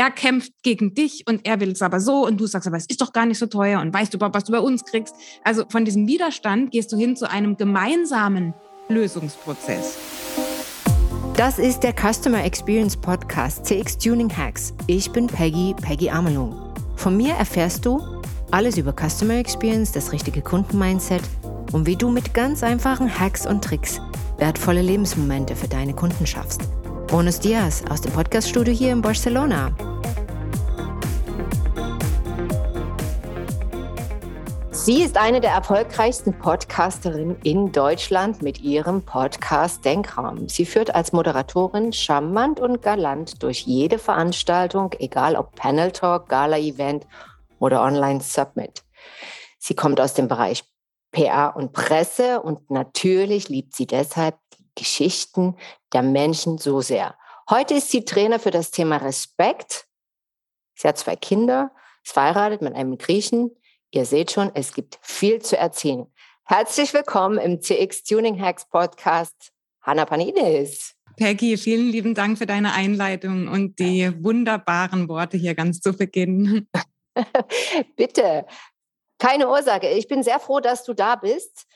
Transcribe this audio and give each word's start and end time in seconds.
er 0.00 0.10
kämpft 0.10 0.54
gegen 0.62 0.94
dich 0.94 1.24
und 1.28 1.46
er 1.46 1.60
will 1.60 1.72
es 1.72 1.82
aber 1.82 2.00
so 2.00 2.26
und 2.26 2.40
du 2.40 2.46
sagst 2.46 2.66
aber, 2.66 2.78
es 2.78 2.86
ist 2.86 3.02
doch 3.02 3.12
gar 3.12 3.26
nicht 3.26 3.36
so 3.36 3.44
teuer 3.44 3.82
und 3.82 3.92
weißt 3.92 4.10
du 4.10 4.16
überhaupt, 4.16 4.34
was 4.34 4.44
du 4.44 4.52
bei 4.52 4.60
uns 4.60 4.82
kriegst. 4.86 5.14
Also 5.44 5.64
von 5.68 5.84
diesem 5.84 6.06
Widerstand 6.06 6.70
gehst 6.70 6.90
du 6.90 6.96
hin 6.96 7.16
zu 7.16 7.30
einem 7.30 7.58
gemeinsamen 7.58 8.54
Lösungsprozess. 8.88 9.98
Das 11.36 11.58
ist 11.58 11.80
der 11.80 11.92
Customer 11.92 12.42
Experience 12.42 12.96
Podcast 12.96 13.66
CX 13.66 13.98
Tuning 13.98 14.34
Hacks. 14.34 14.72
Ich 14.86 15.10
bin 15.10 15.26
Peggy, 15.26 15.74
Peggy 15.82 16.08
Amelung. 16.08 16.56
Von 16.96 17.18
mir 17.18 17.34
erfährst 17.34 17.84
du 17.84 18.00
alles 18.52 18.78
über 18.78 18.94
Customer 18.94 19.34
Experience, 19.34 19.92
das 19.92 20.12
richtige 20.12 20.40
Kundenmindset 20.40 21.22
und 21.72 21.84
wie 21.84 21.96
du 21.96 22.08
mit 22.08 22.32
ganz 22.32 22.62
einfachen 22.62 23.20
Hacks 23.20 23.46
und 23.46 23.62
Tricks 23.62 24.00
wertvolle 24.38 24.80
Lebensmomente 24.80 25.54
für 25.54 25.68
deine 25.68 25.92
Kunden 25.92 26.26
schaffst. 26.26 26.62
Buenos 27.10 27.40
Dias 27.40 27.82
aus 27.90 28.00
dem 28.02 28.12
Podcaststudio 28.12 28.72
hier 28.72 28.92
in 28.92 29.02
Barcelona. 29.02 29.74
Sie 34.70 35.02
ist 35.02 35.16
eine 35.16 35.40
der 35.40 35.50
erfolgreichsten 35.50 36.38
Podcasterinnen 36.38 37.34
in 37.42 37.72
Deutschland 37.72 38.42
mit 38.42 38.60
ihrem 38.60 39.02
Podcast 39.02 39.84
Denkraum. 39.84 40.48
Sie 40.48 40.64
führt 40.64 40.94
als 40.94 41.12
Moderatorin 41.12 41.92
charmant 41.92 42.60
und 42.60 42.80
galant 42.80 43.42
durch 43.42 43.62
jede 43.62 43.98
Veranstaltung, 43.98 44.92
egal 45.00 45.34
ob 45.34 45.56
Panel 45.56 45.90
Talk, 45.90 46.28
Gala-Event 46.28 47.08
oder 47.58 47.82
Online 47.82 48.20
Submit. 48.20 48.84
Sie 49.58 49.74
kommt 49.74 50.00
aus 50.00 50.14
dem 50.14 50.28
Bereich 50.28 50.62
PR 51.10 51.54
und 51.56 51.72
Presse 51.72 52.40
und 52.40 52.70
natürlich 52.70 53.48
liebt 53.48 53.74
sie 53.74 53.88
deshalb 53.88 54.36
Geschichten 54.80 55.56
der 55.92 56.00
Menschen 56.00 56.56
so 56.56 56.80
sehr. 56.80 57.14
Heute 57.50 57.74
ist 57.74 57.90
sie 57.90 58.06
Trainer 58.06 58.38
für 58.38 58.50
das 58.50 58.70
Thema 58.70 58.96
Respekt. 58.96 59.86
Sie 60.74 60.88
hat 60.88 60.96
zwei 60.96 61.16
Kinder, 61.16 61.70
ist 62.02 62.14
verheiratet 62.14 62.62
mit 62.62 62.74
einem 62.74 62.96
Griechen. 62.96 63.50
Ihr 63.90 64.06
seht 64.06 64.30
schon, 64.30 64.50
es 64.54 64.72
gibt 64.72 64.98
viel 65.02 65.42
zu 65.42 65.58
erzählen. 65.58 66.06
Herzlich 66.46 66.94
willkommen 66.94 67.36
im 67.36 67.60
CX 67.60 68.04
Tuning 68.04 68.40
Hacks 68.40 68.66
Podcast, 68.70 69.52
Hanna 69.82 70.06
Panidis. 70.06 70.94
Peggy, 71.18 71.58
vielen 71.58 71.90
lieben 71.90 72.14
Dank 72.14 72.38
für 72.38 72.46
deine 72.46 72.72
Einleitung 72.72 73.48
und 73.48 73.78
die 73.78 74.10
wunderbaren 74.24 75.10
Worte 75.10 75.36
hier 75.36 75.54
ganz 75.54 75.80
zu 75.80 75.92
Beginn. 75.92 76.68
Bitte, 77.96 78.46
keine 79.18 79.50
Ursache. 79.50 79.88
Ich 79.88 80.08
bin 80.08 80.22
sehr 80.22 80.40
froh, 80.40 80.60
dass 80.60 80.84
du 80.84 80.94
da 80.94 81.16
bist. 81.16 81.66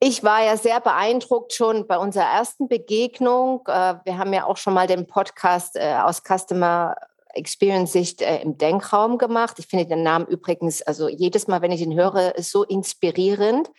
Ich 0.00 0.22
war 0.22 0.44
ja 0.44 0.56
sehr 0.56 0.80
beeindruckt 0.80 1.52
schon 1.52 1.88
bei 1.88 1.98
unserer 1.98 2.26
ersten 2.26 2.68
Begegnung. 2.68 3.66
Äh, 3.66 3.96
wir 4.04 4.16
haben 4.16 4.32
ja 4.32 4.44
auch 4.44 4.56
schon 4.56 4.74
mal 4.74 4.86
den 4.86 5.08
Podcast 5.08 5.74
äh, 5.74 5.96
aus 5.96 6.22
Customer 6.22 6.94
Experience 7.34 7.92
Sicht 7.92 8.22
äh, 8.22 8.40
im 8.42 8.56
Denkraum 8.58 9.18
gemacht. 9.18 9.58
Ich 9.58 9.66
finde 9.66 9.86
den 9.86 10.04
Namen 10.04 10.26
übrigens, 10.26 10.82
also 10.82 11.08
jedes 11.08 11.48
Mal, 11.48 11.62
wenn 11.62 11.72
ich 11.72 11.80
ihn 11.80 11.98
höre, 11.98 12.36
ist 12.36 12.52
so 12.52 12.62
inspirierend, 12.62 13.72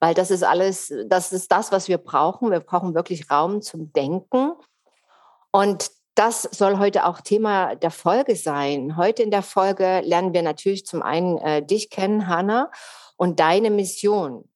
weil 0.00 0.12
das 0.12 0.32
ist 0.32 0.42
alles, 0.42 0.92
das 1.06 1.32
ist 1.32 1.52
das, 1.52 1.70
was 1.70 1.86
wir 1.86 1.98
brauchen. 1.98 2.50
Wir 2.50 2.60
brauchen 2.60 2.96
wirklich 2.96 3.30
Raum 3.30 3.62
zum 3.62 3.92
Denken. 3.92 4.54
Und 5.52 5.92
das 6.16 6.42
soll 6.42 6.78
heute 6.78 7.06
auch 7.06 7.20
Thema 7.20 7.76
der 7.76 7.92
Folge 7.92 8.34
sein. 8.34 8.96
Heute 8.96 9.22
in 9.22 9.30
der 9.30 9.42
Folge 9.42 10.00
lernen 10.00 10.34
wir 10.34 10.42
natürlich 10.42 10.84
zum 10.84 11.00
einen 11.00 11.38
äh, 11.38 11.64
dich 11.64 11.90
kennen, 11.90 12.26
Hanna, 12.26 12.72
und 13.16 13.38
deine 13.38 13.70
Mission. 13.70 14.49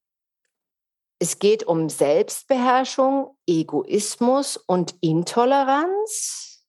Es 1.25 1.39
geht 1.39 1.65
um 1.65 1.89
Selbstbeherrschung, 1.89 3.35
Egoismus 3.47 4.59
und 4.59 4.95
Intoleranz. 5.01 6.67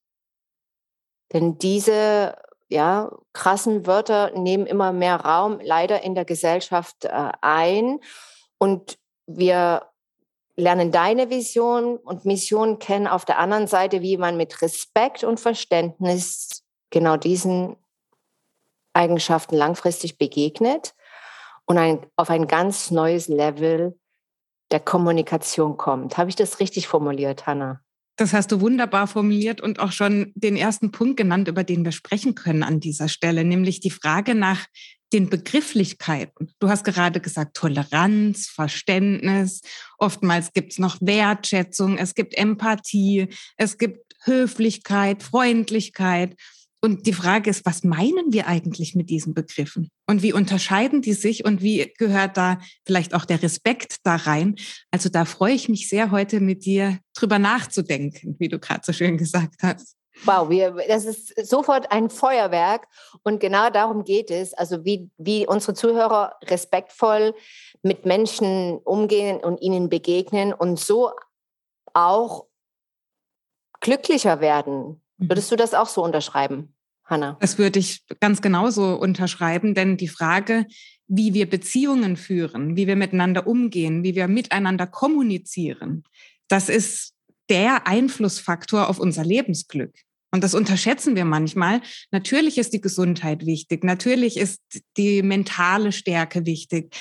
Denn 1.30 1.58
diese 1.58 2.38
ja, 2.68 3.12
krassen 3.34 3.86
Wörter 3.86 4.30
nehmen 4.30 4.64
immer 4.64 4.94
mehr 4.94 5.16
Raum 5.16 5.60
leider 5.62 6.02
in 6.04 6.14
der 6.14 6.24
Gesellschaft 6.24 7.04
äh, 7.04 7.32
ein. 7.42 8.00
Und 8.56 8.98
wir 9.26 9.90
lernen 10.56 10.90
deine 10.90 11.28
Vision 11.28 11.98
und 11.98 12.24
Mission 12.24 12.78
kennen 12.78 13.08
auf 13.08 13.26
der 13.26 13.38
anderen 13.38 13.66
Seite, 13.66 14.00
wie 14.00 14.16
man 14.16 14.38
mit 14.38 14.62
Respekt 14.62 15.22
und 15.22 15.38
Verständnis 15.38 16.64
genau 16.88 17.18
diesen 17.18 17.76
Eigenschaften 18.94 19.54
langfristig 19.54 20.16
begegnet 20.16 20.94
und 21.66 21.76
ein, 21.76 22.06
auf 22.16 22.30
ein 22.30 22.46
ganz 22.46 22.90
neues 22.90 23.28
Level 23.28 23.98
der 24.70 24.80
Kommunikation 24.80 25.76
kommt. 25.76 26.18
Habe 26.18 26.30
ich 26.30 26.36
das 26.36 26.60
richtig 26.60 26.88
formuliert, 26.88 27.46
Hanna? 27.46 27.80
Das 28.18 28.32
hast 28.32 28.50
du 28.50 28.62
wunderbar 28.62 29.06
formuliert 29.06 29.60
und 29.60 29.78
auch 29.78 29.92
schon 29.92 30.32
den 30.34 30.56
ersten 30.56 30.90
Punkt 30.90 31.18
genannt, 31.18 31.48
über 31.48 31.64
den 31.64 31.84
wir 31.84 31.92
sprechen 31.92 32.34
können 32.34 32.62
an 32.62 32.80
dieser 32.80 33.08
Stelle, 33.08 33.44
nämlich 33.44 33.80
die 33.80 33.90
Frage 33.90 34.34
nach 34.34 34.66
den 35.12 35.28
Begrifflichkeiten. 35.28 36.50
Du 36.58 36.68
hast 36.68 36.84
gerade 36.84 37.20
gesagt, 37.20 37.56
Toleranz, 37.56 38.48
Verständnis. 38.48 39.60
Oftmals 39.98 40.52
gibt 40.52 40.72
es 40.72 40.78
noch 40.78 40.96
Wertschätzung, 41.00 41.98
es 41.98 42.14
gibt 42.14 42.36
Empathie, 42.36 43.28
es 43.56 43.78
gibt 43.78 44.14
Höflichkeit, 44.24 45.22
Freundlichkeit. 45.22 46.36
Und 46.82 47.06
die 47.06 47.12
Frage 47.12 47.50
ist, 47.50 47.64
was 47.64 47.84
meinen 47.84 48.32
wir 48.32 48.46
eigentlich 48.46 48.94
mit 48.94 49.10
diesen 49.10 49.34
Begriffen? 49.34 49.88
Und 50.06 50.22
wie 50.22 50.32
unterscheiden 50.32 51.02
die 51.02 51.14
sich 51.14 51.44
und 51.44 51.62
wie 51.62 51.92
gehört 51.98 52.36
da 52.36 52.60
vielleicht 52.84 53.14
auch 53.14 53.24
der 53.24 53.42
Respekt 53.42 53.96
da 54.04 54.16
rein? 54.16 54.56
Also 54.90 55.08
da 55.08 55.24
freue 55.24 55.54
ich 55.54 55.68
mich 55.68 55.88
sehr, 55.88 56.10
heute 56.10 56.40
mit 56.40 56.64
dir 56.64 56.98
drüber 57.14 57.38
nachzudenken, 57.38 58.36
wie 58.38 58.48
du 58.48 58.58
gerade 58.58 58.82
so 58.84 58.92
schön 58.92 59.16
gesagt 59.16 59.62
hast. 59.62 59.96
Wow, 60.24 60.48
wir, 60.48 60.76
das 60.88 61.04
ist 61.04 61.46
sofort 61.46 61.92
ein 61.92 62.08
Feuerwerk 62.08 62.88
und 63.22 63.38
genau 63.38 63.68
darum 63.68 64.02
geht 64.04 64.30
es, 64.30 64.54
also 64.54 64.84
wie, 64.84 65.10
wie 65.18 65.46
unsere 65.46 65.74
Zuhörer 65.74 66.36
respektvoll 66.44 67.34
mit 67.82 68.06
Menschen 68.06 68.78
umgehen 68.78 69.38
und 69.38 69.60
ihnen 69.60 69.90
begegnen 69.90 70.54
und 70.54 70.80
so 70.80 71.12
auch 71.92 72.46
glücklicher 73.80 74.40
werden. 74.40 75.02
Mhm. 75.18 75.30
Würdest 75.30 75.50
du 75.50 75.56
das 75.56 75.74
auch 75.74 75.88
so 75.88 76.04
unterschreiben, 76.04 76.74
Hanna? 77.04 77.36
Das 77.40 77.58
würde 77.58 77.78
ich 77.78 78.04
ganz 78.20 78.42
genauso 78.42 78.94
unterschreiben, 78.96 79.74
denn 79.74 79.96
die 79.96 80.08
Frage, 80.08 80.66
wie 81.08 81.34
wir 81.34 81.48
Beziehungen 81.48 82.16
führen, 82.16 82.76
wie 82.76 82.86
wir 82.86 82.96
miteinander 82.96 83.46
umgehen, 83.46 84.02
wie 84.02 84.14
wir 84.14 84.28
miteinander 84.28 84.86
kommunizieren, 84.86 86.04
das 86.48 86.68
ist 86.68 87.14
der 87.48 87.86
Einflussfaktor 87.86 88.88
auf 88.88 88.98
unser 88.98 89.24
Lebensglück. 89.24 89.94
Und 90.32 90.42
das 90.42 90.54
unterschätzen 90.54 91.16
wir 91.16 91.24
manchmal. 91.24 91.80
Natürlich 92.10 92.58
ist 92.58 92.72
die 92.72 92.80
Gesundheit 92.80 93.46
wichtig. 93.46 93.84
Natürlich 93.84 94.36
ist 94.36 94.60
die 94.96 95.22
mentale 95.22 95.92
Stärke 95.92 96.44
wichtig. 96.44 96.94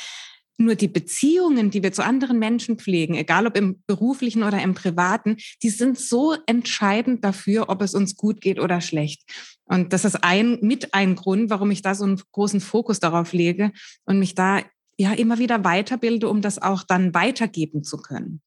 Nur 0.58 0.76
die 0.76 0.88
Beziehungen, 0.88 1.70
die 1.70 1.84
wir 1.84 1.92
zu 1.92 2.04
anderen 2.04 2.40
Menschen 2.40 2.78
pflegen, 2.78 3.16
egal 3.16 3.46
ob 3.46 3.58
im 3.58 3.84
beruflichen 3.88 4.44
oder 4.44 4.62
im 4.62 4.74
privaten, 4.74 5.38
die 5.62 5.70
sind 5.70 6.00
so 6.00 6.36
entscheidend 6.46 7.26
dafür, 7.26 7.70
ob 7.70 7.82
es 7.82 7.94
uns 7.94 8.16
gut 8.16 8.40
geht 8.40 8.60
oder 8.60 8.80
schlecht. 8.80 9.24
Und 9.66 9.92
das 9.92 10.06
ist 10.06 10.24
ein, 10.24 10.60
mit 10.62 10.94
ein 10.94 11.16
Grund, 11.16 11.50
warum 11.50 11.72
ich 11.72 11.82
da 11.82 11.94
so 11.94 12.06
einen 12.06 12.22
großen 12.32 12.62
Fokus 12.62 13.00
darauf 13.00 13.34
lege 13.34 13.72
und 14.06 14.20
mich 14.20 14.36
da 14.36 14.62
ja 14.98 15.12
immer 15.14 15.40
wieder 15.40 15.64
weiterbilde, 15.64 16.30
um 16.30 16.42
das 16.42 16.62
auch 16.62 16.84
dann 16.84 17.14
weitergeben 17.14 17.84
zu 17.84 17.98
können. 17.98 18.42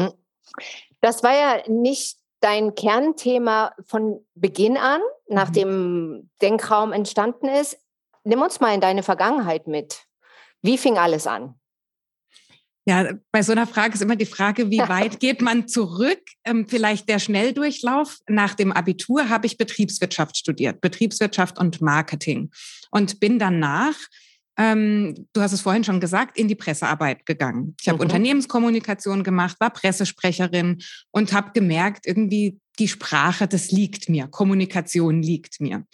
Hm. 0.00 0.12
Das 1.00 1.22
war 1.22 1.34
ja 1.34 1.62
nicht 1.68 2.16
dein 2.40 2.74
Kernthema 2.74 3.72
von 3.86 4.24
Beginn 4.34 4.76
an, 4.76 5.00
nachdem 5.28 6.10
mhm. 6.10 6.30
Denkraum 6.42 6.92
entstanden 6.92 7.48
ist. 7.48 7.78
Nimm 8.24 8.42
uns 8.42 8.60
mal 8.60 8.74
in 8.74 8.80
deine 8.80 9.02
Vergangenheit 9.02 9.66
mit. 9.66 10.06
Wie 10.62 10.78
fing 10.78 10.96
alles 10.96 11.26
an? 11.26 11.54
Ja, 12.84 13.12
bei 13.30 13.42
so 13.42 13.52
einer 13.52 13.68
Frage 13.68 13.94
ist 13.94 14.02
immer 14.02 14.16
die 14.16 14.26
Frage, 14.26 14.70
wie 14.70 14.78
weit 14.88 15.20
geht 15.20 15.40
man 15.40 15.68
zurück? 15.68 16.20
Ähm, 16.44 16.66
vielleicht 16.68 17.08
der 17.08 17.18
Schnelldurchlauf. 17.18 18.18
Nach 18.28 18.54
dem 18.54 18.72
Abitur 18.72 19.28
habe 19.28 19.46
ich 19.46 19.56
Betriebswirtschaft 19.56 20.36
studiert, 20.36 20.80
Betriebswirtschaft 20.80 21.58
und 21.58 21.80
Marketing 21.80 22.50
und 22.90 23.20
bin 23.20 23.38
danach 23.38 23.94
ähm, 24.58 25.26
du 25.32 25.40
hast 25.40 25.52
es 25.52 25.62
vorhin 25.62 25.84
schon 25.84 26.00
gesagt, 26.00 26.36
in 26.36 26.46
die 26.46 26.54
Pressearbeit 26.54 27.24
gegangen. 27.24 27.74
Ich 27.80 27.88
habe 27.88 27.96
mhm. 27.96 28.02
Unternehmenskommunikation 28.02 29.24
gemacht, 29.24 29.56
war 29.60 29.70
Pressesprecherin 29.70 30.82
und 31.10 31.32
habe 31.32 31.52
gemerkt, 31.52 32.06
irgendwie 32.06 32.60
die 32.78 32.88
Sprache, 32.88 33.46
das 33.46 33.70
liegt 33.70 34.08
mir, 34.08 34.28
Kommunikation 34.28 35.22
liegt 35.22 35.60
mir. 35.60 35.84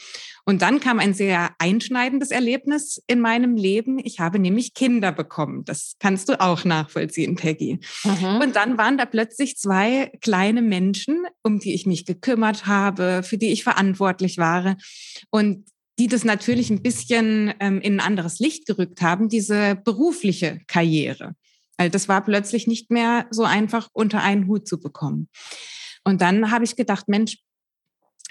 Und 0.45 0.63
dann 0.63 0.81
kam 0.81 0.99
ein 0.99 1.13
sehr 1.13 1.51
einschneidendes 1.59 2.31
Erlebnis 2.31 3.03
in 3.07 3.21
meinem 3.21 3.57
Leben. 3.57 3.99
Ich 3.99 4.21
habe 4.21 4.39
nämlich 4.39 4.75
Kinder 4.75 5.13
bekommen. 5.13 5.65
Das 5.65 5.97
kannst 5.99 6.29
du 6.29 6.41
auch 6.41 6.65
nachvollziehen, 6.65 7.35
Peggy. 7.37 7.81
Mhm. 8.05 8.41
Und 8.43 8.57
dann 8.57 8.79
waren 8.79 8.97
da 8.97 9.07
plötzlich 9.07 9.57
zwei 9.57 10.13
kleine 10.21 10.63
Menschen, 10.63 11.25
um 11.43 11.59
die 11.59 11.75
ich 11.75 11.85
mich 11.85 12.07
gekümmert 12.07 12.67
habe, 12.67 13.23
für 13.23 13.39
die 13.39 13.51
ich 13.53 13.65
verantwortlich 13.65 14.39
war. 14.39 14.77
Und 15.31 15.67
die 15.99 16.07
das 16.07 16.25
natürlich 16.25 16.71
ein 16.71 16.83
bisschen 16.83 17.53
ähm, 17.59 17.81
in 17.81 17.95
ein 17.95 18.07
anderes 18.07 18.39
Licht 18.39 18.67
gerückt 18.67 19.03
haben, 19.03 19.29
diese 19.29 19.75
berufliche 19.75 20.61
Karriere. 20.69 21.35
Weil 21.77 21.91
das 21.91 22.09
war 22.09 22.25
plötzlich 22.25 22.67
nicht 22.67 22.91
mehr 22.91 23.27
so 23.31 23.45
einfach 23.45 23.89
unter 23.93 24.23
einen 24.23 24.47
Hut 24.47 24.69
zu 24.69 24.81
bekommen. 24.81 25.29
Und 26.05 26.21
dann 26.21 26.51
habe 26.51 26.65
ich 26.65 26.77
gedacht, 26.77 27.09
Mensch, 27.09 27.39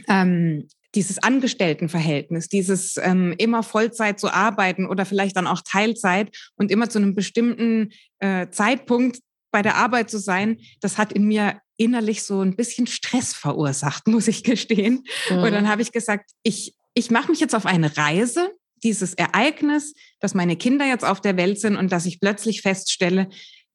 ähm, 0.07 0.67
dieses 0.95 1.19
Angestelltenverhältnis, 1.19 2.47
dieses 2.47 2.97
ähm, 2.97 3.33
immer 3.37 3.61
Vollzeit 3.63 4.19
zu 4.19 4.33
arbeiten 4.33 4.87
oder 4.87 5.05
vielleicht 5.05 5.35
dann 5.35 5.47
auch 5.47 5.61
Teilzeit 5.61 6.35
und 6.55 6.71
immer 6.71 6.89
zu 6.89 6.97
einem 6.97 7.13
bestimmten 7.13 7.91
äh, 8.19 8.49
Zeitpunkt 8.49 9.19
bei 9.51 9.61
der 9.61 9.75
Arbeit 9.75 10.09
zu 10.09 10.17
sein, 10.17 10.59
das 10.81 10.97
hat 10.97 11.13
in 11.13 11.25
mir 11.27 11.61
innerlich 11.77 12.23
so 12.23 12.41
ein 12.41 12.55
bisschen 12.55 12.87
Stress 12.87 13.33
verursacht, 13.33 14.07
muss 14.07 14.27
ich 14.27 14.43
gestehen. 14.43 15.03
Mhm. 15.29 15.37
Und 15.37 15.51
dann 15.51 15.67
habe 15.67 15.81
ich 15.81 15.91
gesagt, 15.91 16.31
ich, 16.43 16.75
ich 16.93 17.11
mache 17.11 17.29
mich 17.29 17.39
jetzt 17.39 17.55
auf 17.55 17.65
eine 17.65 17.95
Reise, 17.95 18.51
dieses 18.83 19.13
Ereignis, 19.13 19.93
dass 20.19 20.33
meine 20.33 20.55
Kinder 20.55 20.85
jetzt 20.85 21.03
auf 21.03 21.19
der 21.21 21.37
Welt 21.37 21.59
sind 21.59 21.75
und 21.75 21.91
dass 21.91 22.05
ich 22.05 22.19
plötzlich 22.19 22.61
feststelle, 22.61 23.29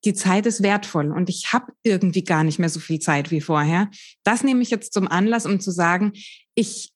die 0.05 0.15
Zeit 0.15 0.47
ist 0.47 0.63
wertvoll 0.63 1.13
und 1.13 1.29
ich 1.29 1.53
habe 1.53 1.73
irgendwie 1.83 2.25
gar 2.25 2.45
nicht 2.45 2.59
mehr 2.59 2.69
so 2.69 2.81
viel 2.81 2.99
Zeit 2.99 3.31
wie 3.31 3.41
vorher. 3.41 3.91
Das 4.25 4.43
nehme 4.43 4.63
ich 4.63 4.71
jetzt 4.71 4.93
zum 4.93 5.09
Anlass, 5.09 5.47
um 5.47 5.61
zu 5.61 5.71
sagen, 5.71 6.13
ich 6.55 6.93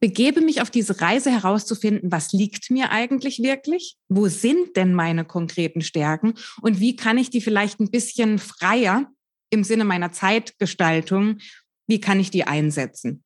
begebe 0.00 0.40
mich 0.40 0.60
auf 0.60 0.70
diese 0.70 1.00
Reise 1.00 1.30
herauszufinden, 1.30 2.10
was 2.10 2.32
liegt 2.32 2.70
mir 2.70 2.90
eigentlich 2.90 3.38
wirklich? 3.42 3.96
Wo 4.08 4.28
sind 4.28 4.76
denn 4.76 4.94
meine 4.94 5.24
konkreten 5.24 5.80
Stärken? 5.80 6.34
Und 6.60 6.80
wie 6.80 6.96
kann 6.96 7.18
ich 7.18 7.30
die 7.30 7.40
vielleicht 7.40 7.80
ein 7.80 7.90
bisschen 7.90 8.38
freier 8.38 9.10
im 9.50 9.64
Sinne 9.64 9.84
meiner 9.84 10.12
Zeitgestaltung, 10.12 11.38
wie 11.86 12.00
kann 12.00 12.20
ich 12.20 12.30
die 12.30 12.44
einsetzen? 12.44 13.22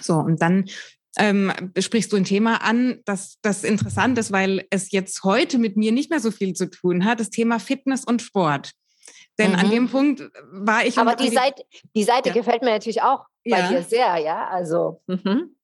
So, 0.00 0.14
und 0.14 0.40
dann 0.40 0.64
ähm, 1.18 1.52
sprichst 1.78 2.12
du 2.12 2.16
ein 2.16 2.24
Thema 2.24 2.62
an, 2.62 3.00
das, 3.04 3.38
das 3.42 3.64
interessant 3.64 4.18
ist, 4.18 4.32
weil 4.32 4.66
es 4.70 4.90
jetzt 4.90 5.24
heute 5.24 5.58
mit 5.58 5.76
mir 5.76 5.92
nicht 5.92 6.10
mehr 6.10 6.20
so 6.20 6.30
viel 6.30 6.54
zu 6.54 6.70
tun 6.70 7.04
hat, 7.04 7.20
das 7.20 7.30
Thema 7.30 7.58
Fitness 7.58 8.04
und 8.04 8.22
Sport. 8.22 8.72
Denn 9.38 9.52
mhm. 9.52 9.58
an 9.58 9.70
dem 9.70 9.88
Punkt 9.88 10.22
war 10.52 10.86
ich. 10.86 10.98
Aber 10.98 11.16
die 11.16 11.30
Seite, 11.30 11.64
die 11.94 12.04
Seite 12.04 12.28
ja. 12.28 12.34
gefällt 12.34 12.62
mir 12.62 12.70
natürlich 12.70 13.02
auch 13.02 13.24
bei 13.48 13.58
ja. 13.58 13.68
dir 13.68 13.82
sehr, 13.82 14.18
ja. 14.18 14.48
Also. 14.48 15.02
Mhm. 15.06 15.56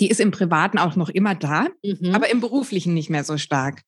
Die 0.00 0.08
ist 0.08 0.20
im 0.20 0.32
Privaten 0.32 0.78
auch 0.78 0.96
noch 0.96 1.10
immer 1.10 1.34
da, 1.34 1.68
mhm. 1.84 2.14
aber 2.14 2.28
im 2.30 2.40
Beruflichen 2.40 2.94
nicht 2.94 3.10
mehr 3.10 3.22
so 3.22 3.38
stark. 3.38 3.82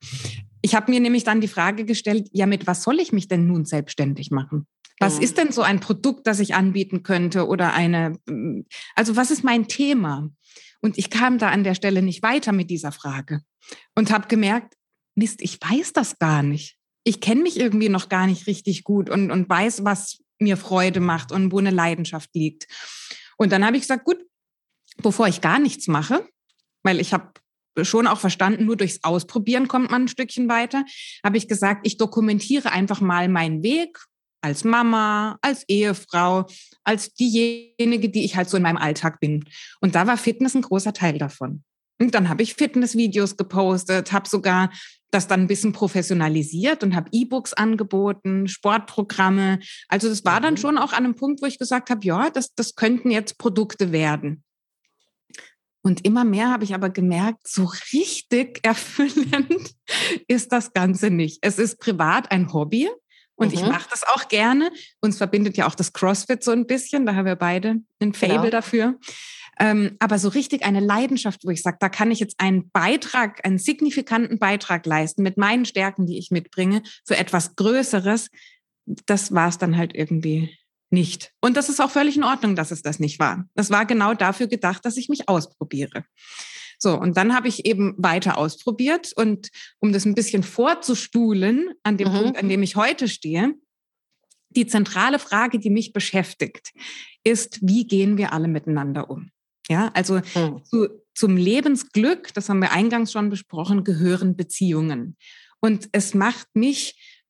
Ich 0.62 0.74
habe 0.74 0.90
mir 0.90 1.00
nämlich 1.00 1.24
dann 1.24 1.40
die 1.40 1.48
Frage 1.48 1.84
gestellt, 1.84 2.28
ja, 2.32 2.46
mit 2.46 2.66
was 2.66 2.82
soll 2.82 3.00
ich 3.00 3.12
mich 3.12 3.26
denn 3.26 3.46
nun 3.46 3.64
selbstständig 3.64 4.30
machen? 4.30 4.66
Was 5.00 5.18
ist 5.18 5.38
denn 5.38 5.50
so 5.50 5.62
ein 5.62 5.80
Produkt, 5.80 6.26
das 6.26 6.40
ich 6.40 6.54
anbieten 6.54 7.02
könnte 7.02 7.46
oder 7.48 7.74
eine, 7.74 8.16
also 8.94 9.16
was 9.16 9.30
ist 9.30 9.42
mein 9.42 9.66
Thema? 9.66 10.30
Und 10.84 10.98
ich 10.98 11.08
kam 11.08 11.38
da 11.38 11.48
an 11.48 11.64
der 11.64 11.74
Stelle 11.74 12.02
nicht 12.02 12.22
weiter 12.22 12.52
mit 12.52 12.68
dieser 12.68 12.92
Frage 12.92 13.40
und 13.94 14.12
habe 14.12 14.28
gemerkt, 14.28 14.74
Mist, 15.14 15.40
ich 15.40 15.58
weiß 15.58 15.94
das 15.94 16.18
gar 16.18 16.42
nicht. 16.42 16.76
Ich 17.04 17.22
kenne 17.22 17.40
mich 17.40 17.58
irgendwie 17.58 17.88
noch 17.88 18.10
gar 18.10 18.26
nicht 18.26 18.46
richtig 18.46 18.84
gut 18.84 19.08
und, 19.08 19.30
und 19.30 19.48
weiß, 19.48 19.86
was 19.86 20.18
mir 20.38 20.58
Freude 20.58 21.00
macht 21.00 21.32
und 21.32 21.52
wo 21.52 21.58
eine 21.58 21.70
Leidenschaft 21.70 22.28
liegt. 22.34 22.66
Und 23.38 23.50
dann 23.50 23.64
habe 23.64 23.78
ich 23.78 23.84
gesagt, 23.84 24.04
gut, 24.04 24.18
bevor 24.98 25.26
ich 25.26 25.40
gar 25.40 25.58
nichts 25.58 25.88
mache, 25.88 26.28
weil 26.82 27.00
ich 27.00 27.14
habe 27.14 27.32
schon 27.80 28.06
auch 28.06 28.20
verstanden, 28.20 28.66
nur 28.66 28.76
durchs 28.76 29.02
Ausprobieren 29.04 29.68
kommt 29.68 29.90
man 29.90 30.02
ein 30.02 30.08
Stückchen 30.08 30.50
weiter, 30.50 30.84
habe 31.24 31.38
ich 31.38 31.48
gesagt, 31.48 31.86
ich 31.86 31.96
dokumentiere 31.96 32.72
einfach 32.72 33.00
mal 33.00 33.30
meinen 33.30 33.62
Weg 33.62 34.04
als 34.44 34.62
Mama, 34.62 35.38
als 35.40 35.64
Ehefrau, 35.68 36.46
als 36.84 37.14
diejenige, 37.14 38.10
die 38.10 38.24
ich 38.24 38.36
halt 38.36 38.50
so 38.50 38.58
in 38.58 38.62
meinem 38.62 38.76
Alltag 38.76 39.18
bin. 39.18 39.44
Und 39.80 39.94
da 39.94 40.06
war 40.06 40.18
Fitness 40.18 40.54
ein 40.54 40.62
großer 40.62 40.92
Teil 40.92 41.18
davon. 41.18 41.64
Und 41.98 42.14
dann 42.14 42.28
habe 42.28 42.42
ich 42.42 42.54
Fitnessvideos 42.54 43.36
gepostet, 43.36 44.12
habe 44.12 44.28
sogar 44.28 44.70
das 45.10 45.28
dann 45.28 45.42
ein 45.42 45.46
bisschen 45.46 45.72
professionalisiert 45.72 46.82
und 46.82 46.94
habe 46.94 47.08
E-Books 47.12 47.54
angeboten, 47.54 48.48
Sportprogramme. 48.48 49.60
Also 49.88 50.08
das 50.08 50.24
war 50.24 50.40
dann 50.40 50.54
mhm. 50.54 50.58
schon 50.58 50.78
auch 50.78 50.92
an 50.92 51.04
einem 51.04 51.14
Punkt, 51.14 51.40
wo 51.40 51.46
ich 51.46 51.58
gesagt 51.58 51.88
habe, 51.88 52.04
ja, 52.04 52.30
das, 52.30 52.54
das 52.54 52.74
könnten 52.74 53.10
jetzt 53.10 53.38
Produkte 53.38 53.92
werden. 53.92 54.42
Und 55.82 56.04
immer 56.04 56.24
mehr 56.24 56.50
habe 56.50 56.64
ich 56.64 56.74
aber 56.74 56.90
gemerkt, 56.90 57.46
so 57.46 57.70
richtig 57.92 58.60
erfüllend 58.62 59.74
ist 60.26 60.52
das 60.52 60.72
Ganze 60.72 61.10
nicht. 61.10 61.38
Es 61.42 61.58
ist 61.58 61.78
privat 61.78 62.30
ein 62.30 62.52
Hobby 62.52 62.90
und 63.36 63.48
mhm. 63.48 63.54
ich 63.54 63.66
mache 63.66 63.88
das 63.90 64.02
auch 64.04 64.28
gerne. 64.28 64.70
Uns 65.00 65.18
verbindet 65.18 65.56
ja 65.56 65.66
auch 65.66 65.74
das 65.74 65.92
CrossFit 65.92 66.42
so 66.44 66.52
ein 66.52 66.66
bisschen. 66.66 67.06
Da 67.06 67.14
haben 67.14 67.26
wir 67.26 67.36
beide 67.36 67.76
ein 68.00 68.14
Fable 68.14 68.36
genau. 68.36 68.50
dafür. 68.50 68.98
Ähm, 69.60 69.96
aber 70.00 70.18
so 70.18 70.28
richtig 70.28 70.64
eine 70.64 70.80
Leidenschaft, 70.80 71.44
wo 71.44 71.50
ich 71.50 71.62
sage, 71.62 71.76
da 71.80 71.88
kann 71.88 72.10
ich 72.10 72.20
jetzt 72.20 72.40
einen 72.40 72.70
Beitrag, 72.70 73.44
einen 73.44 73.58
signifikanten 73.58 74.38
Beitrag 74.38 74.84
leisten 74.84 75.22
mit 75.22 75.36
meinen 75.36 75.64
Stärken, 75.64 76.06
die 76.06 76.18
ich 76.18 76.30
mitbringe, 76.30 76.82
für 77.06 77.16
etwas 77.16 77.54
Größeres. 77.56 78.30
Das 79.06 79.32
war 79.32 79.48
es 79.48 79.58
dann 79.58 79.76
halt 79.76 79.94
irgendwie 79.94 80.56
nicht. 80.90 81.32
Und 81.40 81.56
das 81.56 81.68
ist 81.68 81.80
auch 81.80 81.90
völlig 81.90 82.16
in 82.16 82.24
Ordnung, 82.24 82.56
dass 82.56 82.70
es 82.70 82.82
das 82.82 82.98
nicht 82.98 83.18
war. 83.18 83.44
Das 83.54 83.70
war 83.70 83.86
genau 83.86 84.14
dafür 84.14 84.46
gedacht, 84.46 84.84
dass 84.84 84.96
ich 84.96 85.08
mich 85.08 85.28
ausprobiere. 85.28 86.04
So, 86.84 87.00
und 87.00 87.16
dann 87.16 87.34
habe 87.34 87.48
ich 87.48 87.64
eben 87.64 87.94
weiter 87.96 88.36
ausprobiert 88.36 89.14
und 89.16 89.48
um 89.80 89.94
das 89.94 90.04
ein 90.04 90.14
bisschen 90.14 90.42
vorzustuhlen 90.42 91.70
an 91.82 91.96
dem 91.96 92.12
mhm. 92.12 92.16
Punkt, 92.16 92.38
an 92.38 92.50
dem 92.50 92.62
ich 92.62 92.76
heute 92.76 93.08
stehe, 93.08 93.54
die 94.50 94.66
zentrale 94.66 95.18
Frage, 95.18 95.58
die 95.58 95.70
mich 95.70 95.94
beschäftigt, 95.94 96.74
ist, 97.24 97.58
wie 97.62 97.86
gehen 97.86 98.18
wir 98.18 98.34
alle 98.34 98.48
miteinander 98.48 99.08
um? 99.08 99.30
Ja, 99.70 99.92
also 99.94 100.20
mhm. 100.34 100.62
zu, 100.64 100.88
zum 101.14 101.38
Lebensglück, 101.38 102.34
das 102.34 102.50
haben 102.50 102.60
wir 102.60 102.72
eingangs 102.72 103.12
schon 103.12 103.30
besprochen, 103.30 103.82
gehören 103.82 104.36
Beziehungen. 104.36 105.16
Und 105.60 105.88
es 105.92 106.12
macht 106.12 106.48
mich 106.52 107.24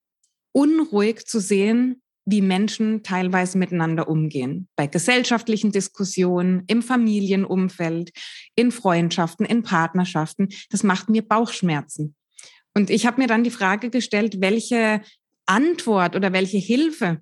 unruhig 0.51 1.27
zu 1.27 1.39
sehen, 1.39 2.01
wie 2.25 2.41
Menschen 2.41 3.03
teilweise 3.03 3.57
miteinander 3.57 4.07
umgehen. 4.07 4.67
Bei 4.75 4.87
gesellschaftlichen 4.87 5.71
Diskussionen, 5.71 6.63
im 6.67 6.81
Familienumfeld, 6.81 8.11
in 8.55 8.71
Freundschaften, 8.71 9.45
in 9.45 9.63
Partnerschaften. 9.63 10.49
Das 10.69 10.83
macht 10.83 11.09
mir 11.09 11.21
Bauchschmerzen. 11.21 12.15
Und 12.73 12.89
ich 12.89 13.05
habe 13.05 13.21
mir 13.21 13.27
dann 13.27 13.43
die 13.43 13.51
Frage 13.51 13.89
gestellt, 13.89 14.41
welche 14.41 15.01
Antwort 15.45 16.15
oder 16.15 16.33
welche 16.33 16.57
Hilfe, 16.57 17.21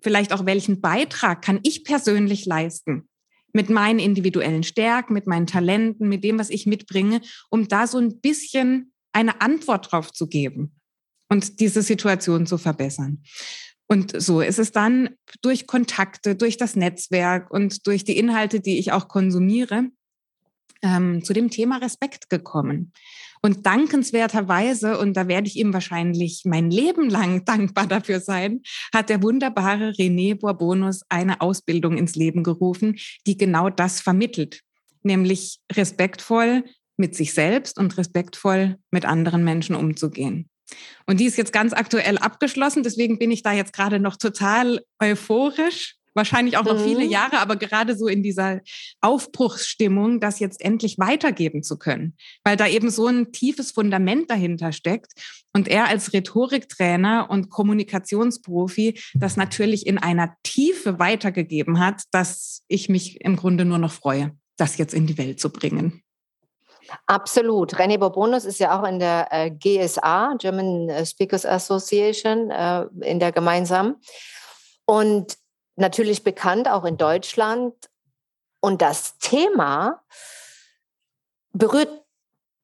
vielleicht 0.00 0.32
auch 0.32 0.46
welchen 0.46 0.80
Beitrag 0.80 1.42
kann 1.42 1.60
ich 1.64 1.84
persönlich 1.84 2.46
leisten 2.46 3.08
mit 3.52 3.70
meinen 3.70 3.98
individuellen 3.98 4.62
Stärken, 4.62 5.14
mit 5.14 5.26
meinen 5.26 5.46
Talenten, 5.46 6.08
mit 6.08 6.22
dem, 6.22 6.38
was 6.38 6.50
ich 6.50 6.66
mitbringe, 6.66 7.20
um 7.50 7.66
da 7.66 7.86
so 7.86 7.98
ein 7.98 8.20
bisschen 8.20 8.92
eine 9.12 9.40
Antwort 9.40 9.90
drauf 9.90 10.12
zu 10.12 10.28
geben 10.28 10.76
und 11.28 11.60
diese 11.60 11.82
Situation 11.82 12.46
zu 12.46 12.58
verbessern. 12.58 13.22
Und 13.88 14.20
so 14.20 14.40
ist 14.42 14.58
es 14.58 14.70
dann 14.70 15.10
durch 15.40 15.66
Kontakte, 15.66 16.36
durch 16.36 16.58
das 16.58 16.76
Netzwerk 16.76 17.50
und 17.50 17.86
durch 17.86 18.04
die 18.04 18.18
Inhalte, 18.18 18.60
die 18.60 18.78
ich 18.78 18.92
auch 18.92 19.08
konsumiere, 19.08 19.84
ähm, 20.82 21.24
zu 21.24 21.32
dem 21.32 21.50
Thema 21.50 21.78
Respekt 21.78 22.28
gekommen. 22.28 22.92
Und 23.40 23.66
dankenswerterweise, 23.66 24.98
und 24.98 25.16
da 25.16 25.28
werde 25.28 25.46
ich 25.46 25.56
ihm 25.56 25.72
wahrscheinlich 25.72 26.42
mein 26.44 26.70
Leben 26.70 27.08
lang 27.08 27.44
dankbar 27.46 27.86
dafür 27.86 28.20
sein, 28.20 28.60
hat 28.92 29.08
der 29.08 29.22
wunderbare 29.22 29.90
René 29.90 30.34
Bourbonus 30.34 31.02
eine 31.08 31.40
Ausbildung 31.40 31.96
ins 31.96 32.14
Leben 32.14 32.42
gerufen, 32.42 32.96
die 33.26 33.38
genau 33.38 33.70
das 33.70 34.00
vermittelt, 34.00 34.62
nämlich 35.02 35.60
respektvoll 35.72 36.64
mit 36.96 37.14
sich 37.14 37.32
selbst 37.32 37.78
und 37.78 37.96
respektvoll 37.96 38.76
mit 38.90 39.04
anderen 39.04 39.44
Menschen 39.44 39.76
umzugehen. 39.76 40.50
Und 41.06 41.20
die 41.20 41.26
ist 41.26 41.38
jetzt 41.38 41.52
ganz 41.52 41.72
aktuell 41.72 42.18
abgeschlossen. 42.18 42.82
Deswegen 42.82 43.18
bin 43.18 43.30
ich 43.30 43.42
da 43.42 43.52
jetzt 43.52 43.72
gerade 43.72 44.00
noch 44.00 44.16
total 44.16 44.80
euphorisch. 45.02 45.94
Wahrscheinlich 46.14 46.56
auch 46.56 46.64
noch 46.64 46.80
mhm. 46.80 46.84
viele 46.84 47.04
Jahre, 47.04 47.38
aber 47.38 47.54
gerade 47.54 47.96
so 47.96 48.08
in 48.08 48.24
dieser 48.24 48.60
Aufbruchsstimmung, 49.00 50.18
das 50.18 50.40
jetzt 50.40 50.60
endlich 50.60 50.98
weitergeben 50.98 51.62
zu 51.62 51.78
können. 51.78 52.16
Weil 52.42 52.56
da 52.56 52.66
eben 52.66 52.90
so 52.90 53.06
ein 53.06 53.30
tiefes 53.30 53.70
Fundament 53.70 54.28
dahinter 54.28 54.72
steckt. 54.72 55.12
Und 55.54 55.68
er 55.68 55.86
als 55.86 56.12
Rhetoriktrainer 56.12 57.28
und 57.30 57.50
Kommunikationsprofi 57.50 59.00
das 59.14 59.36
natürlich 59.36 59.86
in 59.86 59.98
einer 59.98 60.34
Tiefe 60.42 60.98
weitergegeben 60.98 61.78
hat, 61.78 62.02
dass 62.10 62.62
ich 62.66 62.88
mich 62.88 63.20
im 63.20 63.36
Grunde 63.36 63.64
nur 63.64 63.78
noch 63.78 63.92
freue, 63.92 64.36
das 64.56 64.76
jetzt 64.76 64.94
in 64.94 65.06
die 65.06 65.18
Welt 65.18 65.38
zu 65.38 65.50
bringen. 65.50 66.02
Absolut. 67.06 67.74
René 67.74 67.98
Bourbonus 67.98 68.44
ist 68.44 68.60
ja 68.60 68.78
auch 68.78 68.86
in 68.86 68.98
der 68.98 69.28
äh, 69.30 69.50
GSA, 69.50 70.34
German 70.38 70.88
äh, 70.88 71.04
Speakers 71.04 71.44
Association, 71.44 72.50
äh, 72.50 72.86
in 73.00 73.20
der 73.20 73.32
gemeinsamen. 73.32 73.96
Und 74.86 75.36
natürlich 75.76 76.24
bekannt 76.24 76.68
auch 76.68 76.84
in 76.84 76.96
Deutschland. 76.96 77.74
Und 78.60 78.82
das 78.82 79.18
Thema 79.18 80.02
berührt 81.52 82.04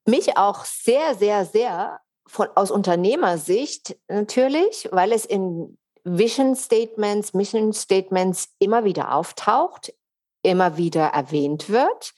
mich 0.07 0.37
auch 0.37 0.65
sehr, 0.65 1.15
sehr, 1.15 1.45
sehr 1.45 2.01
von, 2.27 2.49
aus 2.55 2.71
Unternehmersicht 2.71 3.97
natürlich, 4.09 4.89
weil 4.91 5.13
es 5.13 5.25
in 5.25 5.79
Vision 6.05 6.55
Statements, 6.55 7.33
Mission 7.33 7.73
Statements 7.73 8.49
immer 8.59 8.85
wieder 8.85 9.15
auftaucht, 9.15 9.95
immer 10.43 10.77
wieder 10.77 11.07
erwähnt 11.07 11.71
wird. 11.71 12.15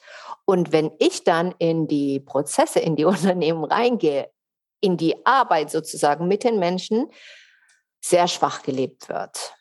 Und 0.46 0.72
wenn 0.72 0.92
ich 0.98 1.24
dann 1.24 1.54
in 1.58 1.88
die 1.88 2.20
Prozesse, 2.20 2.80
in 2.80 2.96
die 2.96 3.04
Unternehmen 3.04 3.64
reingehe, 3.64 4.30
in 4.80 4.96
die 4.96 5.26
Arbeit 5.26 5.70
sozusagen 5.70 6.26
mit 6.28 6.44
den 6.44 6.58
Menschen, 6.58 7.10
sehr 8.00 8.28
schwach 8.28 8.62
gelebt 8.62 9.08
wird. 9.08 9.54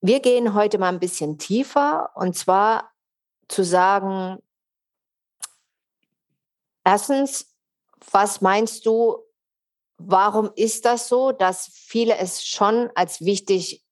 Wir 0.00 0.20
gehen 0.20 0.54
heute 0.54 0.78
mal 0.78 0.88
ein 0.88 0.98
bisschen 0.98 1.38
tiefer 1.38 2.10
und 2.14 2.36
zwar 2.36 2.90
zu 3.48 3.62
sagen, 3.62 4.38
erstens, 6.84 7.54
was 8.10 8.40
meinst 8.40 8.86
du, 8.86 9.18
warum 9.98 10.50
ist 10.56 10.86
das 10.86 11.08
so, 11.08 11.32
dass 11.32 11.70
viele 11.72 12.16
es 12.16 12.44
schon 12.44 12.90
als 12.94 13.20
wichtig 13.20 13.84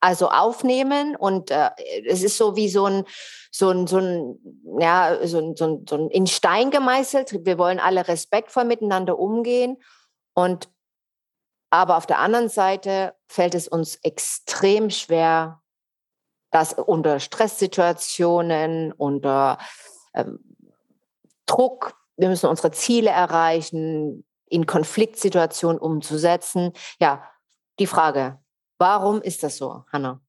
also 0.00 0.28
aufnehmen 0.30 1.16
und 1.16 1.50
äh, 1.50 1.70
es 2.06 2.22
ist 2.22 2.36
so 2.36 2.56
wie 2.56 2.68
so 2.68 2.86
ein 2.86 3.04
so 3.50 3.70
ein 3.70 3.86
so 3.86 3.98
ein 3.98 4.38
ja 4.80 5.18
so 5.26 5.38
ein, 5.38 5.56
so 5.56 5.64
ein, 5.66 5.86
so 5.88 5.96
ein 5.96 6.10
in 6.10 6.26
Stein 6.26 6.70
gemeißelt. 6.70 7.44
Wir 7.44 7.58
wollen 7.58 7.80
alle 7.80 8.06
respektvoll 8.06 8.64
miteinander 8.64 9.18
umgehen 9.18 9.76
und 10.34 10.68
aber 11.70 11.96
auf 11.96 12.06
der 12.06 12.18
anderen 12.18 12.48
Seite 12.48 13.14
fällt 13.28 13.54
es 13.54 13.68
uns 13.68 13.96
extrem 13.96 14.90
schwer, 14.90 15.60
das 16.50 16.72
unter 16.72 17.20
Stresssituationen, 17.20 18.92
unter 18.92 19.58
ähm, 20.14 20.38
Druck, 21.44 21.94
wir 22.16 22.28
müssen 22.28 22.48
unsere 22.48 22.70
Ziele 22.70 23.10
erreichen, 23.10 24.24
in 24.46 24.66
Konfliktsituationen 24.66 25.78
umzusetzen. 25.78 26.72
Ja, 27.00 27.22
die 27.78 27.86
Frage, 27.86 28.38
warum 28.78 29.20
ist 29.20 29.42
das 29.42 29.56
so, 29.56 29.84
Hanna? 29.92 30.20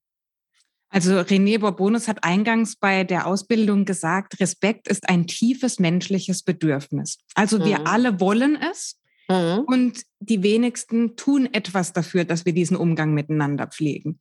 Also 0.90 1.20
René 1.20 1.60
Borbonus 1.60 2.08
hat 2.08 2.24
eingangs 2.24 2.76
bei 2.76 3.04
der 3.04 3.28
Ausbildung 3.28 3.86
gesagt, 3.86 4.40
Respekt 4.40 4.88
ist 4.88 5.08
ein 5.08 5.28
tiefes 5.28 5.80
menschliches 5.80 6.42
Bedürfnis. 6.44 7.20
Also 7.36 7.64
wir 7.64 7.80
mhm. 7.80 7.88
alle 7.88 8.20
wollen 8.20 8.56
es 8.60 9.00
mhm. 9.28 9.66
und 9.68 10.02
die 10.20 10.42
wenigsten 10.42 11.16
tun 11.16 11.48
etwas 11.54 11.94
dafür, 11.94 12.26
dass 12.26 12.46
wir 12.46 12.54
diesen 12.54 12.76
Umgang 12.76 13.14
miteinander 13.14 13.68
pflegen. 13.68 14.20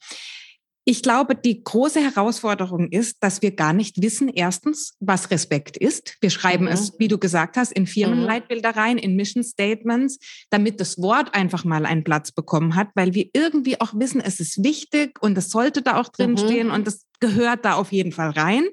Ich 0.91 1.03
glaube, 1.03 1.35
die 1.35 1.63
große 1.63 2.01
Herausforderung 2.01 2.91
ist, 2.91 3.19
dass 3.21 3.43
wir 3.43 3.51
gar 3.51 3.75
nicht 3.75 4.01
wissen, 4.01 4.31
erstens, 4.31 4.97
was 5.01 5.31
Respekt 5.31 5.77
ist. 5.77 6.17
Wir 6.23 6.31
schreiben 6.31 6.65
mhm. 6.65 6.71
es, 6.71 6.95
wie 6.99 7.09
du 7.09 7.19
gesagt 7.19 7.59
hast, 7.59 7.73
in 7.73 7.87
Firmenleitbilder 7.87 8.71
rein, 8.71 8.97
in 8.97 9.15
Mission 9.15 9.45
Statements, 9.45 10.19
damit 10.49 10.81
das 10.81 10.97
Wort 10.97 11.35
einfach 11.35 11.67
mal 11.67 11.85
einen 11.85 12.05
Platz 12.05 12.33
bekommen 12.33 12.75
hat, 12.75 12.89
weil 12.95 13.13
wir 13.13 13.29
irgendwie 13.35 13.79
auch 13.83 13.93
wissen, 13.97 14.23
es 14.23 14.41
ist 14.41 14.65
wichtig 14.65 15.23
und 15.23 15.37
es 15.37 15.51
sollte 15.51 15.83
da 15.83 16.01
auch 16.01 16.09
drin 16.09 16.31
mhm. 16.31 16.39
stehen 16.39 16.71
und 16.71 16.89
es 16.89 17.05
gehört 17.21 17.67
da 17.67 17.75
auf 17.75 17.93
jeden 17.93 18.13
Fall 18.13 18.31
rein. 18.31 18.67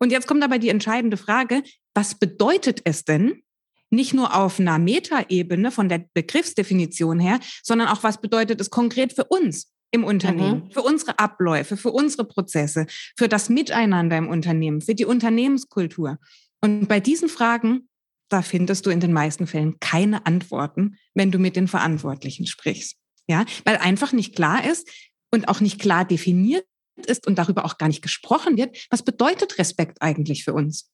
Und 0.00 0.10
jetzt 0.10 0.26
kommt 0.26 0.42
aber 0.42 0.58
die 0.58 0.70
entscheidende 0.70 1.16
Frage, 1.16 1.62
was 1.94 2.16
bedeutet 2.16 2.80
es 2.82 3.04
denn, 3.04 3.44
nicht 3.90 4.14
nur 4.14 4.34
auf 4.34 4.58
einer 4.58 4.80
Metaebene 4.80 5.70
von 5.70 5.88
der 5.88 6.06
Begriffsdefinition 6.12 7.20
her, 7.20 7.38
sondern 7.62 7.86
auch 7.86 8.02
was 8.02 8.20
bedeutet 8.20 8.60
es 8.60 8.70
konkret 8.70 9.12
für 9.12 9.26
uns? 9.26 9.75
Im 9.96 10.04
Unternehmen, 10.04 10.64
mhm. 10.66 10.70
für 10.70 10.82
unsere 10.82 11.18
Abläufe, 11.18 11.76
für 11.76 11.90
unsere 11.90 12.24
Prozesse, 12.24 12.86
für 13.16 13.28
das 13.28 13.48
Miteinander 13.48 14.16
im 14.16 14.28
Unternehmen, 14.28 14.80
für 14.80 14.94
die 14.94 15.04
Unternehmenskultur. 15.04 16.18
Und 16.60 16.86
bei 16.86 17.00
diesen 17.00 17.28
Fragen, 17.28 17.88
da 18.28 18.42
findest 18.42 18.86
du 18.86 18.90
in 18.90 19.00
den 19.00 19.12
meisten 19.12 19.46
Fällen 19.46 19.78
keine 19.80 20.26
Antworten, 20.26 20.96
wenn 21.14 21.30
du 21.30 21.38
mit 21.38 21.56
den 21.56 21.68
Verantwortlichen 21.68 22.46
sprichst. 22.46 22.96
Ja, 23.28 23.44
weil 23.64 23.78
einfach 23.78 24.12
nicht 24.12 24.36
klar 24.36 24.64
ist 24.64 24.88
und 25.32 25.48
auch 25.48 25.60
nicht 25.60 25.80
klar 25.80 26.04
definiert 26.04 26.64
ist 27.06 27.26
und 27.26 27.36
darüber 27.36 27.64
auch 27.64 27.76
gar 27.76 27.88
nicht 27.88 28.02
gesprochen 28.02 28.56
wird, 28.56 28.86
was 28.90 29.02
bedeutet 29.02 29.58
Respekt 29.58 30.00
eigentlich 30.00 30.44
für 30.44 30.54
uns? 30.54 30.90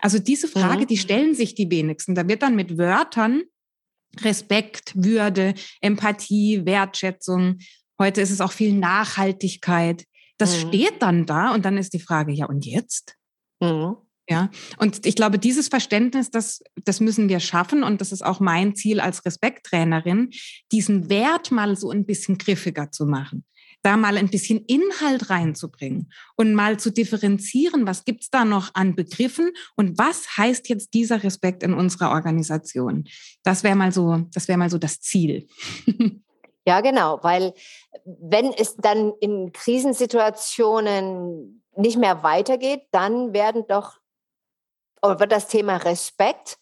Also 0.00 0.18
diese 0.18 0.48
Frage, 0.48 0.82
mhm. 0.82 0.86
die 0.88 0.98
stellen 0.98 1.34
sich 1.34 1.54
die 1.54 1.70
wenigsten. 1.70 2.14
Da 2.14 2.28
wird 2.28 2.42
dann 2.42 2.56
mit 2.56 2.76
Wörtern 2.76 3.42
Respekt, 4.20 4.92
Würde, 4.94 5.54
Empathie, 5.80 6.64
Wertschätzung 6.64 7.58
Heute 7.98 8.20
ist 8.20 8.30
es 8.30 8.40
auch 8.40 8.52
viel 8.52 8.74
Nachhaltigkeit. 8.74 10.04
Das 10.38 10.64
mhm. 10.64 10.68
steht 10.68 11.02
dann 11.02 11.26
da 11.26 11.54
und 11.54 11.64
dann 11.64 11.78
ist 11.78 11.92
die 11.92 12.00
Frage, 12.00 12.32
ja, 12.32 12.46
und 12.46 12.66
jetzt? 12.66 13.16
Mhm. 13.60 13.96
Ja, 14.28 14.50
und 14.78 15.06
ich 15.06 15.14
glaube, 15.14 15.38
dieses 15.38 15.68
Verständnis, 15.68 16.30
das, 16.32 16.60
das 16.84 16.98
müssen 16.98 17.28
wir 17.28 17.38
schaffen 17.38 17.84
und 17.84 18.00
das 18.00 18.10
ist 18.10 18.24
auch 18.24 18.40
mein 18.40 18.74
Ziel 18.74 18.98
als 18.98 19.24
Respekttrainerin, 19.24 20.30
diesen 20.72 21.08
Wert 21.08 21.52
mal 21.52 21.76
so 21.76 21.90
ein 21.90 22.04
bisschen 22.06 22.36
griffiger 22.36 22.90
zu 22.90 23.06
machen, 23.06 23.44
da 23.82 23.96
mal 23.96 24.16
ein 24.16 24.28
bisschen 24.28 24.64
Inhalt 24.66 25.30
reinzubringen 25.30 26.10
und 26.34 26.54
mal 26.54 26.76
zu 26.76 26.90
differenzieren, 26.90 27.86
was 27.86 28.04
gibt's 28.04 28.28
da 28.28 28.44
noch 28.44 28.74
an 28.74 28.96
Begriffen 28.96 29.50
und 29.76 29.96
was 29.96 30.36
heißt 30.36 30.68
jetzt 30.70 30.94
dieser 30.94 31.22
Respekt 31.22 31.62
in 31.62 31.72
unserer 31.72 32.10
Organisation. 32.10 33.04
Das 33.44 33.62
wäre 33.62 33.76
mal 33.76 33.92
so, 33.92 34.26
das 34.34 34.48
wäre 34.48 34.58
mal 34.58 34.70
so 34.70 34.78
das 34.78 35.00
Ziel. 35.00 35.46
Ja, 36.66 36.80
genau, 36.80 37.22
weil 37.22 37.54
wenn 38.04 38.52
es 38.52 38.76
dann 38.76 39.12
in 39.20 39.52
Krisensituationen 39.52 41.64
nicht 41.76 41.96
mehr 41.96 42.24
weitergeht, 42.24 42.88
dann 42.90 43.32
werden 43.32 43.64
doch 43.68 43.98
oder 45.02 45.20
wird 45.20 45.32
das 45.32 45.46
Thema 45.46 45.76
Respekt 45.76 46.58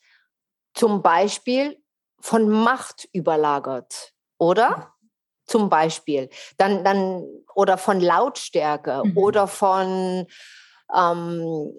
zum 0.75 1.03
Beispiel 1.03 1.81
von 2.21 2.49
Macht 2.49 3.09
überlagert, 3.13 4.13
oder? 4.39 4.93
Zum 5.47 5.69
Beispiel. 5.69 6.31
Dann, 6.57 6.85
dann, 6.85 7.25
oder 7.55 7.79
von 7.79 8.01
Lautstärke 8.01 9.03
mhm. 9.05 9.17
oder 9.17 9.47
von, 9.47 10.27
ähm, 10.95 11.73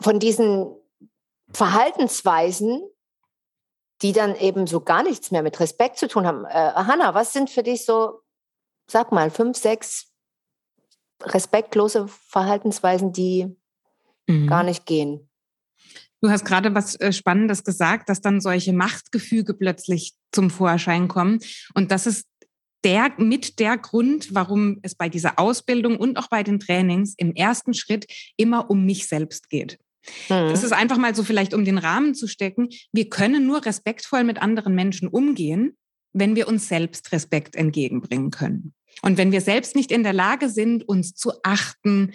von 0.00 0.18
diesen 0.18 0.74
Verhaltensweisen, 1.52 2.82
die 4.02 4.12
dann 4.12 4.36
eben 4.36 4.66
so 4.66 4.80
gar 4.80 5.02
nichts 5.02 5.30
mehr 5.30 5.42
mit 5.42 5.58
Respekt 5.60 5.98
zu 5.98 6.08
tun 6.08 6.26
haben. 6.26 6.44
Äh, 6.44 6.72
Hanna, 6.74 7.14
was 7.14 7.32
sind 7.32 7.50
für 7.50 7.62
dich 7.62 7.84
so, 7.84 8.20
sag 8.90 9.12
mal, 9.12 9.30
fünf, 9.30 9.56
sechs 9.56 10.12
respektlose 11.22 12.06
Verhaltensweisen, 12.08 13.12
die 13.12 13.56
mhm. 14.26 14.46
gar 14.46 14.62
nicht 14.62 14.86
gehen? 14.86 15.28
Du 16.20 16.30
hast 16.30 16.44
gerade 16.44 16.74
was 16.74 16.96
äh, 16.96 17.12
Spannendes 17.12 17.64
gesagt, 17.64 18.08
dass 18.08 18.20
dann 18.20 18.40
solche 18.40 18.72
Machtgefüge 18.72 19.54
plötzlich 19.54 20.14
zum 20.32 20.50
Vorschein 20.50 21.08
kommen. 21.08 21.40
Und 21.74 21.90
das 21.90 22.06
ist 22.06 22.26
der, 22.84 23.12
mit 23.18 23.58
der 23.58 23.76
Grund, 23.76 24.34
warum 24.34 24.78
es 24.82 24.94
bei 24.94 25.08
dieser 25.08 25.38
Ausbildung 25.38 25.96
und 25.96 26.16
auch 26.16 26.28
bei 26.28 26.42
den 26.42 26.60
Trainings 26.60 27.14
im 27.16 27.34
ersten 27.34 27.74
Schritt 27.74 28.06
immer 28.36 28.70
um 28.70 28.84
mich 28.84 29.08
selbst 29.08 29.48
geht. 29.48 29.78
Mhm. 30.28 30.50
Das 30.50 30.62
ist 30.62 30.72
einfach 30.72 30.98
mal 30.98 31.14
so 31.14 31.24
vielleicht, 31.24 31.54
um 31.54 31.64
den 31.64 31.78
Rahmen 31.78 32.14
zu 32.14 32.26
stecken. 32.26 32.68
Wir 32.92 33.08
können 33.08 33.46
nur 33.46 33.64
respektvoll 33.64 34.24
mit 34.24 34.40
anderen 34.40 34.74
Menschen 34.74 35.08
umgehen, 35.08 35.76
wenn 36.12 36.36
wir 36.36 36.48
uns 36.48 36.68
selbst 36.68 37.12
Respekt 37.12 37.56
entgegenbringen 37.56 38.30
können. 38.30 38.74
Und 39.02 39.16
wenn 39.16 39.32
wir 39.32 39.40
selbst 39.40 39.76
nicht 39.76 39.92
in 39.92 40.02
der 40.02 40.12
Lage 40.12 40.48
sind, 40.48 40.88
uns 40.88 41.14
zu 41.14 41.32
achten, 41.42 42.12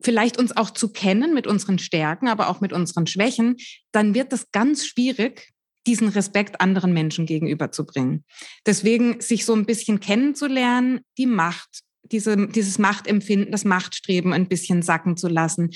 vielleicht 0.00 0.38
uns 0.38 0.56
auch 0.56 0.70
zu 0.70 0.92
kennen 0.92 1.34
mit 1.34 1.46
unseren 1.46 1.78
Stärken, 1.78 2.28
aber 2.28 2.48
auch 2.48 2.60
mit 2.60 2.72
unseren 2.72 3.06
Schwächen, 3.06 3.56
dann 3.92 4.14
wird 4.14 4.32
es 4.32 4.50
ganz 4.50 4.86
schwierig, 4.86 5.52
diesen 5.86 6.08
Respekt 6.08 6.60
anderen 6.60 6.92
Menschen 6.92 7.26
gegenüberzubringen. 7.26 8.24
Deswegen 8.66 9.20
sich 9.20 9.44
so 9.44 9.54
ein 9.54 9.66
bisschen 9.66 10.00
kennenzulernen, 10.00 11.00
die 11.18 11.26
Macht, 11.26 11.80
diese, 12.04 12.46
dieses 12.48 12.78
Machtempfinden, 12.78 13.50
das 13.50 13.64
Machtstreben 13.64 14.32
ein 14.32 14.48
bisschen 14.48 14.82
sacken 14.82 15.16
zu 15.16 15.28
lassen, 15.28 15.70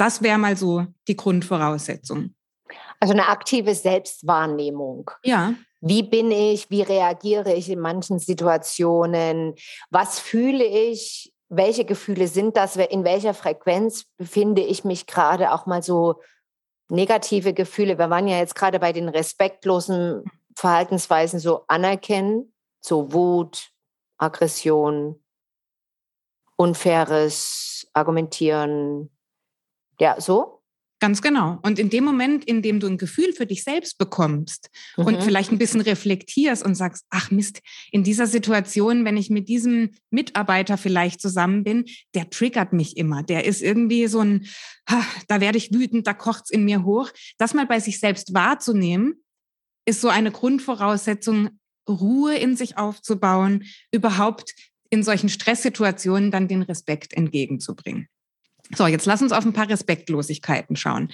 das 0.00 0.22
wäre 0.22 0.38
mal 0.38 0.56
so 0.56 0.86
die 1.08 1.16
Grundvoraussetzung. 1.16 2.34
Also 3.00 3.12
eine 3.12 3.28
aktive 3.28 3.74
Selbstwahrnehmung. 3.74 5.10
Ja. 5.22 5.54
Wie 5.80 6.02
bin 6.02 6.30
ich? 6.30 6.70
Wie 6.70 6.82
reagiere 6.82 7.54
ich 7.54 7.70
in 7.70 7.80
manchen 7.80 8.18
Situationen? 8.18 9.54
Was 9.90 10.18
fühle 10.18 10.64
ich? 10.64 11.32
Welche 11.48 11.84
Gefühle 11.84 12.28
sind 12.28 12.56
das? 12.56 12.76
In 12.76 13.04
welcher 13.04 13.34
Frequenz 13.34 14.04
befinde 14.16 14.62
ich 14.62 14.84
mich 14.84 15.06
gerade? 15.06 15.52
Auch 15.52 15.66
mal 15.66 15.82
so 15.82 16.20
negative 16.90 17.54
Gefühle. 17.54 17.98
Wir 17.98 18.10
waren 18.10 18.28
ja 18.28 18.38
jetzt 18.38 18.54
gerade 18.54 18.78
bei 18.78 18.92
den 18.92 19.08
respektlosen 19.08 20.24
Verhaltensweisen 20.54 21.40
so 21.40 21.64
anerkennen, 21.68 22.52
so 22.80 23.12
Wut, 23.12 23.70
Aggression, 24.18 25.22
unfaires 26.56 27.88
Argumentieren, 27.94 29.10
ja, 30.00 30.20
so? 30.20 30.60
Ganz 31.02 31.22
genau. 31.22 31.58
Und 31.62 31.78
in 31.78 31.88
dem 31.88 32.04
Moment, 32.04 32.44
in 32.44 32.60
dem 32.60 32.78
du 32.78 32.86
ein 32.86 32.98
Gefühl 32.98 33.32
für 33.32 33.46
dich 33.46 33.64
selbst 33.64 33.96
bekommst 33.96 34.68
mhm. 34.98 35.06
und 35.06 35.22
vielleicht 35.22 35.50
ein 35.50 35.56
bisschen 35.56 35.80
reflektierst 35.80 36.62
und 36.62 36.74
sagst, 36.74 37.06
ach 37.08 37.30
Mist, 37.30 37.60
in 37.90 38.04
dieser 38.04 38.26
Situation, 38.26 39.06
wenn 39.06 39.16
ich 39.16 39.30
mit 39.30 39.48
diesem 39.48 39.92
Mitarbeiter 40.10 40.76
vielleicht 40.76 41.22
zusammen 41.22 41.64
bin, 41.64 41.86
der 42.14 42.28
triggert 42.28 42.74
mich 42.74 42.98
immer. 42.98 43.22
Der 43.22 43.46
ist 43.46 43.62
irgendwie 43.62 44.08
so 44.08 44.20
ein, 44.20 44.46
da 45.26 45.40
werde 45.40 45.56
ich 45.56 45.72
wütend, 45.72 46.06
da 46.06 46.12
kocht's 46.12 46.50
in 46.50 46.66
mir 46.66 46.84
hoch. 46.84 47.10
Das 47.38 47.54
mal 47.54 47.66
bei 47.66 47.80
sich 47.80 47.98
selbst 47.98 48.34
wahrzunehmen, 48.34 49.22
ist 49.86 50.02
so 50.02 50.08
eine 50.08 50.30
Grundvoraussetzung, 50.30 51.48
Ruhe 51.88 52.36
in 52.36 52.56
sich 52.56 52.76
aufzubauen, 52.76 53.64
überhaupt 53.90 54.54
in 54.90 55.02
solchen 55.02 55.30
Stresssituationen 55.30 56.30
dann 56.30 56.46
den 56.46 56.60
Respekt 56.60 57.14
entgegenzubringen. 57.14 58.08
So, 58.76 58.86
jetzt 58.86 59.06
lass 59.06 59.22
uns 59.22 59.32
auf 59.32 59.44
ein 59.44 59.52
paar 59.52 59.68
Respektlosigkeiten 59.68 60.76
schauen. 60.76 61.10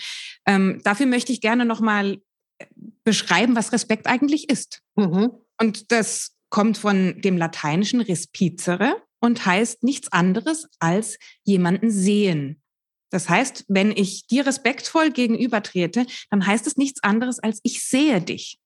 Ähm, 0.47 0.81
dafür 0.85 1.07
möchte 1.07 1.33
ich 1.33 1.41
gerne 1.41 1.65
nochmal 1.65 2.19
äh, 2.59 2.67
beschreiben, 3.05 3.57
was 3.57 3.73
Respekt 3.73 4.07
eigentlich 4.07 4.51
ist. 4.51 4.83
Mhm. 4.97 5.31
Und 5.59 5.91
das 5.93 6.37
kommt 6.51 6.79
von 6.79 7.21
dem 7.21 7.37
lateinischen 7.37 8.01
respicere 8.01 8.97
und 9.21 9.45
heißt 9.47 9.83
nichts 9.83 10.13
anderes 10.13 10.69
als 10.79 11.19
jemanden 11.45 11.91
sehen. 11.91 12.63
Das 13.11 13.29
heißt, 13.29 13.65
wenn 13.69 13.93
ich 13.93 14.27
dir 14.27 14.47
respektvoll 14.47 15.11
gegenübertrete, 15.11 16.07
dann 16.31 16.47
heißt 16.47 16.67
es 16.67 16.77
nichts 16.77 17.03
anderes 17.03 17.39
als 17.39 17.61
ich 17.63 17.85
sehe 17.85 18.21
dich. 18.21 18.59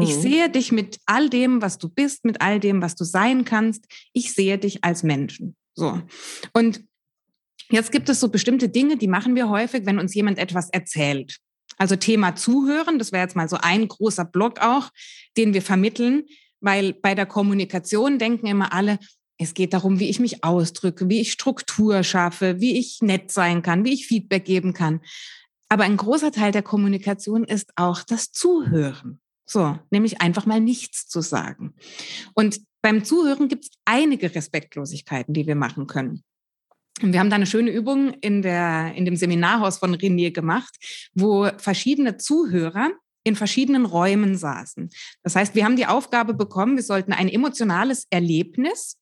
Ich 0.00 0.16
mhm. 0.16 0.20
sehe 0.22 0.50
dich 0.50 0.72
mit 0.72 0.98
all 1.06 1.28
dem, 1.28 1.62
was 1.62 1.78
du 1.78 1.88
bist, 1.88 2.24
mit 2.24 2.40
all 2.40 2.58
dem, 2.58 2.82
was 2.82 2.96
du 2.96 3.04
sein 3.04 3.44
kannst. 3.44 3.84
Ich 4.12 4.34
sehe 4.34 4.58
dich 4.58 4.82
als 4.82 5.02
Menschen. 5.02 5.56
So. 5.74 6.02
Und 6.52 6.84
jetzt 7.70 7.92
gibt 7.92 8.08
es 8.08 8.20
so 8.20 8.28
bestimmte 8.28 8.68
Dinge, 8.68 8.96
die 8.96 9.08
machen 9.08 9.34
wir 9.34 9.48
häufig, 9.48 9.86
wenn 9.86 9.98
uns 9.98 10.14
jemand 10.14 10.38
etwas 10.38 10.70
erzählt. 10.70 11.38
Also 11.76 11.96
Thema 11.96 12.36
Zuhören, 12.36 12.98
das 12.98 13.12
wäre 13.12 13.22
jetzt 13.22 13.36
mal 13.36 13.48
so 13.48 13.56
ein 13.60 13.88
großer 13.88 14.24
Block 14.24 14.60
auch, 14.60 14.90
den 15.36 15.54
wir 15.54 15.62
vermitteln, 15.62 16.24
weil 16.60 16.92
bei 16.94 17.14
der 17.14 17.26
Kommunikation 17.26 18.18
denken 18.18 18.46
immer 18.46 18.72
alle, 18.72 18.98
es 19.38 19.54
geht 19.54 19.72
darum, 19.72 19.98
wie 19.98 20.08
ich 20.08 20.20
mich 20.20 20.44
ausdrücke, 20.44 21.08
wie 21.08 21.20
ich 21.20 21.32
Struktur 21.32 22.04
schaffe, 22.04 22.60
wie 22.60 22.78
ich 22.78 22.98
nett 23.02 23.32
sein 23.32 23.62
kann, 23.62 23.84
wie 23.84 23.92
ich 23.92 24.06
Feedback 24.06 24.44
geben 24.44 24.72
kann. 24.72 25.00
Aber 25.68 25.84
ein 25.84 25.96
großer 25.96 26.30
Teil 26.30 26.52
der 26.52 26.62
Kommunikation 26.62 27.44
ist 27.44 27.72
auch 27.76 28.02
das 28.04 28.30
Zuhören. 28.30 29.20
So, 29.46 29.78
nämlich 29.90 30.20
einfach 30.20 30.46
mal 30.46 30.60
nichts 30.60 31.08
zu 31.08 31.20
sagen. 31.20 31.74
Und 32.34 32.60
beim 32.80 33.04
Zuhören 33.04 33.48
gibt 33.48 33.64
es 33.64 33.70
einige 33.84 34.34
Respektlosigkeiten, 34.34 35.34
die 35.34 35.46
wir 35.46 35.56
machen 35.56 35.86
können. 35.86 36.22
Und 37.02 37.12
wir 37.12 37.20
haben 37.20 37.30
da 37.30 37.36
eine 37.36 37.46
schöne 37.46 37.70
Übung 37.70 38.14
in, 38.20 38.42
der, 38.42 38.94
in 38.94 39.04
dem 39.04 39.16
Seminarhaus 39.16 39.78
von 39.78 39.94
Renier 39.94 40.30
gemacht, 40.30 40.74
wo 41.14 41.48
verschiedene 41.58 42.16
Zuhörer 42.18 42.90
in 43.24 43.36
verschiedenen 43.36 43.86
Räumen 43.86 44.36
saßen. 44.36 44.90
Das 45.22 45.34
heißt, 45.34 45.54
wir 45.54 45.64
haben 45.64 45.76
die 45.76 45.86
Aufgabe 45.86 46.34
bekommen, 46.34 46.76
wir 46.76 46.82
sollten 46.82 47.12
ein 47.12 47.28
emotionales 47.28 48.06
Erlebnis 48.10 48.98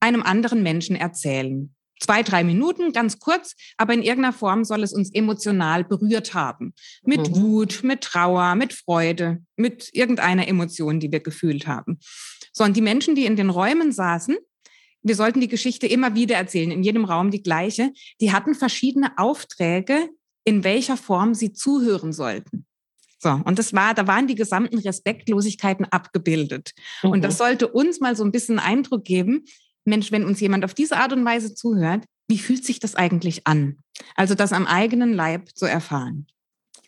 einem 0.00 0.22
anderen 0.22 0.62
Menschen 0.62 0.96
erzählen. 0.96 1.74
Zwei, 2.00 2.24
drei 2.24 2.42
Minuten, 2.42 2.92
ganz 2.92 3.20
kurz, 3.20 3.54
aber 3.76 3.94
in 3.94 4.02
irgendeiner 4.02 4.32
Form 4.32 4.64
soll 4.64 4.82
es 4.82 4.92
uns 4.92 5.14
emotional 5.14 5.84
berührt 5.84 6.34
haben. 6.34 6.74
Mit 7.04 7.30
mhm. 7.30 7.40
Wut, 7.40 7.80
mit 7.84 8.00
Trauer, 8.00 8.56
mit 8.56 8.72
Freude, 8.72 9.44
mit 9.54 9.90
irgendeiner 9.92 10.48
Emotion, 10.48 10.98
die 10.98 11.12
wir 11.12 11.20
gefühlt 11.20 11.68
haben. 11.68 12.00
So, 12.52 12.64
und 12.64 12.76
die 12.76 12.80
Menschen, 12.80 13.14
die 13.14 13.26
in 13.26 13.36
den 13.36 13.50
Räumen 13.50 13.92
saßen, 13.92 14.36
wir 15.02 15.16
sollten 15.16 15.40
die 15.40 15.48
Geschichte 15.48 15.86
immer 15.86 16.14
wieder 16.14 16.36
erzählen, 16.36 16.70
in 16.70 16.82
jedem 16.82 17.04
Raum 17.04 17.30
die 17.30 17.42
gleiche. 17.42 17.92
Die 18.20 18.32
hatten 18.32 18.54
verschiedene 18.54 19.18
Aufträge, 19.18 20.08
in 20.44 20.64
welcher 20.64 20.96
Form 20.96 21.34
sie 21.34 21.52
zuhören 21.52 22.12
sollten. 22.12 22.66
So, 23.18 23.30
und 23.30 23.58
das 23.58 23.72
war, 23.72 23.94
da 23.94 24.08
waren 24.08 24.26
die 24.26 24.34
gesamten 24.34 24.78
Respektlosigkeiten 24.78 25.86
abgebildet. 25.86 26.72
Mhm. 27.02 27.10
Und 27.10 27.22
das 27.22 27.38
sollte 27.38 27.68
uns 27.68 28.00
mal 28.00 28.16
so 28.16 28.24
ein 28.24 28.32
bisschen 28.32 28.58
Eindruck 28.58 29.04
geben, 29.04 29.44
Mensch, 29.84 30.12
wenn 30.12 30.24
uns 30.24 30.40
jemand 30.40 30.64
auf 30.64 30.74
diese 30.74 30.96
Art 30.96 31.12
und 31.12 31.24
Weise 31.24 31.54
zuhört, 31.54 32.04
wie 32.28 32.38
fühlt 32.38 32.64
sich 32.64 32.78
das 32.78 32.94
eigentlich 32.94 33.46
an? 33.46 33.78
Also 34.14 34.34
das 34.34 34.52
am 34.52 34.66
eigenen 34.66 35.12
Leib 35.12 35.50
zu 35.54 35.66
erfahren. 35.66 36.26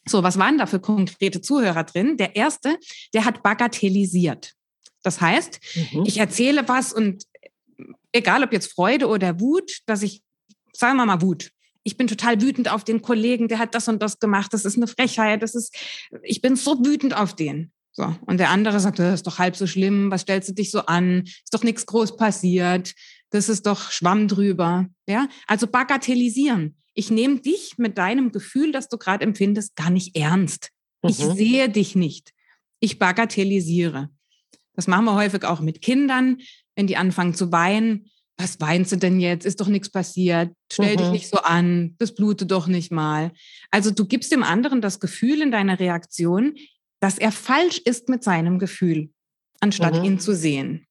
So, 0.07 0.23
was 0.23 0.39
waren 0.39 0.59
da 0.59 0.67
für 0.67 0.81
konkrete 0.81 1.41
Zuhörer 1.41 1.85
drin? 1.85 2.17
Der 2.17 2.37
erste, 2.37 2.79
der 3.15 3.25
hat 3.25 3.43
bagatellisiert. 3.43 4.53
Das 5.03 5.21
heißt, 5.21 5.61
mhm. 5.93 6.05
ich 6.07 6.19
erzähle 6.19 6.69
was 6.69 6.93
und 6.93 7.25
egal 8.13 8.43
ob 8.43 8.53
jetzt 8.53 8.73
Freude 8.73 9.09
oder 9.09 9.41
Wut, 9.41 9.81
dass 9.87 10.03
ich, 10.03 10.23
sagen 10.73 10.97
wir 10.97 11.07
mal 11.07 11.23
Wut, 11.23 11.51
ich 11.83 11.97
bin 11.97 12.07
total 12.07 12.41
wütend 12.41 12.71
auf 12.71 12.85
den 12.85 13.03
Kollegen, 13.03 13.49
der 13.49 13.59
hat 13.59 13.75
das 13.75 13.89
und 13.89 14.03
das 14.03 14.19
gemacht, 14.19 14.53
das 14.55 14.65
ist 14.65 14.77
eine 14.77 14.87
Frechheit, 14.87 15.43
das 15.43 15.55
ist, 15.55 15.77
ich 16.23 16.41
bin 16.41 16.57
so 16.57 16.85
wütend 16.85 17.15
auf 17.15 17.37
den. 17.37 17.73
So. 17.93 18.17
Und 18.27 18.39
der 18.39 18.51
andere 18.51 18.81
sagt, 18.81 18.99
das 18.99 19.15
ist 19.15 19.27
doch 19.27 19.39
halb 19.39 19.55
so 19.55 19.67
schlimm, 19.67 20.11
was 20.11 20.23
stellst 20.23 20.49
du 20.49 20.55
dich 20.55 20.71
so 20.71 20.81
an? 20.81 21.23
Ist 21.27 21.53
doch 21.55 21.63
nichts 21.63 21.87
groß 21.87 22.17
passiert, 22.17 22.95
das 23.31 23.49
ist 23.49 23.67
doch 23.67 23.91
Schwamm 23.91 24.27
drüber. 24.27 24.87
Ja, 25.07 25.29
also 25.47 25.67
bagatellisieren. 25.67 26.77
Ich 26.95 27.11
nehme 27.11 27.41
dich 27.41 27.75
mit 27.77 27.99
deinem 27.99 28.33
Gefühl, 28.33 28.73
das 28.73 28.89
du 28.89 28.99
gerade 28.99 29.25
empfindest, 29.25 29.77
gar 29.77 29.91
nicht 29.91 30.17
ernst. 30.17 30.71
Mhm. 31.03 31.11
Ich 31.11 31.17
sehe 31.17 31.69
dich 31.69 31.95
nicht. 31.95 32.33
Ich 32.81 32.99
bagatellisiere. 32.99 34.11
Das 34.75 34.87
machen 34.89 35.05
wir 35.05 35.15
häufig 35.15 35.45
auch 35.45 35.61
mit 35.61 35.83
Kindern 35.83 36.39
wenn 36.77 36.87
die 36.87 36.97
anfangen 36.97 37.35
zu 37.35 37.53
weinen, 37.53 38.11
was 38.37 38.61
weinst 38.61 38.91
du 38.93 38.97
denn 38.97 39.21
jetzt? 39.21 39.47
Ist 39.47 39.61
doch 39.61 39.69
nichts 39.69 39.91
passiert. 39.91 40.53
Stell 40.73 40.95
mhm. 40.95 40.99
dich 40.99 41.11
nicht 41.11 41.29
so 41.29 41.39
an. 41.39 41.95
Das 41.99 42.15
blutet 42.15 42.51
doch 42.51 42.67
nicht 42.67 42.91
mal. 42.91 43.33
Also 43.71 43.91
du 43.91 44.07
gibst 44.07 44.33
dem 44.33 44.43
anderen 44.43 44.81
das 44.81 44.99
Gefühl 44.99 45.41
in 45.41 45.53
deiner 45.53 45.79
Reaktion, 45.79 46.57
dass 47.01 47.19
er 47.19 47.31
falsch 47.31 47.79
ist 47.85 48.09
mit 48.09 48.25
seinem 48.25 48.59
Gefühl, 48.59 49.11
anstatt 49.61 49.99
mhm. 49.99 50.05
ihn 50.05 50.19
zu 50.19 50.35
sehen. 50.35 50.87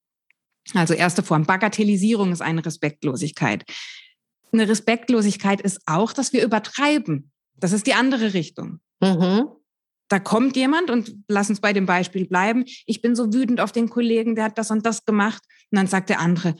Also 0.73 0.93
erste 0.93 1.23
Form. 1.23 1.45
Bagatellisierung 1.45 2.31
ist 2.31 2.41
eine 2.41 2.65
Respektlosigkeit. 2.65 3.65
Eine 4.53 4.69
Respektlosigkeit 4.69 5.59
ist 5.59 5.81
auch, 5.85 6.13
dass 6.13 6.31
wir 6.31 6.45
übertreiben. 6.45 7.31
Das 7.57 7.73
ist 7.73 7.87
die 7.87 7.93
andere 7.93 8.33
Richtung. 8.33 8.79
Mhm 9.01 9.49
da 10.13 10.19
kommt 10.19 10.55
jemand 10.55 10.91
und 10.91 11.15
lass 11.27 11.49
uns 11.49 11.59
bei 11.59 11.73
dem 11.73 11.87
Beispiel 11.87 12.27
bleiben. 12.27 12.65
Ich 12.85 13.01
bin 13.01 13.15
so 13.15 13.33
wütend 13.33 13.59
auf 13.59 13.71
den 13.71 13.89
Kollegen, 13.89 14.35
der 14.35 14.43
hat 14.43 14.59
das 14.59 14.69
und 14.69 14.85
das 14.85 15.05
gemacht. 15.05 15.41
Und 15.71 15.77
dann 15.77 15.87
sagt 15.87 16.09
der 16.09 16.19
andere, 16.19 16.53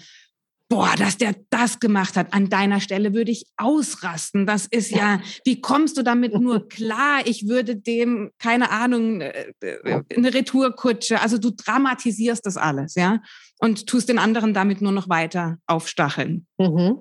boah, 0.70 0.96
dass 0.98 1.20
der 1.20 1.36
das 1.52 1.80
gemacht 1.80 2.18
hat, 2.18 2.34
an 2.34 2.50
deiner 2.50 2.80
Stelle 2.80 3.14
würde 3.14 3.30
ich 3.30 3.46
ausrasten. 3.58 4.48
Das 4.48 4.66
ist 4.66 4.90
ja, 4.90 5.22
wie 5.46 5.62
kommst 5.62 6.00
du 6.00 6.02
damit 6.02 6.34
nur 6.34 6.68
klar? 6.68 7.20
Ich 7.26 7.48
würde 7.48 7.76
dem, 7.76 8.32
keine 8.40 8.72
Ahnung, 8.72 9.22
äh, 9.22 9.46
äh, 9.62 10.02
eine 10.16 10.34
Retourkutsche. 10.34 11.22
Also 11.22 11.38
du 11.38 11.52
dramatisierst 11.52 12.44
das 12.48 12.58
alles, 12.58 12.96
ja, 12.96 13.22
und 13.60 13.86
tust 13.86 14.10
den 14.10 14.18
anderen 14.18 14.56
damit 14.56 14.82
nur 14.82 14.94
noch 14.94 15.10
weiter 15.10 15.60
aufstacheln. 15.68 16.48
Mhm. 16.58 16.98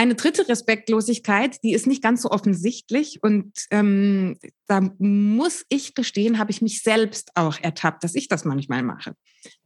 Eine 0.00 0.14
dritte 0.14 0.48
Respektlosigkeit, 0.48 1.62
die 1.62 1.74
ist 1.74 1.86
nicht 1.86 2.02
ganz 2.02 2.22
so 2.22 2.30
offensichtlich 2.30 3.22
und 3.22 3.52
ähm, 3.70 4.38
da 4.66 4.80
muss 4.96 5.66
ich 5.68 5.94
gestehen, 5.94 6.38
habe 6.38 6.50
ich 6.50 6.62
mich 6.62 6.82
selbst 6.82 7.32
auch 7.34 7.58
ertappt, 7.60 8.02
dass 8.02 8.14
ich 8.14 8.26
das 8.26 8.46
manchmal 8.46 8.82
mache. 8.82 9.12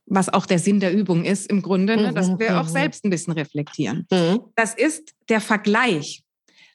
Was 0.06 0.28
auch 0.28 0.46
der 0.46 0.58
Sinn 0.58 0.80
der 0.80 0.92
Übung 0.92 1.24
ist 1.24 1.48
im 1.48 1.62
Grunde, 1.62 1.96
ne, 1.96 2.12
dass 2.12 2.30
mhm, 2.30 2.40
wir 2.40 2.60
auch 2.60 2.64
mhm. 2.64 2.72
selbst 2.72 3.04
ein 3.04 3.10
bisschen 3.10 3.32
reflektieren. 3.34 4.08
Mhm. 4.10 4.40
Das 4.56 4.74
ist 4.74 5.12
der 5.28 5.40
Vergleich. 5.40 6.24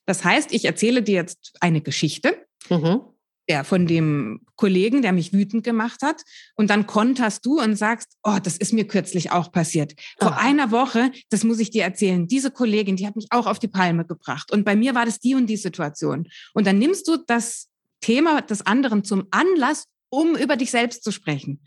Das 0.06 0.24
heißt, 0.24 0.54
ich 0.54 0.64
erzähle 0.64 1.04
dir 1.04 1.16
jetzt 1.16 1.52
eine 1.60 1.82
Geschichte. 1.82 2.38
Mhm 2.70 3.02
der 3.50 3.64
von 3.64 3.88
dem 3.88 4.42
Kollegen, 4.56 5.02
der 5.02 5.12
mich 5.12 5.34
wütend 5.34 5.64
gemacht 5.64 6.02
hat. 6.04 6.22
Und 6.56 6.70
dann 6.70 6.86
konterst 6.86 7.46
du 7.46 7.60
und 7.60 7.76
sagst, 7.76 8.16
oh, 8.24 8.38
das 8.42 8.56
ist 8.58 8.72
mir 8.72 8.88
kürzlich 8.88 9.32
auch 9.32 9.52
passiert. 9.52 9.94
Vor 10.20 10.36
oh. 10.38 10.40
einer 10.40 10.72
Woche, 10.72 11.12
das 11.30 11.44
muss 11.44 11.60
ich 11.60 11.72
dir 11.72 11.84
erzählen, 11.84 12.28
diese 12.28 12.52
Kollegin, 12.52 12.96
die 12.96 13.08
hat 13.08 13.16
mich 13.16 13.28
auch 13.32 13.48
auf 13.48 13.60
die 13.60 13.68
Palme 13.68 14.06
gebracht. 14.06 14.52
Und 14.52 14.64
bei 14.64 14.76
mir 14.76 14.96
war 14.96 15.06
das 15.06 15.20
die 15.20 15.36
und 15.36 15.48
die 15.48 15.58
Situation. 15.58 16.28
Und 16.54 16.68
dann 16.68 16.78
nimmst 16.78 17.08
du 17.08 17.18
das 17.26 17.68
Thema 18.02 18.42
des 18.42 18.66
anderen 18.66 19.04
zum 19.04 19.28
Anlass, 19.32 19.86
um 20.10 20.36
über 20.36 20.56
dich 20.56 20.72
selbst 20.72 21.04
zu 21.04 21.12
sprechen. 21.12 21.62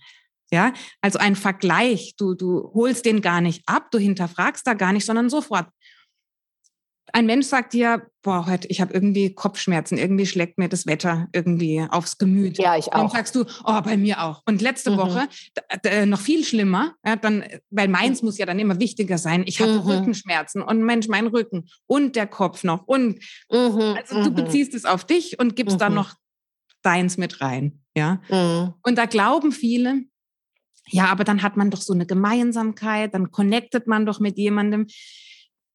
Ja, 0.52 0.72
also 1.00 1.18
ein 1.18 1.34
Vergleich. 1.34 2.14
Du, 2.16 2.34
du 2.34 2.70
holst 2.74 3.06
den 3.06 3.22
gar 3.22 3.40
nicht 3.40 3.62
ab, 3.66 3.90
du 3.90 3.98
hinterfragst 3.98 4.66
da 4.66 4.74
gar 4.74 4.92
nicht, 4.92 5.06
sondern 5.06 5.30
sofort 5.30 5.66
ein 7.12 7.26
Mensch 7.26 7.46
sagt 7.46 7.74
dir, 7.74 8.06
boah, 8.22 8.46
heute, 8.46 8.68
ich 8.68 8.80
habe 8.80 8.94
irgendwie 8.94 9.34
Kopfschmerzen, 9.34 9.98
irgendwie 9.98 10.24
schlägt 10.24 10.56
mir 10.58 10.68
das 10.68 10.86
Wetter 10.86 11.28
irgendwie 11.32 11.84
aufs 11.90 12.16
Gemüt. 12.16 12.56
Ja, 12.58 12.76
ich 12.76 12.86
auch. 12.86 13.00
Dann 13.00 13.08
sagst 13.10 13.34
du, 13.34 13.44
oh, 13.64 13.80
bei 13.82 13.96
mir 13.96 14.22
auch. 14.22 14.42
Und 14.46 14.62
letzte 14.62 14.92
mhm. 14.92 14.96
Woche 14.96 15.28
noch 16.06 16.20
viel 16.20 16.44
schlimmer, 16.44 16.94
ja, 17.04 17.16
dann, 17.16 17.44
weil 17.70 17.88
meins 17.88 18.22
mhm. 18.22 18.26
muss 18.26 18.38
ja 18.38 18.46
dann 18.46 18.58
immer 18.58 18.80
wichtiger 18.80 19.18
sein. 19.18 19.44
Ich 19.46 19.60
hatte 19.60 19.80
mhm. 19.80 19.80
Rückenschmerzen 19.80 20.62
und 20.62 20.82
Mensch, 20.82 21.08
mein 21.08 21.26
Rücken 21.26 21.68
und 21.86 22.16
der 22.16 22.26
Kopf 22.26 22.64
noch 22.64 22.86
und 22.86 23.18
mhm, 23.50 23.96
also 23.98 24.22
du 24.22 24.30
mhm. 24.30 24.34
beziehst 24.34 24.74
es 24.74 24.84
auf 24.84 25.04
dich 25.04 25.38
und 25.38 25.54
gibst 25.54 25.80
dann 25.80 25.94
noch 25.94 26.14
deins 26.82 27.18
mit 27.18 27.40
rein, 27.40 27.80
ja. 27.96 28.20
Und 28.82 28.96
da 28.96 29.06
glauben 29.06 29.52
viele, 29.52 30.02
ja, 30.88 31.06
aber 31.06 31.24
dann 31.24 31.42
hat 31.42 31.56
man 31.56 31.70
doch 31.70 31.80
so 31.80 31.92
eine 31.92 32.06
Gemeinsamkeit, 32.06 33.14
dann 33.14 33.30
connectet 33.30 33.86
man 33.86 34.06
doch 34.06 34.18
mit 34.18 34.38
jemandem 34.38 34.86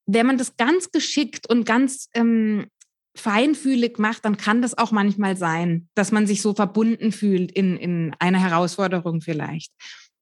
wenn 0.08 0.26
man 0.26 0.38
das 0.38 0.56
ganz 0.58 0.91
geschickt 0.91 1.50
und 1.50 1.65
ganz 1.65 2.10
ähm, 2.13 2.67
feinfühlig 3.15 4.00
macht, 4.00 4.26
dann 4.26 4.38
kann 4.38 4.62
das 4.62 4.78
auch 4.78 4.91
manchmal 4.91 5.36
sein, 5.38 5.89
dass 5.96 6.12
man 6.12 6.26
sich 6.26 6.41
so 6.41 6.54
verbunden 6.54 7.12
fühlt 7.12 7.52
in, 7.52 7.78
in 7.78 8.15
einer 8.20 8.39
Herausforderung 8.39 9.22
vielleicht. 9.22 9.72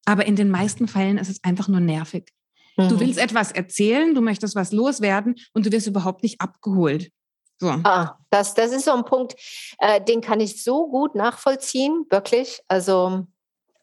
Aber 0.05 0.25
in 0.25 0.35
den 0.35 0.49
meisten 0.49 0.87
Fällen 0.87 1.17
ist 1.17 1.29
es 1.29 1.43
einfach 1.43 1.67
nur 1.67 1.79
nervig. 1.79 2.29
Mhm. 2.77 2.89
Du 2.89 2.99
willst 2.99 3.19
etwas 3.19 3.51
erzählen, 3.51 4.15
du 4.15 4.21
möchtest 4.21 4.55
was 4.55 4.71
loswerden 4.71 5.35
und 5.53 5.65
du 5.65 5.71
wirst 5.71 5.87
überhaupt 5.87 6.23
nicht 6.23 6.41
abgeholt. 6.41 7.11
So. 7.57 7.69
Ah, 7.69 8.17
das, 8.31 8.53
das 8.53 8.71
ist 8.71 8.85
so 8.85 8.91
ein 8.91 9.05
Punkt, 9.05 9.35
äh, 9.79 10.01
den 10.01 10.21
kann 10.21 10.39
ich 10.39 10.63
so 10.63 10.89
gut 10.89 11.15
nachvollziehen, 11.15 12.05
wirklich. 12.09 12.59
Also 12.67 13.25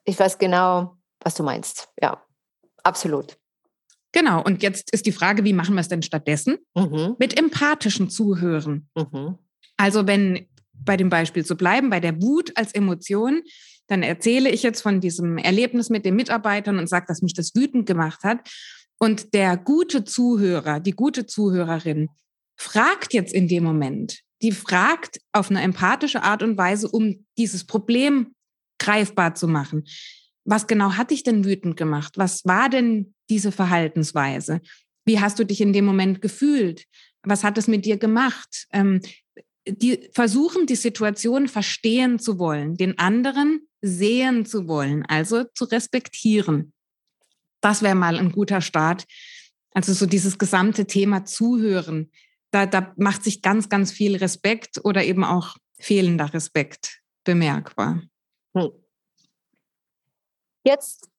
ich 0.04 0.18
weiß 0.18 0.38
genau, 0.38 0.96
was 1.20 1.34
du 1.34 1.42
meinst. 1.42 1.88
Ja, 2.00 2.22
absolut. 2.82 3.38
Genau, 4.12 4.42
und 4.42 4.62
jetzt 4.62 4.92
ist 4.92 5.06
die 5.06 5.12
Frage, 5.12 5.44
wie 5.44 5.54
machen 5.54 5.74
wir 5.74 5.80
es 5.80 5.88
denn 5.88 6.02
stattdessen? 6.02 6.58
Mhm. 6.74 7.16
Mit 7.18 7.38
empathischem 7.38 8.10
Zuhören. 8.10 8.88
Mhm. 8.94 9.38
Also 9.76 10.06
wenn 10.06 10.46
bei 10.72 10.96
dem 10.96 11.08
Beispiel 11.08 11.44
zu 11.44 11.56
bleiben, 11.56 11.90
bei 11.90 12.00
der 12.00 12.20
Wut 12.20 12.52
als 12.56 12.74
Emotion, 12.74 13.42
dann 13.86 14.02
erzähle 14.02 14.50
ich 14.50 14.62
jetzt 14.62 14.82
von 14.82 15.00
diesem 15.00 15.38
Erlebnis 15.38 15.90
mit 15.90 16.04
den 16.04 16.16
Mitarbeitern 16.16 16.78
und 16.78 16.88
sage, 16.88 17.06
dass 17.08 17.22
mich 17.22 17.34
das 17.34 17.54
wütend 17.54 17.86
gemacht 17.86 18.22
hat. 18.22 18.48
Und 18.98 19.34
der 19.34 19.56
gute 19.56 20.04
Zuhörer, 20.04 20.80
die 20.80 20.92
gute 20.92 21.26
Zuhörerin 21.26 22.08
fragt 22.56 23.12
jetzt 23.12 23.34
in 23.34 23.48
dem 23.48 23.64
Moment, 23.64 24.20
die 24.42 24.52
fragt 24.52 25.20
auf 25.32 25.50
eine 25.50 25.62
empathische 25.62 26.22
Art 26.22 26.42
und 26.42 26.56
Weise, 26.56 26.88
um 26.88 27.26
dieses 27.38 27.64
Problem 27.64 28.34
greifbar 28.78 29.34
zu 29.34 29.48
machen. 29.48 29.84
Was 30.44 30.66
genau 30.66 30.92
hat 30.92 31.10
dich 31.10 31.22
denn 31.22 31.44
wütend 31.44 31.76
gemacht? 31.76 32.14
Was 32.16 32.44
war 32.44 32.68
denn 32.68 33.14
diese 33.32 33.50
Verhaltensweise? 33.50 34.60
Wie 35.06 35.18
hast 35.18 35.38
du 35.38 35.44
dich 35.44 35.62
in 35.62 35.72
dem 35.72 35.86
Moment 35.86 36.20
gefühlt? 36.20 36.84
Was 37.22 37.44
hat 37.44 37.56
es 37.56 37.66
mit 37.66 37.86
dir 37.86 37.96
gemacht? 37.96 38.66
Ähm, 38.72 39.00
die 39.66 40.10
versuchen, 40.12 40.66
die 40.66 40.76
Situation 40.76 41.48
verstehen 41.48 42.18
zu 42.18 42.38
wollen, 42.38 42.76
den 42.76 42.98
anderen 42.98 43.66
sehen 43.80 44.44
zu 44.44 44.68
wollen, 44.68 45.06
also 45.06 45.44
zu 45.54 45.64
respektieren. 45.64 46.74
Das 47.62 47.80
wäre 47.80 47.94
mal 47.94 48.18
ein 48.18 48.32
guter 48.32 48.60
Start. 48.60 49.04
Also 49.72 49.94
so 49.94 50.04
dieses 50.04 50.36
gesamte 50.36 50.84
Thema 50.84 51.24
Zuhören. 51.24 52.10
Da, 52.50 52.66
da 52.66 52.92
macht 52.98 53.24
sich 53.24 53.40
ganz, 53.40 53.70
ganz 53.70 53.92
viel 53.92 54.16
Respekt 54.16 54.84
oder 54.84 55.04
eben 55.04 55.24
auch 55.24 55.56
fehlender 55.78 56.34
Respekt 56.34 57.00
bemerkbar. 57.24 58.02
Hm. 58.54 58.72
Jetzt 60.64 61.11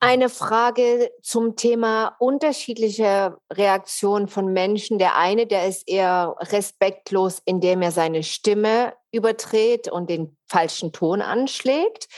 eine 0.00 0.28
Frage 0.28 1.10
zum 1.22 1.56
Thema 1.56 2.16
unterschiedliche 2.20 3.36
Reaktionen 3.52 4.28
von 4.28 4.52
Menschen. 4.52 4.98
Der 4.98 5.16
eine, 5.16 5.46
der 5.46 5.66
ist 5.66 5.88
eher 5.88 6.36
respektlos, 6.38 7.42
indem 7.44 7.82
er 7.82 7.90
seine 7.90 8.22
Stimme 8.22 8.94
überdreht 9.10 9.88
und 9.88 10.08
den 10.08 10.36
falschen 10.46 10.92
Ton 10.92 11.20
anschlägt. 11.20 12.08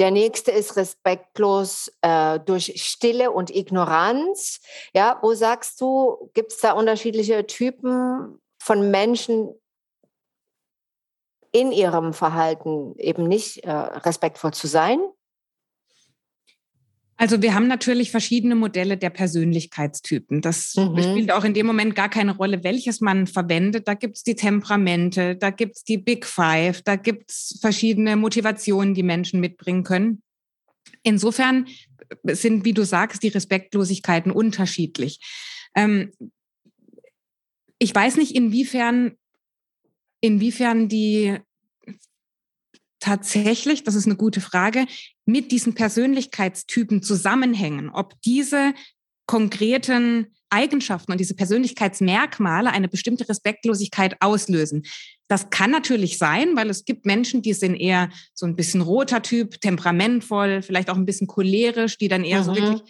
Der 0.00 0.10
nächste 0.10 0.50
ist 0.50 0.76
respektlos 0.76 1.92
äh, 2.00 2.40
durch 2.40 2.82
Stille 2.82 3.30
und 3.30 3.54
Ignoranz. 3.54 4.60
Ja, 4.94 5.18
wo 5.22 5.34
sagst 5.34 5.80
du, 5.80 6.30
gibt 6.34 6.52
es 6.52 6.58
da 6.58 6.72
unterschiedliche 6.72 7.46
Typen 7.46 8.40
von 8.60 8.90
Menschen 8.90 9.54
in 11.52 11.70
ihrem 11.70 12.12
Verhalten 12.12 12.94
eben 12.96 13.28
nicht 13.28 13.64
äh, 13.64 13.70
respektvoll 13.70 14.52
zu 14.52 14.66
sein? 14.66 15.00
Also 17.20 17.42
wir 17.42 17.54
haben 17.54 17.66
natürlich 17.66 18.10
verschiedene 18.10 18.54
Modelle 18.54 18.96
der 18.96 19.10
Persönlichkeitstypen. 19.10 20.40
Das 20.40 20.74
mhm. 20.74 21.02
spielt 21.02 21.32
auch 21.32 21.44
in 21.44 21.52
dem 21.52 21.66
Moment 21.66 21.94
gar 21.94 22.08
keine 22.08 22.34
Rolle, 22.34 22.64
welches 22.64 23.02
man 23.02 23.26
verwendet. 23.26 23.86
Da 23.86 23.92
gibt 23.92 24.16
es 24.16 24.22
die 24.22 24.36
Temperamente, 24.36 25.36
da 25.36 25.50
gibt 25.50 25.76
es 25.76 25.84
die 25.84 25.98
Big 25.98 26.24
Five, 26.24 26.80
da 26.80 26.96
gibt 26.96 27.30
es 27.30 27.58
verschiedene 27.60 28.16
Motivationen, 28.16 28.94
die 28.94 29.02
Menschen 29.02 29.38
mitbringen 29.38 29.84
können. 29.84 30.22
Insofern 31.02 31.66
sind, 32.24 32.64
wie 32.64 32.72
du 32.72 32.86
sagst, 32.86 33.22
die 33.22 33.28
Respektlosigkeiten 33.28 34.32
unterschiedlich. 34.32 35.20
Ähm, 35.76 36.12
ich 37.78 37.94
weiß 37.94 38.16
nicht, 38.16 38.34
inwiefern, 38.34 39.12
inwiefern 40.22 40.88
die 40.88 41.36
tatsächlich, 42.98 43.82
das 43.82 43.94
ist 43.94 44.06
eine 44.06 44.16
gute 44.16 44.40
Frage, 44.40 44.86
mit 45.30 45.52
diesen 45.52 45.74
Persönlichkeitstypen 45.74 47.02
zusammenhängen, 47.02 47.90
ob 47.90 48.20
diese 48.22 48.74
konkreten 49.26 50.26
Eigenschaften 50.50 51.12
und 51.12 51.18
diese 51.18 51.34
Persönlichkeitsmerkmale 51.34 52.72
eine 52.72 52.88
bestimmte 52.88 53.28
Respektlosigkeit 53.28 54.16
auslösen. 54.20 54.82
Das 55.28 55.50
kann 55.50 55.70
natürlich 55.70 56.18
sein, 56.18 56.56
weil 56.56 56.68
es 56.70 56.84
gibt 56.84 57.06
Menschen, 57.06 57.40
die 57.40 57.52
sind 57.52 57.76
eher 57.76 58.10
so 58.34 58.46
ein 58.46 58.56
bisschen 58.56 58.80
roter 58.80 59.22
Typ, 59.22 59.60
temperamentvoll, 59.60 60.62
vielleicht 60.62 60.90
auch 60.90 60.96
ein 60.96 61.06
bisschen 61.06 61.28
cholerisch, 61.28 61.98
die 61.98 62.08
dann 62.08 62.24
eher 62.24 62.40
mhm. 62.40 62.44
so 62.44 62.56
wirklich 62.56 62.82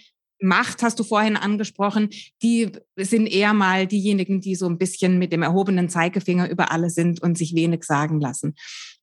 Macht 0.42 0.82
hast 0.82 0.98
du 0.98 1.04
vorhin 1.04 1.36
angesprochen, 1.36 2.08
die 2.42 2.72
sind 2.96 3.26
eher 3.26 3.52
mal 3.52 3.86
diejenigen, 3.86 4.40
die 4.40 4.54
so 4.54 4.66
ein 4.66 4.78
bisschen 4.78 5.18
mit 5.18 5.34
dem 5.34 5.42
erhobenen 5.42 5.90
Zeigefinger 5.90 6.48
über 6.48 6.72
alle 6.72 6.88
sind 6.88 7.22
und 7.22 7.36
sich 7.36 7.54
wenig 7.54 7.84
sagen 7.84 8.20
lassen. 8.20 8.54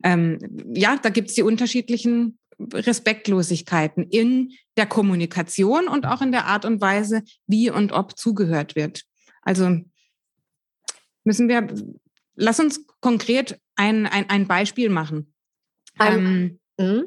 Ähm, 0.04 0.39
ja, 0.73 0.97
da 0.97 1.10
gibt 1.10 1.30
es 1.30 1.36
die 1.36 1.43
unterschiedlichen 1.43 2.39
Respektlosigkeiten 2.60 4.08
in 4.10 4.52
der 4.78 4.86
Kommunikation 4.86 5.88
und 5.88 6.06
auch 6.06 6.22
in 6.22 6.32
der 6.32 6.46
Art 6.46 6.65
und 6.65 6.82
Weise, 6.82 7.24
wie 7.46 7.70
und 7.70 7.91
ob 7.91 8.17
zugehört 8.17 8.76
wird. 8.76 9.04
Also 9.41 9.80
müssen 11.24 11.48
wir, 11.48 11.67
lass 12.36 12.60
uns 12.60 12.86
konkret 13.00 13.60
ein, 13.76 14.06
ein, 14.06 14.30
ein 14.30 14.48
Beispiel 14.48 14.89
machen. 14.89 15.34
Ähm, 16.00 16.60
mhm. 16.78 17.06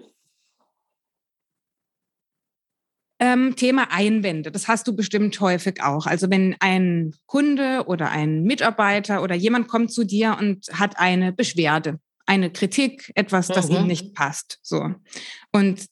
Ähm, 3.23 3.55
Thema 3.55 3.93
Einwände, 3.93 4.51
das 4.51 4.67
hast 4.67 4.89
du 4.89 4.97
bestimmt 4.97 5.39
häufig 5.41 5.83
auch. 5.83 6.07
Also 6.07 6.31
wenn 6.31 6.57
ein 6.61 7.15
Kunde 7.27 7.85
oder 7.87 8.11
ein 8.11 8.45
Mitarbeiter 8.45 9.23
oder 9.23 9.35
jemand 9.35 9.69
kommt 9.69 9.93
zu 9.93 10.05
dir 10.05 10.39
und 10.41 10.67
hat 10.73 10.99
eine 10.99 11.31
Beschwerde, 11.31 12.01
eine 12.31 12.53
Kritik, 12.53 13.11
etwas, 13.16 13.49
das 13.49 13.69
mhm. 13.69 13.77
ihm 13.77 13.87
nicht 13.88 14.14
passt. 14.14 14.61
So. 14.62 14.95
Und 15.51 15.87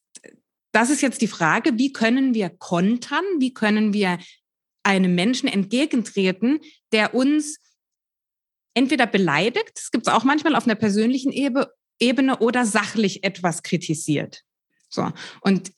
das 0.71 0.89
ist 0.89 1.03
jetzt 1.03 1.21
die 1.21 1.27
Frage, 1.27 1.77
wie 1.79 1.93
können 1.93 2.33
wir 2.33 2.49
kontern, 2.49 3.25
wie 3.41 3.53
können 3.53 3.93
wir 3.93 4.19
einem 4.85 5.17
Menschen 5.17 5.49
entgegentreten, 5.49 6.61
der 6.93 7.13
uns 7.13 7.59
entweder 8.75 9.09
beleidigt, 9.09 9.73
das 9.75 9.91
gibt 9.91 10.07
es 10.07 10.13
auch 10.13 10.23
manchmal 10.23 10.55
auf 10.55 10.65
einer 10.65 10.77
persönlichen 10.77 11.33
Ebene, 11.33 12.39
oder 12.39 12.65
sachlich 12.65 13.25
etwas 13.25 13.65
kritisiert. 13.65 14.45
So. 14.89 15.11
Und 15.41 15.73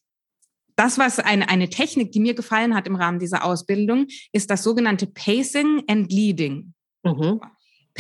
das, 0.76 0.98
was 0.98 1.18
eine, 1.18 1.48
eine 1.48 1.70
Technik, 1.70 2.12
die 2.12 2.20
mir 2.20 2.34
gefallen 2.34 2.74
hat 2.74 2.86
im 2.86 2.96
Rahmen 2.96 3.18
dieser 3.18 3.44
Ausbildung, 3.44 4.08
ist 4.32 4.50
das 4.50 4.62
sogenannte 4.62 5.06
Pacing 5.06 5.84
and 5.88 6.12
Leading. 6.12 6.74
Mhm. 7.02 7.40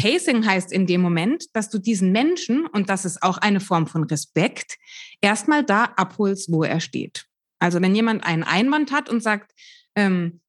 Pacing 0.00 0.46
heißt 0.46 0.72
in 0.72 0.86
dem 0.86 1.00
Moment, 1.00 1.44
dass 1.54 1.68
du 1.68 1.78
diesen 1.78 2.12
Menschen, 2.12 2.66
und 2.66 2.88
das 2.88 3.04
ist 3.04 3.22
auch 3.22 3.38
eine 3.38 3.60
Form 3.60 3.86
von 3.86 4.04
Respekt, 4.04 4.78
erstmal 5.20 5.64
da 5.64 5.84
abholst, 5.96 6.50
wo 6.50 6.64
er 6.64 6.80
steht. 6.80 7.26
Also 7.58 7.82
wenn 7.82 7.94
jemand 7.94 8.24
einen 8.24 8.42
Einwand 8.42 8.92
hat 8.92 9.10
und 9.10 9.22
sagt, 9.22 9.52
ähm, 9.94 10.40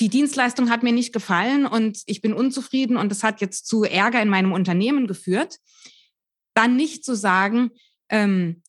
die 0.00 0.08
Dienstleistung 0.08 0.70
hat 0.70 0.82
mir 0.82 0.92
nicht 0.92 1.12
gefallen 1.12 1.66
und 1.66 2.02
ich 2.06 2.20
bin 2.20 2.32
unzufrieden 2.32 2.96
und 2.96 3.12
es 3.12 3.22
hat 3.22 3.40
jetzt 3.40 3.66
zu 3.66 3.84
Ärger 3.84 4.20
in 4.22 4.28
meinem 4.28 4.52
Unternehmen 4.52 5.06
geführt, 5.06 5.58
dann 6.54 6.74
nicht 6.74 7.04
zu 7.04 7.14
sagen, 7.14 7.70
ähm, 8.08 8.62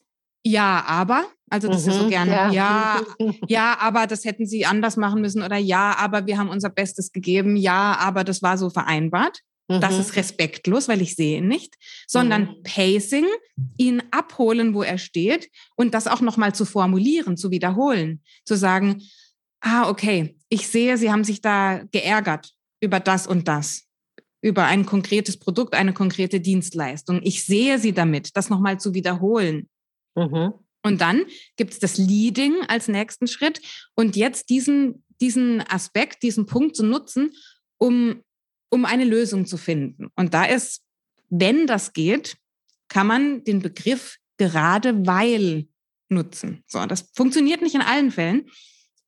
ja, 0.43 0.83
aber, 0.85 1.25
also 1.49 1.67
das 1.67 1.85
mhm, 1.85 1.91
ist 1.91 1.97
so 1.97 2.09
gerne, 2.09 2.31
ja. 2.31 2.51
ja, 2.51 3.01
ja, 3.47 3.77
aber 3.79 4.05
das 4.05 4.25
hätten 4.25 4.45
Sie 4.45 4.65
anders 4.65 4.97
machen 4.97 5.21
müssen 5.21 5.41
oder 5.41 5.57
ja, 5.57 5.95
aber 5.97 6.27
wir 6.27 6.37
haben 6.37 6.49
unser 6.49 6.69
Bestes 6.69 7.11
gegeben, 7.11 7.55
ja, 7.55 7.95
aber 7.97 8.23
das 8.23 8.43
war 8.43 8.57
so 8.57 8.69
vereinbart. 8.69 9.41
Mhm. 9.67 9.81
Das 9.81 9.97
ist 9.97 10.15
respektlos, 10.15 10.87
weil 10.87 11.01
ich 11.01 11.15
sehe 11.15 11.39
ihn 11.39 11.47
nicht, 11.47 11.75
sondern 12.07 12.43
mhm. 12.43 12.63
Pacing, 12.63 13.25
ihn 13.77 14.03
abholen, 14.11 14.73
wo 14.73 14.83
er 14.83 14.97
steht 14.97 15.49
und 15.75 15.93
das 15.93 16.07
auch 16.07 16.21
nochmal 16.21 16.53
zu 16.53 16.65
formulieren, 16.65 17.37
zu 17.37 17.51
wiederholen, 17.51 18.21
zu 18.45 18.55
sagen, 18.55 19.01
ah, 19.61 19.89
okay, 19.89 20.37
ich 20.49 20.67
sehe, 20.67 20.97
Sie 20.97 21.11
haben 21.11 21.23
sich 21.23 21.41
da 21.41 21.83
geärgert 21.91 22.51
über 22.81 22.99
das 22.99 23.25
und 23.25 23.47
das 23.47 23.85
über 24.45 24.65
ein 24.65 24.85
konkretes 24.85 25.37
Produkt, 25.37 25.73
eine 25.73 25.91
konkrete 25.91 26.39
Dienstleistung. 26.39 27.19
Ich 27.23 27.43
sehe 27.43 27.79
sie 27.79 27.93
damit, 27.93 28.37
das 28.37 28.51
nochmal 28.51 28.79
zu 28.79 28.93
wiederholen. 28.93 29.67
Mhm. 30.13 30.53
Und 30.83 31.01
dann 31.01 31.25
gibt 31.57 31.73
es 31.73 31.79
das 31.79 31.97
Leading 31.97 32.53
als 32.67 32.87
nächsten 32.87 33.25
Schritt. 33.25 33.59
Und 33.95 34.15
jetzt 34.15 34.51
diesen, 34.51 35.03
diesen 35.19 35.61
Aspekt, 35.67 36.21
diesen 36.21 36.45
Punkt 36.45 36.75
zu 36.75 36.85
nutzen, 36.85 37.31
um, 37.79 38.21
um 38.75 38.85
eine 38.85 39.05
Lösung 39.05 39.45
zu 39.45 39.57
finden. 39.57 40.09
Und 40.15 40.33
da 40.33 40.43
ist, 40.43 40.81
wenn 41.29 41.65
das 41.65 41.93
geht, 41.93 42.37
kann 42.89 43.07
man 43.07 43.43
den 43.45 43.61
Begriff 43.61 44.17
gerade 44.37 45.07
weil 45.07 45.67
nutzen. 46.09 46.63
So, 46.67 46.85
das 46.85 47.09
funktioniert 47.15 47.61
nicht 47.61 47.73
in 47.73 47.81
allen 47.81 48.11
Fällen. 48.11 48.45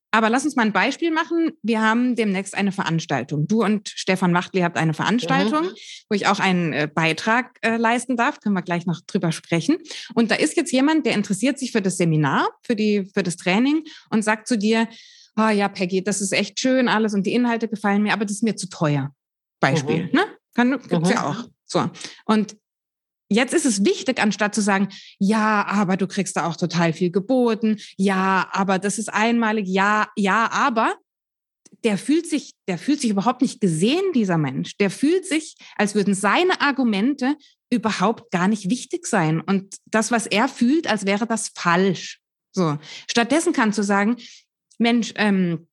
Aber 0.09 0.29
lass 0.29 0.45
uns 0.45 0.55
mal 0.55 0.65
ein 0.65 0.71
Beispiel 0.71 1.11
machen. 1.11 1.51
Wir 1.61 1.81
haben 1.81 2.15
demnächst 2.15 2.55
eine 2.55 2.71
Veranstaltung. 2.71 3.45
Du 3.45 3.61
und 3.63 3.89
Stefan 3.89 4.33
Wachtli 4.33 4.61
habt 4.61 4.77
eine 4.77 4.93
Veranstaltung, 4.93 5.65
mhm. 5.65 5.75
wo 6.09 6.15
ich 6.15 6.27
auch 6.27 6.39
einen 6.39 6.71
äh, 6.71 6.89
Beitrag 6.91 7.59
äh, 7.61 7.75
leisten 7.75 8.15
darf. 8.15 8.39
Können 8.39 8.55
wir 8.55 8.61
gleich 8.61 8.85
noch 8.85 9.01
drüber 9.05 9.33
sprechen. 9.33 9.77
Und 10.15 10.31
da 10.31 10.35
ist 10.35 10.55
jetzt 10.55 10.71
jemand, 10.71 11.05
der 11.05 11.13
interessiert 11.13 11.59
sich 11.59 11.73
für 11.73 11.81
das 11.81 11.97
Seminar, 11.97 12.49
für, 12.63 12.75
die, 12.75 13.11
für 13.13 13.21
das 13.21 13.35
Training 13.35 13.83
und 14.09 14.23
sagt 14.23 14.47
zu 14.47 14.57
dir, 14.57 14.87
oh 15.35 15.49
ja, 15.49 15.67
Peggy, 15.67 16.03
das 16.03 16.21
ist 16.21 16.31
echt 16.31 16.59
schön 16.59 16.87
alles 16.87 17.13
und 17.13 17.25
die 17.25 17.33
Inhalte 17.33 17.67
gefallen 17.67 18.01
mir, 18.01 18.13
aber 18.13 18.25
das 18.25 18.37
ist 18.37 18.43
mir 18.43 18.55
zu 18.55 18.69
teuer. 18.69 19.13
Beispiel, 19.59 20.05
mhm. 20.05 20.11
ne? 20.13 20.25
Kann, 20.53 20.71
gibt's 20.71 21.09
mhm. 21.09 21.15
ja 21.15 21.29
auch. 21.29 21.49
So. 21.65 21.89
Und 22.25 22.57
Jetzt 23.29 23.53
ist 23.53 23.65
es 23.65 23.83
wichtig, 23.83 24.21
anstatt 24.21 24.55
zu 24.55 24.61
sagen, 24.61 24.87
ja, 25.19 25.65
aber 25.65 25.97
du 25.97 26.07
kriegst 26.07 26.37
da 26.37 26.47
auch 26.47 26.55
total 26.55 26.93
viel 26.93 27.11
geboten, 27.11 27.77
ja, 27.97 28.47
aber 28.53 28.79
das 28.79 28.97
ist 28.97 29.13
einmalig, 29.13 29.67
ja, 29.67 30.07
ja, 30.15 30.49
aber 30.49 30.95
der 31.83 31.97
fühlt 31.97 32.27
sich, 32.27 32.53
der 32.67 32.77
fühlt 32.77 33.01
sich 33.01 33.09
überhaupt 33.09 33.41
nicht 33.41 33.59
gesehen, 33.59 34.13
dieser 34.13 34.37
Mensch. 34.37 34.77
Der 34.77 34.89
fühlt 34.89 35.25
sich, 35.25 35.57
als 35.75 35.93
würden 35.93 36.13
seine 36.13 36.61
Argumente 36.61 37.35
überhaupt 37.69 38.31
gar 38.31 38.47
nicht 38.47 38.69
wichtig 38.69 39.05
sein. 39.05 39.41
Und 39.41 39.75
das, 39.85 40.09
was 40.09 40.25
er 40.25 40.47
fühlt, 40.47 40.87
als 40.87 41.05
wäre 41.05 41.27
das 41.27 41.51
falsch. 41.53 42.21
So. 42.51 42.77
Stattdessen 43.09 43.53
kannst 43.53 43.77
du 43.77 43.83
sagen, 43.83 44.17
Mensch, 44.79 45.13
ähm, 45.17 45.67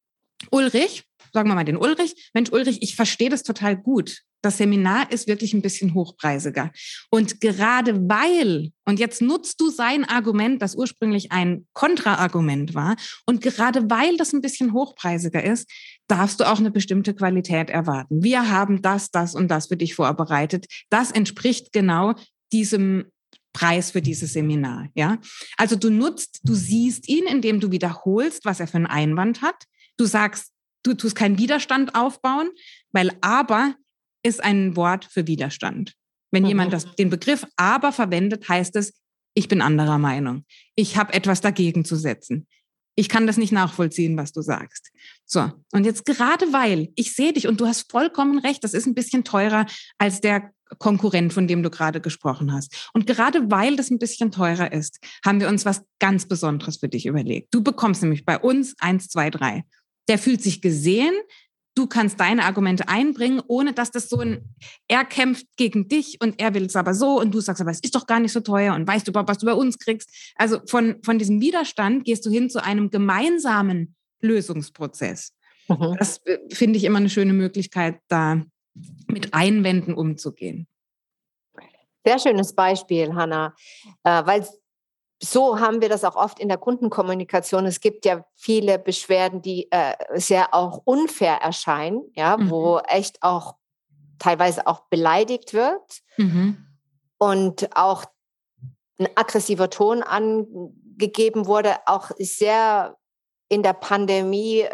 Ulrich, 0.50 1.04
sagen 1.34 1.50
wir 1.50 1.54
mal 1.54 1.64
den 1.64 1.76
Ulrich, 1.76 2.30
Mensch 2.32 2.50
Ulrich, 2.52 2.78
ich 2.80 2.96
verstehe 2.96 3.28
das 3.28 3.42
total 3.42 3.76
gut. 3.76 4.22
Das 4.40 4.58
Seminar 4.58 5.10
ist 5.10 5.26
wirklich 5.26 5.54
ein 5.54 5.62
bisschen 5.62 5.94
hochpreisiger. 5.94 6.70
Und 7.10 7.40
gerade 7.40 8.08
weil, 8.08 8.72
und 8.84 9.00
jetzt 9.00 9.22
nutzt 9.22 9.60
du 9.60 9.70
sein 9.70 10.04
Argument, 10.04 10.60
das 10.60 10.74
ursprünglich 10.74 11.32
ein 11.32 11.66
Kontraargument 11.72 12.74
war, 12.74 12.96
und 13.26 13.40
gerade 13.40 13.90
weil 13.90 14.16
das 14.16 14.32
ein 14.32 14.42
bisschen 14.42 14.72
hochpreisiger 14.72 15.42
ist, 15.42 15.68
darfst 16.08 16.40
du 16.40 16.44
auch 16.44 16.58
eine 16.58 16.70
bestimmte 16.70 17.14
Qualität 17.14 17.70
erwarten. 17.70 18.22
Wir 18.22 18.50
haben 18.50 18.82
das, 18.82 19.10
das 19.10 19.34
und 19.34 19.48
das 19.48 19.68
für 19.68 19.76
dich 19.76 19.94
vorbereitet. 19.94 20.66
Das 20.90 21.10
entspricht 21.10 21.72
genau 21.72 22.14
diesem 22.52 23.06
Preis 23.54 23.92
für 23.92 24.02
dieses 24.02 24.34
Seminar, 24.34 24.88
ja? 24.94 25.18
Also 25.56 25.76
du 25.76 25.88
nutzt, 25.88 26.40
du 26.44 26.54
siehst 26.54 27.08
ihn, 27.08 27.24
indem 27.24 27.60
du 27.60 27.70
wiederholst, 27.70 28.44
was 28.44 28.60
er 28.60 28.66
für 28.66 28.76
einen 28.76 28.86
Einwand 28.86 29.40
hat. 29.40 29.64
Du 29.96 30.04
sagst, 30.04 30.53
du 30.84 30.94
tust 30.94 31.16
keinen 31.16 31.38
Widerstand 31.38 31.94
aufbauen, 31.96 32.50
weil 32.92 33.10
aber 33.20 33.74
ist 34.22 34.42
ein 34.42 34.76
Wort 34.76 35.04
für 35.04 35.26
Widerstand. 35.26 35.94
Wenn 36.30 36.44
mhm. 36.44 36.48
jemand 36.48 36.72
das, 36.72 36.94
den 36.96 37.10
Begriff 37.10 37.44
aber 37.56 37.92
verwendet, 37.92 38.48
heißt 38.48 38.76
es, 38.76 38.94
ich 39.34 39.48
bin 39.48 39.60
anderer 39.60 39.98
Meinung. 39.98 40.44
Ich 40.76 40.96
habe 40.96 41.12
etwas 41.12 41.40
dagegen 41.40 41.84
zu 41.84 41.96
setzen. 41.96 42.46
Ich 42.96 43.08
kann 43.08 43.26
das 43.26 43.36
nicht 43.36 43.50
nachvollziehen, 43.50 44.16
was 44.16 44.32
du 44.32 44.40
sagst. 44.40 44.92
So, 45.24 45.50
und 45.72 45.84
jetzt 45.84 46.06
gerade 46.06 46.52
weil 46.52 46.90
ich 46.94 47.14
sehe 47.14 47.32
dich 47.32 47.48
und 47.48 47.60
du 47.60 47.66
hast 47.66 47.90
vollkommen 47.90 48.38
recht, 48.38 48.62
das 48.62 48.72
ist 48.72 48.86
ein 48.86 48.94
bisschen 48.94 49.24
teurer 49.24 49.66
als 49.98 50.20
der 50.20 50.52
Konkurrent, 50.78 51.32
von 51.32 51.46
dem 51.46 51.62
du 51.62 51.70
gerade 51.70 52.00
gesprochen 52.00 52.52
hast. 52.52 52.90
Und 52.94 53.06
gerade 53.06 53.50
weil 53.50 53.76
das 53.76 53.90
ein 53.90 53.98
bisschen 53.98 54.30
teurer 54.30 54.72
ist, 54.72 54.98
haben 55.24 55.40
wir 55.40 55.48
uns 55.48 55.64
was 55.64 55.82
ganz 55.98 56.26
Besonderes 56.26 56.78
für 56.78 56.88
dich 56.88 57.06
überlegt. 57.06 57.52
Du 57.52 57.62
bekommst 57.62 58.02
nämlich 58.02 58.24
bei 58.24 58.38
uns 58.38 58.74
eins, 58.78 59.08
zwei, 59.08 59.30
drei. 59.30 59.64
Der 60.08 60.18
fühlt 60.18 60.42
sich 60.42 60.60
gesehen, 60.60 61.14
du 61.74 61.86
kannst 61.86 62.20
deine 62.20 62.44
Argumente 62.44 62.88
einbringen, 62.88 63.42
ohne 63.46 63.72
dass 63.72 63.90
das 63.90 64.08
so 64.08 64.18
ein, 64.18 64.54
er 64.88 65.04
kämpft 65.04 65.46
gegen 65.56 65.88
dich 65.88 66.20
und 66.20 66.40
er 66.40 66.54
will 66.54 66.64
es 66.64 66.76
aber 66.76 66.94
so 66.94 67.20
und 67.20 67.34
du 67.34 67.40
sagst 67.40 67.60
aber, 67.60 67.70
es 67.70 67.80
ist 67.80 67.94
doch 67.94 68.06
gar 68.06 68.20
nicht 68.20 68.32
so 68.32 68.40
teuer 68.40 68.74
und 68.74 68.86
weißt 68.86 69.06
du 69.06 69.10
überhaupt, 69.10 69.28
was 69.28 69.38
du 69.38 69.46
bei 69.46 69.54
uns 69.54 69.78
kriegst. 69.78 70.32
Also 70.36 70.60
von, 70.66 71.02
von 71.02 71.18
diesem 71.18 71.40
Widerstand 71.40 72.04
gehst 72.04 72.24
du 72.26 72.30
hin 72.30 72.48
zu 72.48 72.62
einem 72.62 72.90
gemeinsamen 72.90 73.96
Lösungsprozess. 74.20 75.32
Mhm. 75.68 75.96
Das 75.98 76.18
äh, 76.26 76.38
finde 76.52 76.78
ich 76.78 76.84
immer 76.84 76.98
eine 76.98 77.10
schöne 77.10 77.32
Möglichkeit, 77.32 77.98
da 78.08 78.42
mit 79.08 79.34
Einwänden 79.34 79.94
umzugehen. 79.94 80.66
Sehr 82.06 82.18
schönes 82.18 82.54
Beispiel, 82.54 83.14
Hanna, 83.14 83.54
äh, 84.02 84.26
weil 84.26 84.46
so 85.24 85.58
haben 85.58 85.80
wir 85.80 85.88
das 85.88 86.04
auch 86.04 86.16
oft 86.16 86.38
in 86.38 86.48
der 86.48 86.58
Kundenkommunikation. 86.58 87.66
Es 87.66 87.80
gibt 87.80 88.04
ja 88.04 88.24
viele 88.34 88.78
Beschwerden, 88.78 89.42
die 89.42 89.70
äh, 89.70 89.94
sehr 90.14 90.54
auch 90.54 90.82
unfair 90.84 91.36
erscheinen, 91.36 92.02
ja, 92.14 92.36
mhm. 92.36 92.50
wo 92.50 92.78
echt 92.78 93.22
auch 93.22 93.56
teilweise 94.18 94.66
auch 94.66 94.80
beleidigt 94.90 95.54
wird 95.54 96.02
mhm. 96.16 96.66
und 97.18 97.74
auch 97.76 98.04
ein 98.98 99.08
aggressiver 99.14 99.70
Ton 99.70 100.02
angegeben 100.02 101.46
wurde, 101.46 101.76
auch 101.86 102.10
sehr 102.18 102.96
in 103.48 103.62
der 103.62 103.72
Pandemie 103.72 104.66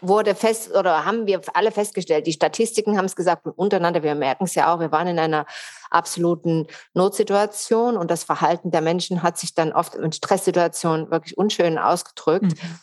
wurde 0.00 0.34
fest 0.34 0.74
oder 0.74 1.04
haben 1.04 1.26
wir 1.26 1.40
alle 1.54 1.72
festgestellt, 1.72 2.26
die 2.26 2.32
Statistiken 2.32 2.96
haben 2.96 3.04
es 3.04 3.16
gesagt 3.16 3.46
untereinander, 3.46 4.02
wir 4.02 4.14
merken 4.14 4.44
es 4.44 4.54
ja 4.54 4.72
auch, 4.72 4.80
wir 4.80 4.92
waren 4.92 5.08
in 5.08 5.18
einer 5.18 5.46
absoluten 5.90 6.66
Notsituation 6.94 7.96
und 7.96 8.10
das 8.10 8.24
Verhalten 8.24 8.70
der 8.70 8.80
Menschen 8.80 9.22
hat 9.22 9.38
sich 9.38 9.54
dann 9.54 9.72
oft 9.72 9.94
in 9.94 10.12
Stresssituationen 10.12 11.10
wirklich 11.10 11.36
unschön 11.36 11.78
ausgedrückt. 11.78 12.44
Mhm. 12.44 12.78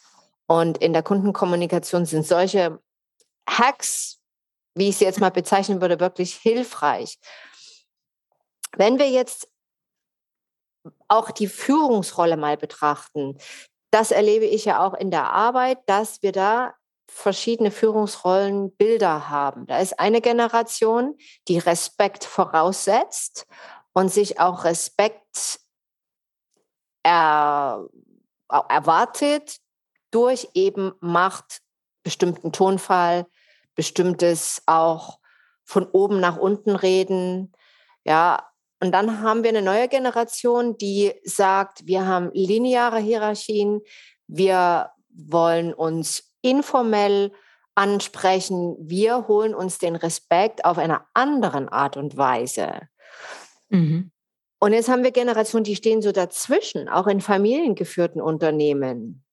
Und 0.48 0.78
in 0.78 0.94
der 0.94 1.04
Kundenkommunikation 1.04 2.06
sind 2.06 2.26
solche 2.26 2.80
Hacks, 3.50 4.20
wie 4.76 4.90
ich 4.90 4.98
sie 4.98 5.06
jetzt 5.06 5.20
mal 5.20 5.32
bezeichnen 5.32 5.82
würde, 5.82 6.00
wirklich 6.00 6.36
hilfreich. 6.36 7.20
Wenn 8.76 9.00
wir 9.00 9.10
jetzt 9.10 9.50
auch 11.08 11.32
die 11.32 11.48
Führungsrolle 11.48 12.38
mal 12.38 12.58
betrachten, 12.58 13.38
das 13.92 14.12
erlebe 14.12 14.46
ich 14.46 14.66
ja 14.66 14.86
auch 14.86 14.94
in 14.94 15.12
der 15.12 15.32
Arbeit, 15.32 15.80
dass 15.88 16.22
wir 16.22 16.32
da 16.32 16.74
verschiedene 17.10 17.72
Führungsrollenbilder 17.72 19.30
haben. 19.30 19.66
Da 19.66 19.80
ist 19.80 20.00
eine 20.00 20.22
Generation, 20.22 21.16
die 21.48 21.58
Respekt 21.58 22.26
voraussetzt 22.26 23.48
und 23.94 24.12
sich 24.12 24.40
auch 24.40 24.66
Respekt 24.66 25.60
er, 27.04 27.88
erwartet 28.50 29.58
durch 30.12 30.50
eben 30.54 30.94
Macht, 31.00 31.62
bestimmten 32.04 32.52
Tonfall, 32.52 33.26
bestimmtes 33.76 34.62
auch 34.66 35.20
von 35.64 35.88
oben 35.92 36.20
nach 36.20 36.38
unten 36.38 36.76
reden. 36.76 37.54
Ja, 38.04 38.50
und 38.80 38.92
dann 38.92 39.22
haben 39.22 39.44
wir 39.44 39.50
eine 39.50 39.62
neue 39.62 39.88
Generation, 39.88 40.78
die 40.78 41.14
sagt, 41.24 41.86
wir 41.88 42.06
haben 42.06 42.30
lineare 42.34 43.00
Hierarchien, 43.00 43.82
wir 44.28 44.92
wollen 45.10 45.74
uns 45.74 46.32
informell 46.42 47.32
ansprechen. 47.76 48.76
Wir 48.80 49.28
holen 49.28 49.54
uns 49.54 49.78
den 49.78 49.96
Respekt 49.96 50.66
auf 50.66 50.78
einer 50.78 51.08
anderen 51.14 51.70
Art 51.70 51.96
und 51.98 52.18
Weise. 52.18 52.90
Mhm. 53.70 54.12
Und 54.60 54.74
jetzt 54.74 54.90
haben 54.90 55.04
wir 55.04 55.12
Generationen, 55.12 55.64
die 55.64 55.76
stehen 55.76 56.02
so 56.02 56.12
dazwischen, 56.12 56.90
auch 56.90 57.06
in 57.06 57.22
familiengeführten 57.22 58.22
Unternehmen. 58.22 59.24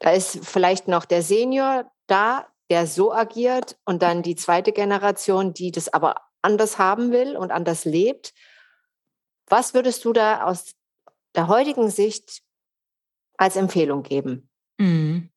Da 0.00 0.12
ist 0.12 0.44
vielleicht 0.44 0.88
noch 0.88 1.04
der 1.04 1.22
Senior 1.22 1.90
da, 2.06 2.46
der 2.70 2.86
so 2.86 3.12
agiert 3.12 3.76
und 3.84 4.02
dann 4.02 4.22
die 4.22 4.36
zweite 4.36 4.72
Generation, 4.72 5.52
die 5.52 5.70
das 5.70 5.92
aber 5.92 6.16
anders 6.40 6.78
haben 6.78 7.12
will 7.12 7.36
und 7.36 7.52
anders 7.52 7.84
lebt. 7.84 8.32
Was 9.46 9.74
würdest 9.74 10.04
du 10.06 10.14
da 10.14 10.44
aus 10.44 10.74
der 11.34 11.48
heutigen 11.48 11.90
Sicht 11.90 12.42
als 13.36 13.56
Empfehlung 13.56 14.02
geben? 14.02 14.48
Mhm. 14.78 15.30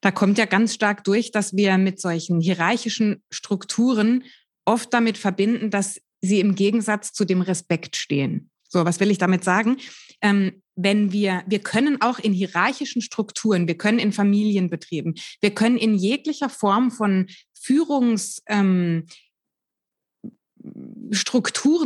Da 0.00 0.10
kommt 0.10 0.38
ja 0.38 0.44
ganz 0.44 0.74
stark 0.74 1.04
durch, 1.04 1.30
dass 1.30 1.56
wir 1.56 1.78
mit 1.78 2.00
solchen 2.00 2.40
hierarchischen 2.40 3.22
Strukturen 3.30 4.24
oft 4.64 4.92
damit 4.92 5.18
verbinden, 5.18 5.70
dass 5.70 6.00
sie 6.20 6.40
im 6.40 6.54
Gegensatz 6.54 7.12
zu 7.12 7.24
dem 7.24 7.40
Respekt 7.40 7.96
stehen. 7.96 8.50
So, 8.68 8.84
was 8.84 9.00
will 9.00 9.10
ich 9.10 9.18
damit 9.18 9.44
sagen? 9.44 9.78
Ähm, 10.20 10.62
wenn 10.74 11.12
wir, 11.12 11.42
wir 11.46 11.60
können 11.60 12.00
auch 12.00 12.18
in 12.18 12.32
hierarchischen 12.32 13.00
Strukturen, 13.00 13.66
wir 13.66 13.78
können 13.78 13.98
in 13.98 14.12
Familienbetrieben, 14.12 15.14
wir 15.40 15.50
können 15.54 15.78
in 15.78 15.94
jeglicher 15.94 16.50
Form 16.50 16.90
von 16.90 17.28
Führungsstrukturen 17.58 19.06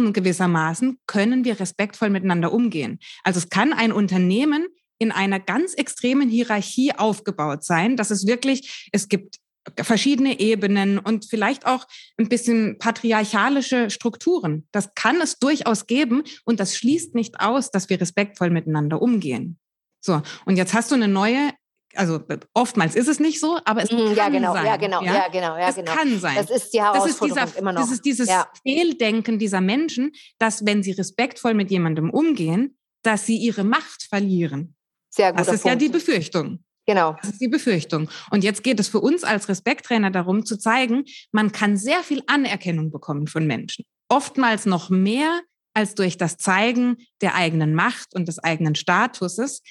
ähm, 0.06 0.12
gewissermaßen, 0.12 0.98
können 1.06 1.44
wir 1.44 1.60
respektvoll 1.60 2.10
miteinander 2.10 2.52
umgehen. 2.52 2.98
Also 3.22 3.38
es 3.38 3.48
kann 3.48 3.72
ein 3.72 3.92
Unternehmen 3.92 4.66
in 5.00 5.10
einer 5.10 5.40
ganz 5.40 5.74
extremen 5.74 6.28
Hierarchie 6.28 6.92
aufgebaut 6.92 7.64
sein, 7.64 7.96
dass 7.96 8.10
es 8.10 8.26
wirklich, 8.26 8.88
es 8.92 9.08
gibt 9.08 9.36
verschiedene 9.78 10.40
Ebenen 10.40 10.98
und 10.98 11.24
vielleicht 11.24 11.66
auch 11.66 11.86
ein 12.18 12.28
bisschen 12.28 12.78
patriarchalische 12.78 13.90
Strukturen. 13.90 14.68
Das 14.72 14.94
kann 14.94 15.20
es 15.20 15.38
durchaus 15.38 15.86
geben 15.86 16.22
und 16.44 16.60
das 16.60 16.76
schließt 16.76 17.14
nicht 17.14 17.40
aus, 17.40 17.70
dass 17.70 17.88
wir 17.88 18.00
respektvoll 18.00 18.50
miteinander 18.50 19.00
umgehen. 19.02 19.58
So, 20.00 20.22
und 20.44 20.56
jetzt 20.56 20.74
hast 20.74 20.90
du 20.90 20.94
eine 20.94 21.08
neue 21.08 21.50
also 21.96 22.20
oftmals 22.54 22.94
ist 22.94 23.08
es 23.08 23.18
nicht 23.18 23.40
so, 23.40 23.58
aber 23.64 23.82
es 23.82 23.90
mhm, 23.90 24.14
kann 24.14 24.16
ja, 24.16 24.28
genau, 24.28 24.52
sein. 24.52 24.64
Ja, 24.64 24.76
genau, 24.76 25.02
ja, 25.02 25.12
ja 25.12 25.28
genau, 25.28 25.56
ja, 25.56 25.70
es 25.70 25.74
genau. 25.74 25.92
kann 25.92 26.20
sein. 26.20 26.36
Das 26.36 26.48
ist 26.48 26.72
die 26.72 26.80
Herausforderung 26.80 27.34
das 27.34 27.46
ist 27.46 27.54
dieser, 27.54 27.58
immer 27.58 27.72
noch. 27.72 27.80
Das 27.80 27.90
ist 27.90 28.04
dieses 28.04 28.28
ja. 28.28 28.46
Fehldenken 28.62 29.40
dieser 29.40 29.60
Menschen, 29.60 30.12
dass 30.38 30.64
wenn 30.64 30.84
sie 30.84 30.92
respektvoll 30.92 31.54
mit 31.54 31.72
jemandem 31.72 32.10
umgehen, 32.10 32.78
dass 33.02 33.26
sie 33.26 33.36
ihre 33.36 33.64
Macht 33.64 34.04
verlieren. 34.08 34.76
Sehr 35.10 35.32
gut. 35.32 35.40
Das 35.40 35.48
ist 35.48 35.62
Punkt. 35.62 35.66
ja 35.82 35.86
die 35.86 35.92
Befürchtung. 35.92 36.64
Genau. 36.86 37.16
Das 37.20 37.32
ist 37.32 37.40
die 37.40 37.48
Befürchtung. 37.48 38.08
Und 38.30 38.42
jetzt 38.42 38.64
geht 38.64 38.80
es 38.80 38.88
für 38.88 39.00
uns 39.00 39.22
als 39.22 39.48
Respekttrainer 39.48 40.10
darum 40.10 40.44
zu 40.44 40.56
zeigen, 40.56 41.04
man 41.30 41.52
kann 41.52 41.76
sehr 41.76 42.02
viel 42.02 42.22
Anerkennung 42.26 42.90
bekommen 42.90 43.26
von 43.26 43.46
Menschen. 43.46 43.84
Oftmals 44.08 44.66
noch 44.66 44.90
mehr 44.90 45.40
als 45.74 45.94
durch 45.94 46.16
das 46.16 46.36
Zeigen 46.36 46.96
der 47.20 47.34
eigenen 47.34 47.74
Macht 47.74 48.14
und 48.14 48.26
des 48.26 48.38
eigenen 48.38 48.74
Statuses 48.74 49.62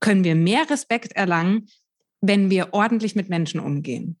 können 0.00 0.22
wir 0.22 0.34
mehr 0.34 0.68
Respekt 0.70 1.12
erlangen, 1.12 1.66
wenn 2.20 2.50
wir 2.50 2.68
ordentlich 2.72 3.16
mit 3.16 3.28
Menschen 3.28 3.58
umgehen. 3.60 4.20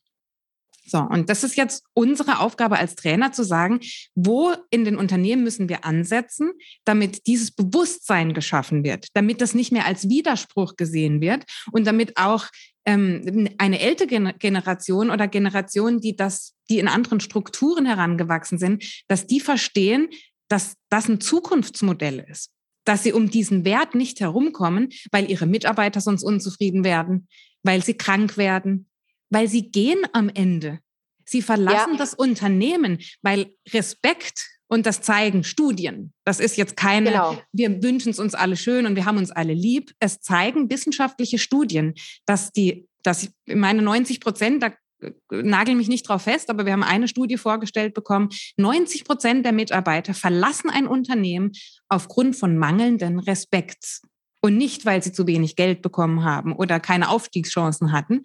So, 0.86 0.98
und 0.98 1.30
das 1.30 1.44
ist 1.44 1.56
jetzt 1.56 1.84
unsere 1.94 2.40
Aufgabe 2.40 2.78
als 2.78 2.94
Trainer 2.94 3.32
zu 3.32 3.42
sagen, 3.42 3.80
wo 4.14 4.52
in 4.70 4.84
den 4.84 4.96
Unternehmen 4.96 5.42
müssen 5.42 5.68
wir 5.68 5.84
ansetzen, 5.84 6.52
damit 6.84 7.26
dieses 7.26 7.52
Bewusstsein 7.52 8.34
geschaffen 8.34 8.84
wird, 8.84 9.08
damit 9.14 9.40
das 9.40 9.54
nicht 9.54 9.72
mehr 9.72 9.86
als 9.86 10.08
Widerspruch 10.08 10.76
gesehen 10.76 11.20
wird 11.20 11.44
und 11.72 11.86
damit 11.86 12.18
auch 12.18 12.48
ähm, 12.84 13.48
eine 13.56 13.80
ältere 13.80 14.34
Generation 14.34 15.10
oder 15.10 15.26
Generation, 15.26 16.00
die 16.00 16.16
das, 16.16 16.52
die 16.68 16.78
in 16.78 16.88
anderen 16.88 17.20
Strukturen 17.20 17.86
herangewachsen 17.86 18.58
sind, 18.58 18.84
dass 19.08 19.26
die 19.26 19.40
verstehen, 19.40 20.08
dass 20.48 20.74
das 20.90 21.08
ein 21.08 21.20
Zukunftsmodell 21.20 22.24
ist 22.28 22.50
dass 22.86 23.02
sie 23.02 23.14
um 23.14 23.30
diesen 23.30 23.64
Wert 23.64 23.94
nicht 23.94 24.20
herumkommen, 24.20 24.90
weil 25.10 25.30
ihre 25.30 25.46
Mitarbeiter 25.46 26.02
sonst 26.02 26.22
unzufrieden 26.22 26.84
werden, 26.84 27.28
weil 27.62 27.82
sie 27.82 27.94
krank 27.94 28.36
werden, 28.36 28.90
weil 29.30 29.48
sie 29.48 29.70
gehen 29.70 30.00
am 30.12 30.28
Ende. 30.28 30.80
Sie 31.26 31.42
verlassen 31.42 31.92
ja. 31.92 31.98
das 31.98 32.14
Unternehmen, 32.14 32.98
weil 33.22 33.54
Respekt 33.72 34.54
und 34.68 34.86
das 34.86 35.02
zeigen 35.02 35.44
Studien. 35.44 36.12
Das 36.24 36.40
ist 36.40 36.56
jetzt 36.56 36.76
keine, 36.76 37.10
genau. 37.10 37.38
wir 37.52 37.82
wünschen 37.82 38.10
es 38.10 38.18
uns 38.18 38.34
alle 38.34 38.56
schön 38.56 38.86
und 38.86 38.96
wir 38.96 39.04
haben 39.04 39.18
uns 39.18 39.30
alle 39.30 39.54
lieb. 39.54 39.92
Es 40.00 40.20
zeigen 40.20 40.70
wissenschaftliche 40.70 41.38
Studien, 41.38 41.94
dass 42.26 42.52
die, 42.52 42.88
dass 43.02 43.28
meine 43.46 43.82
90 43.82 44.20
Prozent, 44.20 44.62
da 44.62 44.72
äh, 45.00 45.12
nagel 45.30 45.74
mich 45.74 45.88
nicht 45.88 46.08
drauf 46.08 46.22
fest, 46.22 46.50
aber 46.50 46.66
wir 46.66 46.72
haben 46.72 46.82
eine 46.82 47.08
Studie 47.08 47.36
vorgestellt 47.36 47.94
bekommen, 47.94 48.30
90 48.56 49.04
Prozent 49.04 49.44
der 49.44 49.52
Mitarbeiter 49.52 50.14
verlassen 50.14 50.70
ein 50.70 50.86
Unternehmen 50.86 51.52
aufgrund 51.88 52.36
von 52.36 52.56
mangelnden 52.56 53.18
Respekts. 53.18 54.02
Und 54.40 54.58
nicht, 54.58 54.84
weil 54.84 55.02
sie 55.02 55.12
zu 55.12 55.26
wenig 55.26 55.56
Geld 55.56 55.80
bekommen 55.80 56.22
haben 56.22 56.52
oder 56.52 56.78
keine 56.78 57.08
Aufstiegschancen 57.08 57.92
hatten, 57.92 58.24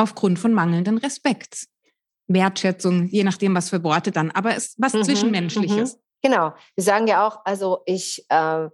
aufgrund 0.00 0.38
von 0.38 0.52
mangelnden 0.52 0.98
Respekts. 0.98 1.68
Wertschätzung, 2.26 3.08
je 3.08 3.24
nachdem, 3.24 3.54
was 3.54 3.70
für 3.70 3.82
Worte 3.82 4.12
dann, 4.12 4.30
aber 4.30 4.56
es 4.56 4.68
ist 4.68 4.74
was 4.78 4.94
mhm, 4.94 5.02
Zwischenmenschliches. 5.04 5.96
Mhm. 5.96 6.00
Genau. 6.22 6.52
Wir 6.74 6.84
sagen 6.84 7.06
ja 7.06 7.26
auch, 7.26 7.40
also 7.44 7.82
ich 7.86 8.24
äh, 8.28 8.68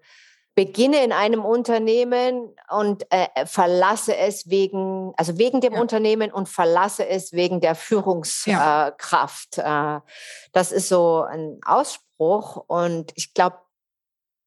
beginne 0.55 1.03
in 1.05 1.13
einem 1.13 1.45
Unternehmen 1.45 2.55
und 2.71 3.07
äh, 3.11 3.47
verlasse 3.47 4.17
es 4.17 4.51
wegen, 4.51 5.13
also 5.17 5.39
wegen 5.39 5.61
dem 5.61 5.75
ja. 5.75 5.81
Unternehmen 5.81 6.31
und 6.33 6.49
verlasse 6.49 7.07
es 7.07 7.33
wegen 7.33 7.61
der 7.61 7.75
Führungskraft. 7.75 9.57
Ja. 9.57 9.97
Äh, 9.97 10.01
das 10.53 10.73
ist 10.73 10.89
so 10.89 11.23
ein 11.23 11.59
Ausspruch 11.65 12.57
und 12.67 13.13
ich 13.15 13.33
glaube, 13.33 13.59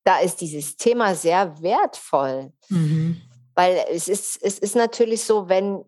da 0.03 0.19
ist 0.19 0.41
dieses 0.41 0.77
Thema 0.77 1.15
sehr 1.15 1.61
wertvoll. 1.61 2.51
Mhm. 2.69 3.21
Weil 3.55 3.85
es 3.91 4.07
ist, 4.07 4.41
es 4.41 4.57
ist 4.57 4.75
natürlich 4.75 5.23
so, 5.23 5.49
wenn 5.49 5.83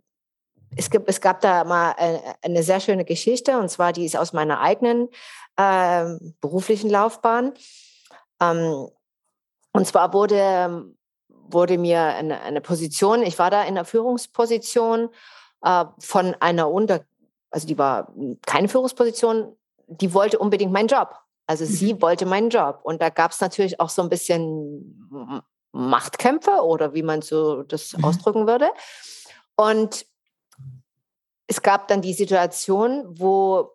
es, 0.75 0.89
gibt, 0.89 1.09
es 1.09 1.21
gab 1.21 1.41
da 1.41 1.63
mal 1.63 1.95
äh, 1.97 2.19
eine 2.41 2.63
sehr 2.63 2.79
schöne 2.79 3.05
Geschichte, 3.05 3.57
und 3.57 3.69
zwar 3.69 3.93
die 3.93 4.05
ist 4.05 4.17
aus 4.17 4.33
meiner 4.33 4.61
eigenen 4.61 5.09
äh, 5.57 6.05
beruflichen 6.39 6.89
Laufbahn. 6.89 7.53
Ähm, 8.39 8.87
und 9.73 9.87
zwar 9.87 10.13
wurde, 10.13 10.93
wurde 11.27 11.77
mir 11.77 12.01
eine, 12.01 12.41
eine, 12.41 12.61
Position, 12.61 13.23
ich 13.23 13.39
war 13.39 13.49
da 13.49 13.61
in 13.61 13.69
einer 13.69 13.85
Führungsposition 13.85 15.09
äh, 15.63 15.85
von 15.99 16.35
einer 16.39 16.69
Unter, 16.69 17.01
also 17.51 17.67
die 17.67 17.77
war 17.77 18.13
keine 18.45 18.67
Führungsposition, 18.67 19.55
die 19.87 20.13
wollte 20.13 20.39
unbedingt 20.39 20.71
meinen 20.71 20.87
Job. 20.87 21.15
Also 21.47 21.65
sie 21.65 21.95
mhm. 21.95 22.01
wollte 22.01 22.25
meinen 22.25 22.49
Job. 22.49 22.79
Und 22.83 23.01
da 23.01 23.09
gab 23.09 23.31
es 23.31 23.41
natürlich 23.41 23.79
auch 23.79 23.89
so 23.89 24.01
ein 24.01 24.09
bisschen 24.09 25.09
Machtkämpfe 25.73 26.63
oder 26.63 26.93
wie 26.93 27.03
man 27.03 27.21
so 27.21 27.63
das 27.63 27.97
mhm. 27.97 28.05
ausdrücken 28.05 28.47
würde. 28.47 28.69
Und 29.57 30.05
es 31.51 31.61
gab 31.61 31.89
dann 31.89 32.01
die 32.01 32.13
Situation, 32.13 33.03
wo 33.09 33.73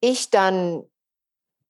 ich 0.00 0.30
dann 0.30 0.82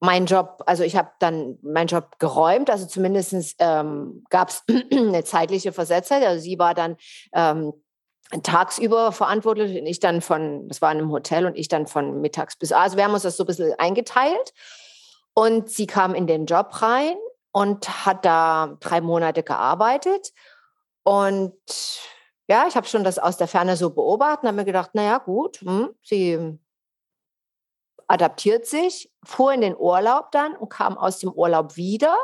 meinen 0.00 0.24
Job, 0.24 0.62
also 0.66 0.82
ich 0.82 0.96
habe 0.96 1.10
dann 1.18 1.58
meinen 1.62 1.88
Job 1.88 2.18
geräumt, 2.18 2.70
also 2.70 2.86
zumindest 2.86 3.56
ähm, 3.58 4.24
gab 4.30 4.48
es 4.48 4.64
eine 4.90 5.22
zeitliche 5.24 5.72
Versetzzeit. 5.72 6.24
Also 6.24 6.42
sie 6.42 6.58
war 6.58 6.72
dann 6.72 6.96
ähm, 7.34 7.74
tagsüber 8.42 9.12
verantwortlich 9.12 9.78
und 9.78 9.86
ich 9.86 10.00
dann 10.00 10.22
von, 10.22 10.68
das 10.68 10.80
war 10.80 10.90
in 10.90 10.98
einem 10.98 11.12
Hotel 11.12 11.44
und 11.44 11.56
ich 11.56 11.68
dann 11.68 11.86
von 11.86 12.22
mittags 12.22 12.56
bis, 12.56 12.72
also 12.72 12.96
wir 12.96 13.04
haben 13.04 13.12
uns 13.12 13.24
das 13.24 13.36
so 13.36 13.44
ein 13.44 13.46
bisschen 13.46 13.74
eingeteilt. 13.78 14.54
Und 15.34 15.68
sie 15.68 15.86
kam 15.86 16.14
in 16.14 16.26
den 16.26 16.46
Job 16.46 16.80
rein 16.80 17.16
und 17.52 18.06
hat 18.06 18.24
da 18.24 18.78
drei 18.80 19.02
Monate 19.02 19.42
gearbeitet. 19.42 20.32
Und 21.02 21.52
ja, 22.48 22.66
ich 22.66 22.76
habe 22.76 22.86
schon 22.86 23.04
das 23.04 23.18
aus 23.18 23.36
der 23.36 23.48
Ferne 23.48 23.76
so 23.76 23.90
beobachtet 23.90 24.42
und 24.42 24.48
habe 24.48 24.56
mir 24.58 24.64
gedacht, 24.64 24.94
naja, 24.94 25.18
gut, 25.18 25.60
hm, 25.60 25.94
sie 26.02 26.58
adaptiert 28.06 28.66
sich, 28.66 29.10
fuhr 29.24 29.52
in 29.52 29.62
den 29.62 29.76
Urlaub 29.76 30.30
dann 30.30 30.56
und 30.56 30.68
kam 30.68 30.98
aus 30.98 31.18
dem 31.18 31.32
Urlaub 31.32 31.76
wieder 31.76 32.16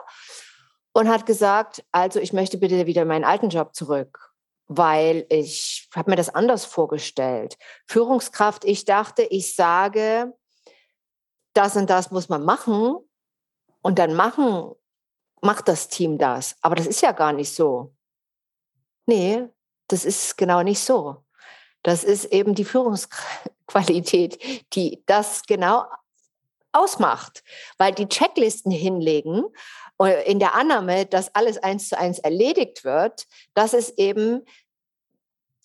und 0.92 1.08
hat 1.08 1.24
gesagt, 1.26 1.84
also 1.92 2.20
ich 2.20 2.32
möchte 2.32 2.58
bitte 2.58 2.86
wieder 2.86 3.02
in 3.02 3.08
meinen 3.08 3.24
alten 3.24 3.48
Job 3.48 3.74
zurück, 3.74 4.32
weil 4.66 5.26
ich 5.30 5.88
habe 5.94 6.10
mir 6.10 6.16
das 6.16 6.34
anders 6.34 6.64
vorgestellt. 6.64 7.56
Führungskraft, 7.86 8.64
ich 8.64 8.84
dachte, 8.84 9.22
ich 9.22 9.54
sage, 9.54 10.34
das 11.54 11.76
und 11.76 11.88
das 11.88 12.10
muss 12.10 12.28
man 12.28 12.44
machen 12.44 12.96
und 13.82 13.98
dann 13.98 14.14
machen, 14.14 14.72
macht 15.40 15.68
das 15.68 15.88
Team 15.88 16.18
das. 16.18 16.56
Aber 16.60 16.74
das 16.74 16.86
ist 16.86 17.00
ja 17.00 17.12
gar 17.12 17.32
nicht 17.32 17.54
so. 17.54 17.94
Nee, 19.06 19.48
das 19.92 20.04
ist 20.04 20.36
genau 20.36 20.62
nicht 20.62 20.80
so. 20.80 21.24
Das 21.82 22.04
ist 22.04 22.26
eben 22.26 22.54
die 22.54 22.64
Führungsqualität, 22.64 24.38
die 24.74 25.02
das 25.06 25.42
genau 25.46 25.84
ausmacht, 26.72 27.42
weil 27.78 27.92
die 27.92 28.08
Checklisten 28.08 28.70
hinlegen 28.70 29.44
äh, 30.00 30.30
in 30.30 30.38
der 30.38 30.54
Annahme, 30.54 31.06
dass 31.06 31.34
alles 31.34 31.58
eins 31.58 31.88
zu 31.88 31.98
eins 31.98 32.18
erledigt 32.18 32.84
wird, 32.84 33.26
das 33.54 33.74
ist 33.74 33.98
eben 33.98 34.44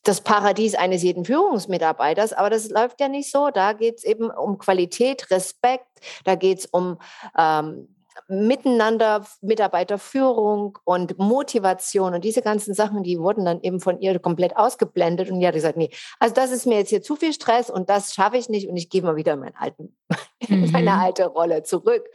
das 0.04 0.22
Paradies 0.22 0.76
eines 0.76 1.04
jeden 1.04 1.26
Führungsmitarbeiters, 1.26 2.34
aber 2.34 2.50
das 2.50 2.70
läuft 2.70 3.02
ja 3.02 3.08
nicht 3.08 3.32
so. 3.32 3.50
Da 3.50 3.74
geht 3.74 3.98
es 3.98 4.04
eben 4.04 4.30
um 4.30 4.60
Qualität, 4.60 5.32
Respekt, 5.32 5.88
da 6.24 6.36
geht 6.36 6.60
es 6.60 6.66
um 6.68 7.00
ähm, 7.38 7.95
Miteinander, 8.28 9.26
Mitarbeiterführung 9.42 10.78
und 10.84 11.18
Motivation 11.18 12.14
und 12.14 12.24
diese 12.24 12.42
ganzen 12.42 12.74
Sachen, 12.74 13.04
die 13.04 13.20
wurden 13.20 13.46
dann 13.46 13.62
eben 13.62 13.80
von 13.80 14.00
ihr 14.00 14.18
komplett 14.20 14.56
ausgeblendet 14.56 15.30
und 15.30 15.40
die 15.40 15.48
hat 15.48 15.54
gesagt, 15.54 15.78
nee, 15.78 15.90
also 16.20 16.34
das 16.34 16.52
ist 16.52 16.66
mir 16.66 16.78
jetzt 16.78 16.90
hier 16.90 17.02
zu 17.02 17.16
viel 17.16 17.34
Stress 17.34 17.70
und 17.70 17.90
das 17.90 18.14
schaffe 18.14 18.38
ich 18.38 18.50
nicht 18.50 18.70
und 18.70 18.78
ich 18.78 18.90
gehe 18.90 19.02
mal 19.02 19.16
wieder 19.16 19.34
in, 19.34 19.40
meinen 19.40 19.56
alten, 19.56 19.98
mhm. 20.48 20.72
meine 20.72 20.94
alte 20.94 21.26
Rolle 21.26 21.64
zurück. 21.64 22.06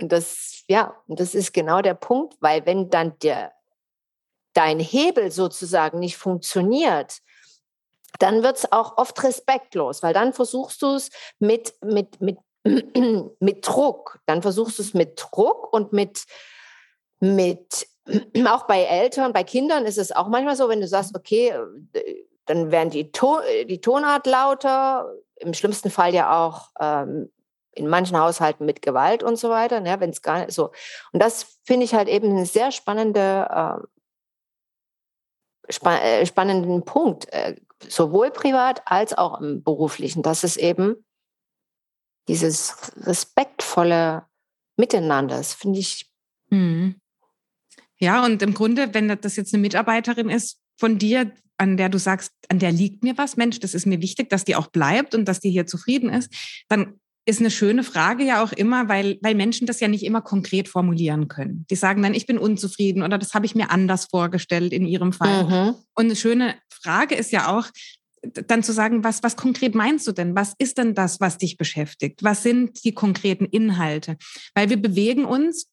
Und 0.00 0.10
das, 0.10 0.64
ja, 0.68 0.94
und 1.06 1.20
das 1.20 1.34
ist 1.34 1.52
genau 1.52 1.80
der 1.80 1.94
Punkt, 1.94 2.36
weil 2.40 2.66
wenn 2.66 2.90
dann 2.90 3.18
der, 3.20 3.52
dein 4.52 4.80
Hebel 4.80 5.30
sozusagen 5.30 5.98
nicht 5.98 6.16
funktioniert, 6.16 7.20
dann 8.18 8.42
wird 8.42 8.56
es 8.58 8.72
auch 8.72 8.96
oft 8.96 9.22
respektlos, 9.22 10.02
weil 10.02 10.14
dann 10.14 10.32
versuchst 10.32 10.82
du 10.82 10.94
es 10.94 11.10
mit, 11.38 11.74
mit, 11.82 12.20
mit 12.20 12.38
mit 12.64 13.66
Druck. 13.66 14.20
Dann 14.26 14.42
versuchst 14.42 14.78
du 14.78 14.82
es 14.82 14.94
mit 14.94 15.20
Druck 15.20 15.72
und 15.72 15.92
mit, 15.92 16.24
mit, 17.20 17.86
auch 18.46 18.66
bei 18.66 18.82
Eltern, 18.82 19.32
bei 19.32 19.44
Kindern 19.44 19.86
ist 19.86 19.98
es 19.98 20.12
auch 20.12 20.28
manchmal 20.28 20.56
so, 20.56 20.68
wenn 20.68 20.80
du 20.80 20.88
sagst, 20.88 21.14
okay, 21.14 21.54
dann 22.46 22.70
werden 22.70 22.90
die, 22.90 23.12
Ton, 23.12 23.40
die 23.68 23.80
Tonart 23.80 24.26
lauter, 24.26 25.12
im 25.36 25.54
schlimmsten 25.54 25.90
Fall 25.90 26.14
ja 26.14 26.46
auch 26.46 26.70
ähm, 26.80 27.30
in 27.72 27.88
manchen 27.88 28.18
Haushalten 28.18 28.64
mit 28.64 28.82
Gewalt 28.82 29.22
und 29.22 29.36
so 29.36 29.50
weiter, 29.50 29.80
ne, 29.80 29.98
wenn 30.00 30.10
es 30.10 30.22
gar 30.22 30.40
nicht 30.40 30.52
so. 30.52 30.70
Und 31.12 31.22
das 31.22 31.58
finde 31.64 31.84
ich 31.84 31.94
halt 31.94 32.08
eben 32.08 32.30
einen 32.30 32.44
sehr 32.44 32.70
spannende, 32.70 33.48
äh, 33.50 35.72
spa 35.72 35.98
äh, 35.98 36.26
spannenden 36.26 36.84
Punkt, 36.84 37.32
äh, 37.32 37.56
sowohl 37.86 38.30
privat 38.30 38.82
als 38.86 39.16
auch 39.16 39.40
im 39.40 39.62
beruflichen, 39.62 40.22
dass 40.22 40.44
es 40.44 40.56
eben 40.56 41.04
dieses 42.28 42.74
respektvolle 43.02 44.24
Miteinander, 44.76 45.36
das 45.36 45.54
finde 45.54 45.78
ich. 45.78 46.10
Mhm. 46.50 46.96
Ja, 47.98 48.24
und 48.24 48.42
im 48.42 48.54
Grunde, 48.54 48.92
wenn 48.92 49.08
das 49.08 49.36
jetzt 49.36 49.54
eine 49.54 49.60
Mitarbeiterin 49.60 50.30
ist 50.30 50.58
von 50.76 50.98
dir, 50.98 51.32
an 51.56 51.76
der 51.76 51.88
du 51.88 51.98
sagst, 51.98 52.32
an 52.48 52.58
der 52.58 52.72
liegt 52.72 53.04
mir 53.04 53.16
was, 53.16 53.36
Mensch, 53.36 53.60
das 53.60 53.74
ist 53.74 53.86
mir 53.86 54.00
wichtig, 54.00 54.28
dass 54.28 54.44
die 54.44 54.56
auch 54.56 54.66
bleibt 54.66 55.14
und 55.14 55.26
dass 55.26 55.40
die 55.40 55.50
hier 55.50 55.66
zufrieden 55.66 56.10
ist, 56.10 56.32
dann 56.68 56.98
ist 57.26 57.40
eine 57.40 57.50
schöne 57.50 57.84
Frage 57.84 58.24
ja 58.24 58.42
auch 58.42 58.52
immer, 58.52 58.88
weil, 58.88 59.18
weil 59.22 59.34
Menschen 59.34 59.66
das 59.66 59.80
ja 59.80 59.88
nicht 59.88 60.04
immer 60.04 60.20
konkret 60.20 60.68
formulieren 60.68 61.28
können. 61.28 61.64
Die 61.70 61.76
sagen 61.76 62.02
dann, 62.02 62.12
ich 62.12 62.26
bin 62.26 62.36
unzufrieden 62.36 63.02
oder 63.02 63.16
das 63.16 63.32
habe 63.32 63.46
ich 63.46 63.54
mir 63.54 63.70
anders 63.70 64.06
vorgestellt 64.06 64.72
in 64.72 64.84
ihrem 64.84 65.12
Fall. 65.12 65.44
Mhm. 65.44 65.74
Und 65.94 66.04
eine 66.04 66.16
schöne 66.16 66.56
Frage 66.68 67.14
ist 67.14 67.32
ja 67.32 67.56
auch, 67.56 67.66
dann 68.46 68.62
zu 68.62 68.72
sagen, 68.72 69.04
was, 69.04 69.22
was 69.22 69.36
konkret 69.36 69.74
meinst 69.74 70.06
du 70.06 70.12
denn? 70.12 70.34
Was 70.34 70.54
ist 70.58 70.78
denn 70.78 70.94
das, 70.94 71.20
was 71.20 71.38
dich 71.38 71.56
beschäftigt? 71.56 72.22
Was 72.22 72.42
sind 72.42 72.84
die 72.84 72.92
konkreten 72.92 73.44
Inhalte? 73.46 74.16
Weil 74.54 74.70
wir 74.70 74.76
bewegen 74.76 75.24
uns, 75.24 75.70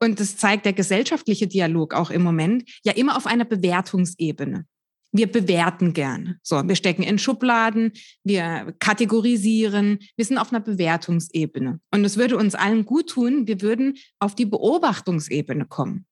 und 0.00 0.20
das 0.20 0.36
zeigt 0.36 0.66
der 0.66 0.72
gesellschaftliche 0.72 1.46
Dialog 1.46 1.94
auch 1.94 2.10
im 2.10 2.22
Moment, 2.22 2.64
ja 2.84 2.92
immer 2.92 3.16
auf 3.16 3.26
einer 3.26 3.44
Bewertungsebene. 3.44 4.66
Wir 5.12 5.30
bewerten 5.30 5.92
gern. 5.92 6.40
So, 6.42 6.66
wir 6.66 6.74
stecken 6.74 7.04
in 7.04 7.20
Schubladen, 7.20 7.92
wir 8.24 8.74
kategorisieren, 8.80 10.00
wir 10.16 10.24
sind 10.24 10.38
auf 10.38 10.52
einer 10.52 10.60
Bewertungsebene. 10.60 11.78
Und 11.92 12.04
es 12.04 12.16
würde 12.16 12.36
uns 12.36 12.56
allen 12.56 12.84
gut 12.84 13.10
tun, 13.10 13.46
wir 13.46 13.62
würden 13.62 13.96
auf 14.18 14.34
die 14.34 14.46
Beobachtungsebene 14.46 15.66
kommen. 15.66 16.06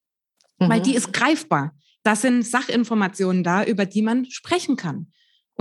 Mhm. 0.61 0.69
Weil 0.69 0.81
die 0.81 0.95
ist 0.95 1.13
greifbar. 1.13 1.75
Das 2.05 2.23
sind 2.23 2.47
Sachinformationen 2.47 3.43
da, 3.43 3.65
über 3.65 3.87
die 3.87 4.03
man 4.03 4.25
sprechen 4.31 4.77
kann. 4.77 5.13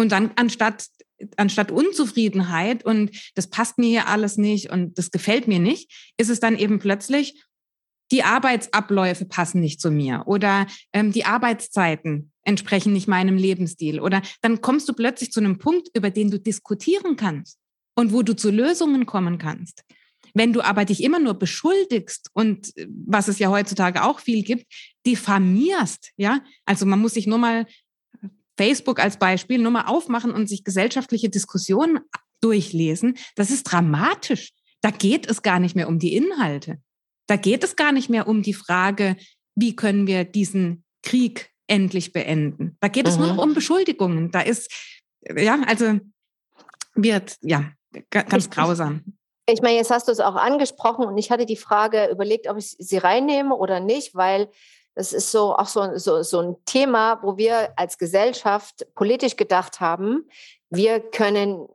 Und 0.01 0.11
dann 0.11 0.31
anstatt, 0.35 0.87
anstatt 1.37 1.71
Unzufriedenheit 1.71 2.83
und 2.83 3.11
das 3.35 3.51
passt 3.51 3.77
mir 3.77 3.87
hier 3.87 4.07
alles 4.07 4.37
nicht 4.37 4.71
und 4.71 4.97
das 4.97 5.11
gefällt 5.11 5.47
mir 5.47 5.59
nicht, 5.59 6.11
ist 6.17 6.29
es 6.29 6.39
dann 6.39 6.57
eben 6.57 6.79
plötzlich, 6.79 7.45
die 8.09 8.23
Arbeitsabläufe 8.23 9.25
passen 9.25 9.61
nicht 9.61 9.79
zu 9.79 9.91
mir 9.91 10.23
oder 10.25 10.65
ähm, 10.91 11.11
die 11.11 11.25
Arbeitszeiten 11.25 12.31
entsprechen 12.43 12.93
nicht 12.93 13.07
meinem 13.07 13.37
Lebensstil. 13.37 13.99
Oder 13.99 14.23
dann 14.41 14.61
kommst 14.61 14.89
du 14.89 14.93
plötzlich 14.93 15.31
zu 15.31 15.39
einem 15.39 15.59
Punkt, 15.59 15.89
über 15.93 16.09
den 16.09 16.31
du 16.31 16.39
diskutieren 16.39 17.15
kannst 17.15 17.59
und 17.95 18.11
wo 18.11 18.23
du 18.23 18.35
zu 18.35 18.49
Lösungen 18.49 19.05
kommen 19.05 19.37
kannst. 19.37 19.83
Wenn 20.33 20.51
du 20.51 20.61
aber 20.61 20.85
dich 20.85 21.03
immer 21.03 21.19
nur 21.19 21.35
beschuldigst 21.35 22.31
und 22.33 22.75
äh, 22.75 22.87
was 22.89 23.27
es 23.27 23.37
ja 23.37 23.49
heutzutage 23.49 24.03
auch 24.03 24.19
viel 24.19 24.41
gibt, 24.43 24.65
diffamierst, 25.05 26.11
ja, 26.17 26.41
also 26.65 26.87
man 26.87 26.99
muss 26.99 27.13
sich 27.13 27.27
nur 27.27 27.37
mal 27.37 27.67
Facebook 28.61 28.99
als 28.99 29.17
Beispiel 29.17 29.57
nur 29.57 29.71
mal 29.71 29.85
aufmachen 29.87 30.31
und 30.31 30.47
sich 30.47 30.63
gesellschaftliche 30.63 31.29
Diskussionen 31.29 31.99
durchlesen, 32.41 33.17
das 33.35 33.49
ist 33.49 33.63
dramatisch. 33.63 34.51
Da 34.81 34.91
geht 34.91 35.27
es 35.27 35.41
gar 35.41 35.59
nicht 35.59 35.75
mehr 35.75 35.87
um 35.87 35.97
die 35.97 36.15
Inhalte. 36.15 36.77
Da 37.27 37.37
geht 37.37 37.63
es 37.63 37.75
gar 37.75 37.91
nicht 37.91 38.09
mehr 38.09 38.27
um 38.27 38.43
die 38.43 38.53
Frage, 38.53 39.17
wie 39.55 39.75
können 39.75 40.05
wir 40.05 40.25
diesen 40.25 40.83
Krieg 41.01 41.49
endlich 41.65 42.13
beenden. 42.13 42.77
Da 42.81 42.87
geht 42.87 43.07
es 43.07 43.15
mhm. 43.15 43.25
nur 43.25 43.33
noch 43.33 43.43
um 43.43 43.55
Beschuldigungen. 43.55 44.29
Da 44.29 44.41
ist, 44.41 44.71
ja, 45.21 45.59
also 45.65 45.99
wird, 46.93 47.37
ja, 47.41 47.71
ganz 48.11 48.45
ich, 48.45 48.51
grausam. 48.51 49.17
Ich 49.47 49.63
meine, 49.63 49.77
jetzt 49.77 49.89
hast 49.89 50.07
du 50.07 50.11
es 50.11 50.19
auch 50.19 50.35
angesprochen 50.35 51.05
und 51.05 51.17
ich 51.17 51.31
hatte 51.31 51.47
die 51.47 51.57
Frage 51.57 52.09
überlegt, 52.11 52.47
ob 52.47 52.57
ich 52.57 52.75
sie 52.77 52.97
reinnehme 52.97 53.55
oder 53.55 53.79
nicht, 53.79 54.13
weil 54.13 54.49
das 54.95 55.13
ist 55.13 55.31
so 55.31 55.55
auch 55.55 55.67
so, 55.67 55.97
so, 55.97 56.21
so 56.23 56.39
ein 56.39 56.55
Thema, 56.65 57.19
wo 57.23 57.37
wir 57.37 57.73
als 57.77 57.97
Gesellschaft 57.97 58.85
politisch 58.95 59.37
gedacht 59.37 59.79
haben, 59.79 60.29
wir 60.69 60.99
können 60.99 61.67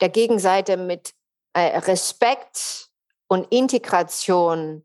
der 0.00 0.08
Gegenseite 0.10 0.76
mit 0.76 1.14
äh, 1.54 1.78
Respekt 1.78 2.90
und 3.28 3.46
Integration 3.50 4.84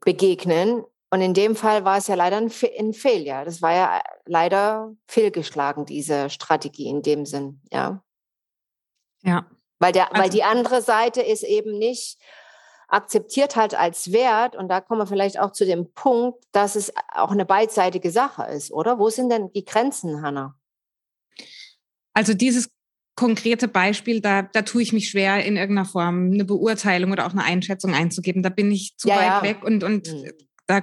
begegnen. 0.00 0.84
Und 1.10 1.22
in 1.22 1.32
dem 1.32 1.56
Fall 1.56 1.84
war 1.84 1.96
es 1.96 2.06
ja 2.06 2.14
leider 2.14 2.36
ein, 2.36 2.52
ein 2.78 2.92
Failure. 2.92 3.44
Das 3.44 3.62
war 3.62 3.72
ja 3.72 4.02
leider 4.26 4.94
fehlgeschlagen, 5.06 5.86
diese 5.86 6.28
Strategie 6.28 6.88
in 6.88 7.02
dem 7.02 7.24
Sinn, 7.24 7.62
ja. 7.72 8.02
Ja. 9.22 9.46
Weil, 9.78 9.92
der, 9.92 10.10
also, 10.12 10.22
weil 10.22 10.30
die 10.30 10.42
andere 10.42 10.82
Seite 10.82 11.22
ist 11.22 11.44
eben 11.44 11.78
nicht 11.78 12.18
akzeptiert 12.88 13.56
halt 13.56 13.74
als 13.74 14.12
Wert. 14.12 14.56
Und 14.56 14.68
da 14.68 14.80
kommen 14.80 15.00
wir 15.00 15.06
vielleicht 15.06 15.38
auch 15.38 15.52
zu 15.52 15.64
dem 15.64 15.92
Punkt, 15.92 16.42
dass 16.52 16.74
es 16.74 16.92
auch 17.14 17.30
eine 17.30 17.44
beidseitige 17.44 18.10
Sache 18.10 18.44
ist, 18.44 18.72
oder? 18.72 18.98
Wo 18.98 19.10
sind 19.10 19.30
denn 19.30 19.52
die 19.52 19.64
Grenzen, 19.64 20.22
Hanna? 20.22 20.56
Also 22.14 22.34
dieses 22.34 22.70
konkrete 23.14 23.68
Beispiel, 23.68 24.20
da, 24.20 24.42
da 24.42 24.62
tue 24.62 24.82
ich 24.82 24.92
mich 24.92 25.10
schwer, 25.10 25.44
in 25.44 25.56
irgendeiner 25.56 25.88
Form 25.88 26.30
eine 26.32 26.44
Beurteilung 26.44 27.12
oder 27.12 27.26
auch 27.26 27.32
eine 27.32 27.44
Einschätzung 27.44 27.94
einzugeben. 27.94 28.42
Da 28.42 28.48
bin 28.48 28.70
ich 28.70 28.96
zu 28.96 29.08
ja, 29.08 29.16
weit 29.16 29.22
ja. 29.22 29.42
weg 29.42 29.64
und, 29.64 29.82
und 29.84 30.12
mhm. 30.12 30.32
da 30.66 30.82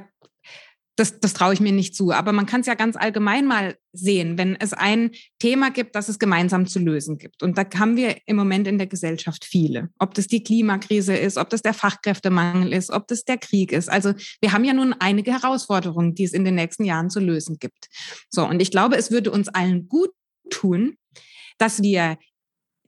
das, 0.95 1.19
das 1.19 1.33
traue 1.33 1.53
ich 1.53 1.59
mir 1.59 1.71
nicht 1.71 1.95
zu. 1.95 2.11
Aber 2.11 2.31
man 2.31 2.45
kann 2.45 2.61
es 2.61 2.67
ja 2.67 2.73
ganz 2.73 2.95
allgemein 2.95 3.45
mal 3.45 3.77
sehen, 3.91 4.37
wenn 4.37 4.55
es 4.55 4.73
ein 4.73 5.11
Thema 5.39 5.69
gibt, 5.71 5.95
das 5.95 6.09
es 6.09 6.19
gemeinsam 6.19 6.67
zu 6.67 6.79
lösen 6.79 7.17
gibt. 7.17 7.43
Und 7.43 7.57
da 7.57 7.65
haben 7.77 7.97
wir 7.97 8.17
im 8.25 8.35
Moment 8.35 8.67
in 8.67 8.77
der 8.77 8.87
Gesellschaft 8.87 9.45
viele. 9.45 9.89
Ob 9.99 10.13
das 10.13 10.27
die 10.27 10.43
Klimakrise 10.43 11.15
ist, 11.15 11.37
ob 11.37 11.49
das 11.49 11.61
der 11.61 11.73
Fachkräftemangel 11.73 12.71
ist, 12.71 12.91
ob 12.91 13.07
das 13.07 13.25
der 13.25 13.37
Krieg 13.37 13.71
ist. 13.71 13.89
Also 13.89 14.13
wir 14.41 14.53
haben 14.53 14.63
ja 14.63 14.73
nun 14.73 14.93
einige 14.99 15.31
Herausforderungen, 15.31 16.15
die 16.15 16.23
es 16.23 16.33
in 16.33 16.45
den 16.45 16.55
nächsten 16.55 16.85
Jahren 16.85 17.09
zu 17.09 17.19
lösen 17.19 17.57
gibt. 17.59 17.87
So, 18.29 18.47
und 18.47 18.61
ich 18.61 18.71
glaube, 18.71 18.95
es 18.95 19.11
würde 19.11 19.31
uns 19.31 19.49
allen 19.49 19.87
gut 19.87 20.11
tun, 20.49 20.95
dass 21.57 21.81
wir 21.81 22.17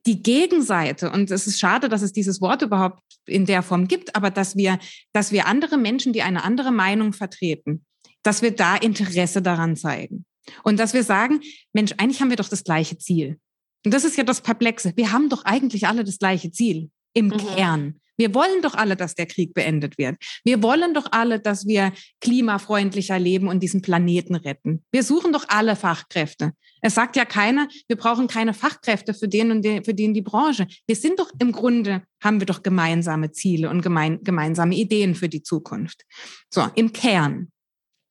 die 0.05 0.23
Gegenseite, 0.23 1.11
und 1.11 1.29
es 1.31 1.47
ist 1.47 1.59
schade, 1.59 1.89
dass 1.89 2.01
es 2.01 2.13
dieses 2.13 2.39
Wort 2.39 2.61
überhaupt 2.61 3.01
in 3.25 3.45
der 3.45 3.61
Form 3.61 3.89
gibt, 3.89 4.15
aber 4.15 4.29
dass 4.29 4.55
wir, 4.55 4.79
dass 5.11 5.33
wir 5.33 5.47
andere 5.47 5.77
Menschen, 5.77 6.13
die 6.13 6.21
eine 6.21 6.45
andere 6.45 6.71
Meinung 6.71 7.11
vertreten, 7.11 7.85
dass 8.23 8.41
wir 8.41 8.51
da 8.51 8.75
Interesse 8.75 9.41
daran 9.41 9.75
zeigen. 9.75 10.25
Und 10.63 10.79
dass 10.79 10.93
wir 10.93 11.03
sagen, 11.03 11.41
Mensch, 11.73 11.93
eigentlich 11.97 12.21
haben 12.21 12.29
wir 12.29 12.37
doch 12.37 12.49
das 12.49 12.63
gleiche 12.63 12.97
Ziel. 12.97 13.39
Und 13.85 13.93
das 13.93 14.03
ist 14.03 14.17
ja 14.17 14.23
das 14.23 14.41
Perplexe. 14.41 14.93
Wir 14.95 15.11
haben 15.11 15.29
doch 15.29 15.45
eigentlich 15.45 15.87
alle 15.87 16.03
das 16.03 16.19
gleiche 16.19 16.51
Ziel 16.51 16.89
im 17.13 17.27
mhm. 17.27 17.37
Kern. 17.37 17.99
Wir 18.17 18.33
wollen 18.33 18.61
doch 18.63 18.73
alle, 18.73 18.95
dass 18.95 19.13
der 19.13 19.27
Krieg 19.27 19.53
beendet 19.53 19.97
wird. 19.97 20.17
Wir 20.43 20.63
wollen 20.63 20.93
doch 20.95 21.11
alle, 21.11 21.39
dass 21.39 21.67
wir 21.67 21.93
klimafreundlicher 22.19 23.19
leben 23.19 23.47
und 23.47 23.61
diesen 23.61 23.81
Planeten 23.81 24.35
retten. 24.35 24.83
Wir 24.91 25.03
suchen 25.03 25.31
doch 25.31 25.45
alle 25.49 25.75
Fachkräfte. 25.75 26.53
Es 26.81 26.95
sagt 26.95 27.15
ja 27.15 27.25
keiner, 27.25 27.67
wir 27.87 27.95
brauchen 27.95 28.27
keine 28.27 28.53
Fachkräfte 28.55 29.13
für 29.13 29.27
den 29.27 29.51
und 29.51 29.63
den, 29.63 29.83
für 29.83 29.93
den 29.93 30.15
die 30.15 30.23
Branche. 30.23 30.67
Wir 30.87 30.95
sind 30.95 31.19
doch 31.19 31.31
im 31.39 31.51
Grunde, 31.51 32.03
haben 32.23 32.41
wir 32.41 32.47
doch 32.47 32.63
gemeinsame 32.63 33.31
Ziele 33.31 33.69
und 33.69 33.83
gemein, 33.83 34.23
gemeinsame 34.23 34.75
Ideen 34.75 35.13
für 35.13 35.29
die 35.29 35.43
Zukunft. 35.43 36.03
So, 36.49 36.67
im 36.73 36.93
Kern. 36.93 37.51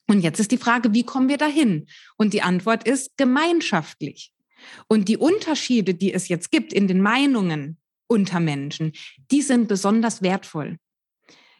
Und 0.08 0.20
jetzt 0.20 0.38
ist 0.38 0.52
die 0.52 0.58
Frage, 0.58 0.92
wie 0.92 1.02
kommen 1.02 1.28
wir 1.28 1.38
dahin? 1.38 1.86
Und 2.16 2.32
die 2.32 2.42
Antwort 2.42 2.86
ist 2.86 3.16
gemeinschaftlich. 3.16 4.32
Und 4.88 5.08
die 5.08 5.16
Unterschiede, 5.16 5.94
die 5.94 6.12
es 6.12 6.28
jetzt 6.28 6.50
gibt 6.50 6.72
in 6.72 6.88
den 6.88 7.00
Meinungen 7.00 7.78
unter 8.06 8.40
Menschen, 8.40 8.92
die 9.30 9.42
sind 9.42 9.68
besonders 9.68 10.22
wertvoll. 10.22 10.78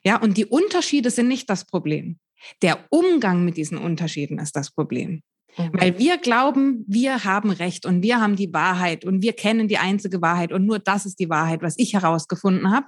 Ja, 0.05 0.20
und 0.20 0.36
die 0.36 0.47
Unterschiede 0.47 1.11
sind 1.11 1.28
nicht 1.28 1.51
das 1.51 1.64
Problem. 1.64 2.18
Der 2.62 2.86
Umgang 2.90 3.44
mit 3.44 3.57
diesen 3.57 3.78
Unterschieden 3.78 4.38
ist 4.38 4.55
das 4.55 4.70
Problem. 4.70 5.22
Mhm. 5.57 5.70
Weil 5.72 5.99
wir 5.99 6.18
glauben, 6.18 6.84
wir 6.86 7.24
haben 7.24 7.51
Recht 7.51 7.86
und 7.86 8.03
wir 8.03 8.20
haben 8.20 8.36
die 8.36 8.53
Wahrheit 8.53 9.05
und 9.05 9.22
wir 9.22 9.32
kennen 9.32 9.68
die 9.68 9.78
einzige 9.78 10.22
Wahrheit 10.22 10.53
und 10.53 10.66
nur 10.66 10.78
das 10.78 11.07
ist 11.07 11.18
die 11.18 11.28
Wahrheit, 11.28 11.62
was 11.62 11.78
ich 11.78 11.94
herausgefunden 11.94 12.70
habe. 12.70 12.86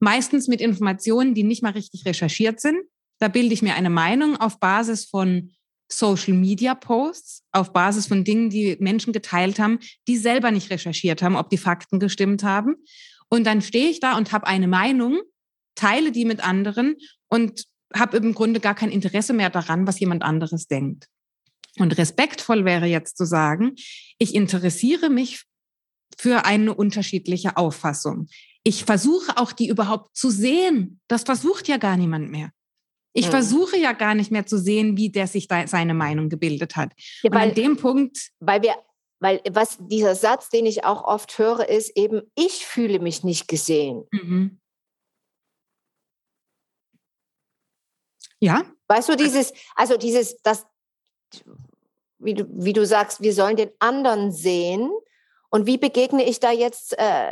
Meistens 0.00 0.48
mit 0.48 0.60
Informationen, 0.60 1.34
die 1.34 1.44
nicht 1.44 1.62
mal 1.62 1.72
richtig 1.72 2.04
recherchiert 2.04 2.60
sind, 2.60 2.78
da 3.24 3.28
bilde 3.28 3.54
ich 3.54 3.62
mir 3.62 3.74
eine 3.74 3.88
Meinung 3.88 4.36
auf 4.36 4.60
Basis 4.60 5.06
von 5.06 5.50
Social 5.90 6.34
Media 6.34 6.74
Posts, 6.74 7.42
auf 7.52 7.72
Basis 7.72 8.06
von 8.06 8.22
Dingen, 8.22 8.50
die 8.50 8.76
Menschen 8.80 9.14
geteilt 9.14 9.58
haben, 9.58 9.78
die 10.06 10.18
selber 10.18 10.50
nicht 10.50 10.68
recherchiert 10.68 11.22
haben, 11.22 11.34
ob 11.34 11.48
die 11.48 11.56
Fakten 11.56 11.98
gestimmt 12.00 12.42
haben. 12.42 12.76
Und 13.30 13.44
dann 13.44 13.62
stehe 13.62 13.88
ich 13.88 13.98
da 13.98 14.18
und 14.18 14.32
habe 14.32 14.46
eine 14.46 14.68
Meinung, 14.68 15.22
teile 15.74 16.12
die 16.12 16.26
mit 16.26 16.44
anderen 16.44 16.96
und 17.28 17.64
habe 17.94 18.18
im 18.18 18.34
Grunde 18.34 18.60
gar 18.60 18.74
kein 18.74 18.90
Interesse 18.90 19.32
mehr 19.32 19.48
daran, 19.48 19.86
was 19.86 19.98
jemand 20.00 20.22
anderes 20.22 20.66
denkt. 20.66 21.06
Und 21.78 21.96
respektvoll 21.96 22.66
wäre 22.66 22.84
jetzt 22.84 23.16
zu 23.16 23.24
sagen, 23.24 23.72
ich 24.18 24.34
interessiere 24.34 25.08
mich 25.08 25.44
für 26.18 26.44
eine 26.44 26.74
unterschiedliche 26.74 27.56
Auffassung. 27.56 28.28
Ich 28.64 28.84
versuche 28.84 29.38
auch 29.38 29.52
die 29.52 29.68
überhaupt 29.68 30.14
zu 30.14 30.28
sehen. 30.28 31.00
Das 31.08 31.22
versucht 31.22 31.68
ja 31.68 31.78
gar 31.78 31.96
niemand 31.96 32.30
mehr. 32.30 32.50
Ich 33.14 33.26
mhm. 33.26 33.30
versuche 33.30 33.78
ja 33.78 33.92
gar 33.92 34.14
nicht 34.14 34.30
mehr 34.30 34.44
zu 34.44 34.58
sehen, 34.58 34.96
wie 34.96 35.08
der 35.08 35.28
sich 35.28 35.48
da 35.48 35.66
seine 35.66 35.94
Meinung 35.94 36.28
gebildet 36.28 36.76
hat. 36.76 36.92
Ja, 37.22 37.32
weil, 37.32 37.42
Und 37.42 37.48
an 37.50 37.54
dem 37.54 37.76
Punkt. 37.76 38.30
Weil 38.40 38.62
wir, 38.62 38.74
weil 39.20 39.40
was 39.50 39.78
dieser 39.80 40.16
Satz, 40.16 40.50
den 40.50 40.66
ich 40.66 40.84
auch 40.84 41.04
oft 41.04 41.38
höre, 41.38 41.68
ist 41.68 41.96
eben, 41.96 42.22
ich 42.34 42.66
fühle 42.66 42.98
mich 42.98 43.22
nicht 43.22 43.46
gesehen. 43.48 44.04
Mhm. 44.10 44.60
Ja. 48.40 48.64
Weißt 48.88 49.08
du, 49.08 49.16
dieses, 49.16 49.52
also 49.76 49.96
dieses, 49.96 50.42
das, 50.42 50.66
wie 52.18 52.34
du, 52.34 52.46
wie 52.50 52.72
du 52.72 52.84
sagst, 52.84 53.22
wir 53.22 53.32
sollen 53.32 53.56
den 53.56 53.70
anderen 53.78 54.32
sehen. 54.32 54.90
Und 55.54 55.66
wie 55.66 55.78
begegne 55.78 56.24
ich 56.24 56.40
da 56.40 56.50
jetzt 56.50 56.98
äh, 56.98 57.30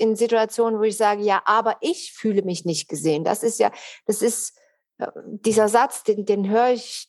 in 0.00 0.16
Situationen, 0.16 0.80
wo 0.80 0.82
ich 0.82 0.96
sage, 0.96 1.22
ja, 1.22 1.40
aber 1.44 1.76
ich 1.80 2.12
fühle 2.12 2.42
mich 2.42 2.64
nicht 2.64 2.88
gesehen? 2.88 3.22
Das 3.22 3.44
ist 3.44 3.60
ja, 3.60 3.70
das 4.06 4.22
ist 4.22 4.58
äh, 4.98 5.06
dieser 5.14 5.68
Satz, 5.68 6.02
den, 6.02 6.24
den 6.24 6.48
höre 6.48 6.70
ich 6.70 7.08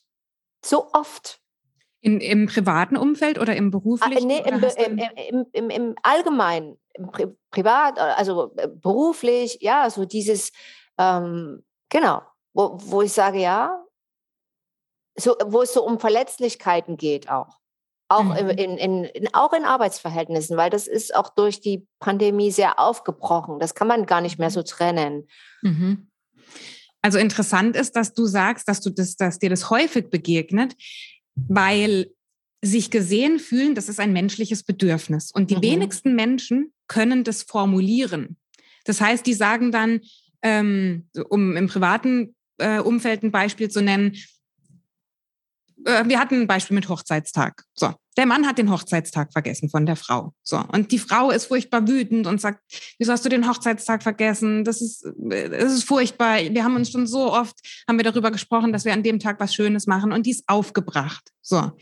so 0.64 0.92
oft. 0.92 1.40
In, 2.00 2.20
Im 2.20 2.46
privaten 2.46 2.96
Umfeld 2.96 3.40
oder 3.40 3.56
im 3.56 3.72
beruflichen? 3.72 4.22
Ah, 4.22 4.24
nee, 4.24 4.38
im, 4.38 4.62
im, 4.62 4.98
im, 5.16 5.46
im, 5.50 5.70
im, 5.70 5.94
Allgemeinen, 6.04 6.78
im 6.94 7.10
Pri 7.10 7.36
privat, 7.50 7.98
also 7.98 8.54
äh, 8.56 8.68
beruflich, 8.68 9.58
ja, 9.62 9.90
so 9.90 10.04
dieses, 10.04 10.52
ähm, 10.96 11.64
genau, 11.88 12.22
wo, 12.52 12.78
wo 12.82 13.02
ich 13.02 13.12
sage, 13.12 13.40
ja, 13.40 13.84
so, 15.16 15.34
wo 15.44 15.62
es 15.62 15.72
so 15.72 15.84
um 15.84 15.98
Verletzlichkeiten 15.98 16.96
geht 16.96 17.28
auch. 17.28 17.58
Auch, 18.10 18.24
mhm. 18.24 18.50
in, 18.50 18.78
in, 18.78 19.04
in, 19.04 19.34
auch 19.34 19.52
in 19.52 19.64
Arbeitsverhältnissen, 19.64 20.56
weil 20.56 20.70
das 20.70 20.86
ist 20.86 21.14
auch 21.14 21.28
durch 21.34 21.60
die 21.60 21.86
Pandemie 22.00 22.50
sehr 22.50 22.78
aufgebrochen. 22.78 23.58
Das 23.58 23.74
kann 23.74 23.86
man 23.86 24.06
gar 24.06 24.22
nicht 24.22 24.38
mehr 24.38 24.50
so 24.50 24.62
trennen. 24.62 25.28
Mhm. 25.62 26.08
Also 27.02 27.18
interessant 27.18 27.76
ist, 27.76 27.96
dass 27.96 28.14
du 28.14 28.26
sagst, 28.26 28.66
dass 28.66 28.80
du 28.80 28.90
das, 28.90 29.16
dass 29.16 29.38
dir 29.38 29.50
das 29.50 29.70
häufig 29.70 30.08
begegnet, 30.10 30.74
weil 31.34 32.10
sich 32.62 32.90
gesehen 32.90 33.38
fühlen, 33.38 33.74
das 33.74 33.88
ist 33.88 34.00
ein 34.00 34.12
menschliches 34.12 34.64
Bedürfnis. 34.64 35.30
Und 35.30 35.50
die 35.50 35.56
mhm. 35.56 35.62
wenigsten 35.62 36.14
Menschen 36.14 36.72
können 36.88 37.24
das 37.24 37.42
formulieren. 37.42 38.36
Das 38.84 39.00
heißt, 39.00 39.26
die 39.26 39.34
sagen 39.34 39.70
dann, 39.70 40.00
ähm, 40.42 41.08
um 41.28 41.56
im 41.56 41.68
privaten 41.68 42.34
äh, 42.58 42.80
Umfeld 42.80 43.22
ein 43.22 43.30
Beispiel 43.30 43.70
zu 43.70 43.82
nennen, 43.82 44.16
äh, 45.84 46.04
wir 46.06 46.18
hatten 46.18 46.42
ein 46.42 46.46
Beispiel 46.46 46.74
mit 46.74 46.88
Hochzeitstag. 46.88 47.64
So, 47.74 47.92
der 48.16 48.26
Mann 48.26 48.46
hat 48.46 48.58
den 48.58 48.70
Hochzeitstag 48.70 49.32
vergessen 49.32 49.70
von 49.70 49.86
der 49.86 49.96
Frau. 49.96 50.34
So, 50.42 50.62
und 50.72 50.92
die 50.92 50.98
Frau 50.98 51.30
ist 51.30 51.46
furchtbar 51.46 51.86
wütend 51.86 52.26
und 52.26 52.40
sagt, 52.40 52.60
wieso 52.98 53.12
hast 53.12 53.24
du 53.24 53.28
den 53.28 53.48
Hochzeitstag 53.48 54.02
vergessen? 54.02 54.64
Das 54.64 54.80
ist, 54.80 55.04
äh, 55.30 55.48
das 55.48 55.72
ist 55.72 55.84
furchtbar. 55.84 56.38
Wir 56.40 56.64
haben 56.64 56.76
uns 56.76 56.90
schon 56.90 57.06
so 57.06 57.32
oft, 57.32 57.56
haben 57.88 57.98
wir 57.98 58.04
darüber 58.04 58.30
gesprochen, 58.30 58.72
dass 58.72 58.84
wir 58.84 58.92
an 58.92 59.02
dem 59.02 59.18
Tag 59.18 59.40
was 59.40 59.54
Schönes 59.54 59.86
machen 59.86 60.12
und 60.12 60.26
die 60.26 60.32
ist 60.32 60.44
aufgebracht. 60.46 61.30
So. 61.42 61.72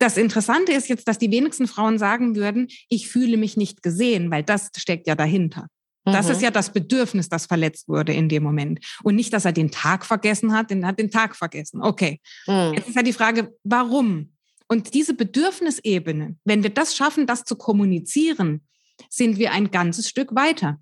Das 0.00 0.16
Interessante 0.16 0.72
ist 0.72 0.88
jetzt, 0.88 1.08
dass 1.08 1.18
die 1.18 1.30
wenigsten 1.30 1.66
Frauen 1.66 1.98
sagen 1.98 2.36
würden, 2.36 2.68
ich 2.88 3.08
fühle 3.08 3.36
mich 3.36 3.56
nicht 3.56 3.82
gesehen, 3.82 4.30
weil 4.30 4.44
das 4.44 4.70
steckt 4.76 5.08
ja 5.08 5.16
dahinter. 5.16 5.66
Das 6.12 6.26
mhm. 6.26 6.32
ist 6.32 6.42
ja 6.42 6.50
das 6.50 6.72
Bedürfnis, 6.72 7.28
das 7.28 7.46
verletzt 7.46 7.88
wurde 7.88 8.12
in 8.12 8.28
dem 8.28 8.42
Moment. 8.42 8.84
Und 9.02 9.16
nicht, 9.16 9.32
dass 9.32 9.44
er 9.44 9.52
den 9.52 9.70
Tag 9.70 10.04
vergessen 10.04 10.52
hat, 10.52 10.70
denn 10.70 10.82
er 10.82 10.88
hat 10.88 10.98
den 10.98 11.10
Tag 11.10 11.36
vergessen. 11.36 11.82
Okay. 11.82 12.20
Mhm. 12.46 12.74
Jetzt 12.74 12.88
ist 12.88 12.96
ja 12.96 13.02
die 13.02 13.12
Frage, 13.12 13.54
warum? 13.64 14.32
Und 14.68 14.94
diese 14.94 15.14
Bedürfnisebene, 15.14 16.36
wenn 16.44 16.62
wir 16.62 16.70
das 16.70 16.94
schaffen, 16.94 17.26
das 17.26 17.44
zu 17.44 17.56
kommunizieren, 17.56 18.66
sind 19.08 19.38
wir 19.38 19.52
ein 19.52 19.70
ganzes 19.70 20.08
Stück 20.08 20.34
weiter. 20.34 20.78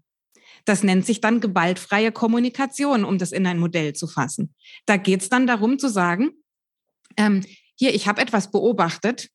Das 0.64 0.83
nennt 0.83 1.07
sich 1.07 1.20
dann 1.20 1.41
gewaltfreie 1.41 2.11
Kommunikation, 2.11 3.05
um 3.05 3.18
das 3.18 3.31
in 3.31 3.47
ein 3.47 3.59
Modell 3.59 3.93
zu 3.93 4.09
fassen. 4.09 4.55
Da 4.85 4.97
geht 4.97 5.22
es 5.22 5.29
dann 5.29 5.47
darum 5.47 5.79
zu 5.79 5.89
sagen, 5.89 6.31
ähm, 7.16 7.45
hier, 7.77 7.95
ich 7.95 8.09
habe 8.09 8.20
etwas 8.20 8.51
beobachtet. 8.51 9.29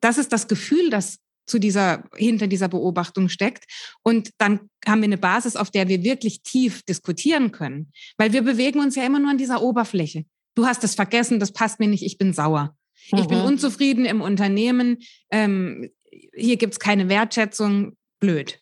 Das 0.00 0.18
ist 0.18 0.32
das 0.32 0.48
Gefühl, 0.48 0.90
das 0.90 1.18
zu 1.46 1.58
dieser, 1.58 2.04
hinter 2.16 2.46
dieser 2.46 2.68
Beobachtung 2.68 3.28
steckt. 3.28 3.64
Und 4.02 4.30
dann 4.38 4.70
haben 4.86 5.00
wir 5.00 5.06
eine 5.06 5.18
Basis, 5.18 5.56
auf 5.56 5.70
der 5.70 5.88
wir 5.88 6.02
wirklich 6.02 6.42
tief 6.42 6.82
diskutieren 6.82 7.52
können. 7.52 7.92
Weil 8.16 8.32
wir 8.32 8.42
bewegen 8.42 8.80
uns 8.80 8.96
ja 8.96 9.04
immer 9.04 9.18
nur 9.18 9.30
an 9.30 9.38
dieser 9.38 9.62
Oberfläche. 9.62 10.24
Du 10.54 10.66
hast 10.66 10.84
es 10.84 10.94
vergessen, 10.94 11.40
das 11.40 11.52
passt 11.52 11.80
mir 11.80 11.88
nicht, 11.88 12.04
ich 12.04 12.18
bin 12.18 12.32
sauer. 12.32 12.76
Mhm. 13.10 13.18
Ich 13.18 13.28
bin 13.28 13.38
mhm. 13.38 13.44
unzufrieden 13.44 14.04
im 14.04 14.20
Unternehmen. 14.20 14.98
Ähm, 15.30 15.90
hier 16.34 16.56
gibt 16.56 16.74
es 16.74 16.78
keine 16.78 17.08
Wertschätzung. 17.08 17.96
Blöd. 18.20 18.60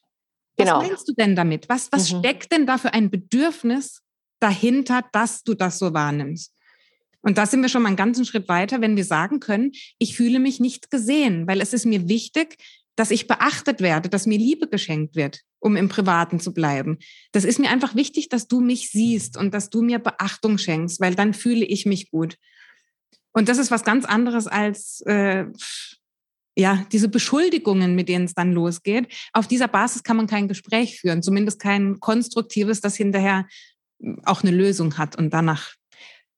Genau. 0.56 0.80
Was 0.80 0.88
meinst 0.88 1.08
du 1.08 1.12
denn 1.14 1.36
damit? 1.36 1.68
Was, 1.68 1.90
was 1.92 2.12
mhm. 2.12 2.18
steckt 2.18 2.52
denn 2.52 2.66
da 2.66 2.78
für 2.78 2.94
ein 2.94 3.10
Bedürfnis 3.10 4.02
dahinter, 4.40 5.04
dass 5.12 5.42
du 5.42 5.54
das 5.54 5.78
so 5.78 5.92
wahrnimmst? 5.92 6.54
Und 7.22 7.38
da 7.38 7.46
sind 7.46 7.62
wir 7.62 7.68
schon 7.68 7.82
mal 7.82 7.88
einen 7.88 7.96
ganzen 7.96 8.24
Schritt 8.24 8.48
weiter, 8.48 8.80
wenn 8.80 8.96
wir 8.96 9.04
sagen 9.04 9.40
können, 9.40 9.72
ich 9.98 10.16
fühle 10.16 10.38
mich 10.38 10.60
nicht 10.60 10.90
gesehen, 10.90 11.46
weil 11.46 11.60
es 11.60 11.72
ist 11.72 11.84
mir 11.84 12.08
wichtig, 12.08 12.56
dass 12.96 13.10
ich 13.10 13.26
beachtet 13.26 13.80
werde, 13.80 14.08
dass 14.08 14.26
mir 14.26 14.38
Liebe 14.38 14.68
geschenkt 14.68 15.16
wird, 15.16 15.40
um 15.58 15.76
im 15.76 15.88
Privaten 15.88 16.40
zu 16.40 16.52
bleiben. 16.52 16.98
Das 17.32 17.44
ist 17.44 17.58
mir 17.58 17.70
einfach 17.70 17.94
wichtig, 17.94 18.28
dass 18.28 18.48
du 18.48 18.60
mich 18.60 18.90
siehst 18.90 19.36
und 19.36 19.54
dass 19.54 19.70
du 19.70 19.82
mir 19.82 19.98
Beachtung 19.98 20.58
schenkst, 20.58 21.00
weil 21.00 21.14
dann 21.14 21.34
fühle 21.34 21.64
ich 21.64 21.86
mich 21.86 22.10
gut. 22.10 22.36
Und 23.32 23.48
das 23.48 23.58
ist 23.58 23.70
was 23.70 23.84
ganz 23.84 24.04
anderes 24.04 24.46
als 24.46 25.02
äh, 25.06 25.46
ja 26.56 26.84
diese 26.92 27.08
Beschuldigungen, 27.08 27.94
mit 27.94 28.08
denen 28.08 28.24
es 28.24 28.34
dann 28.34 28.52
losgeht. 28.52 29.08
Auf 29.32 29.46
dieser 29.46 29.68
Basis 29.68 30.02
kann 30.02 30.16
man 30.16 30.26
kein 30.26 30.48
Gespräch 30.48 31.00
führen, 31.00 31.22
zumindest 31.22 31.60
kein 31.60 32.00
konstruktives, 32.00 32.80
das 32.80 32.96
hinterher 32.96 33.46
auch 34.24 34.42
eine 34.42 34.50
Lösung 34.50 34.98
hat 34.98 35.16
und 35.16 35.30
danach 35.30 35.74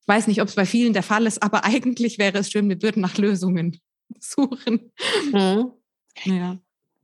ich 0.02 0.08
weiß 0.08 0.26
nicht, 0.26 0.42
ob 0.42 0.48
es 0.48 0.56
bei 0.56 0.66
vielen 0.66 0.92
der 0.92 1.04
Fall 1.04 1.26
ist, 1.26 1.42
aber 1.42 1.64
eigentlich 1.64 2.18
wäre 2.18 2.38
es 2.38 2.50
schön, 2.50 2.68
wir 2.68 2.82
würden 2.82 3.00
nach 3.00 3.16
Lösungen 3.18 3.80
suchen. 4.18 4.92
Mhm. 5.32 5.72
Ja. 6.24 6.58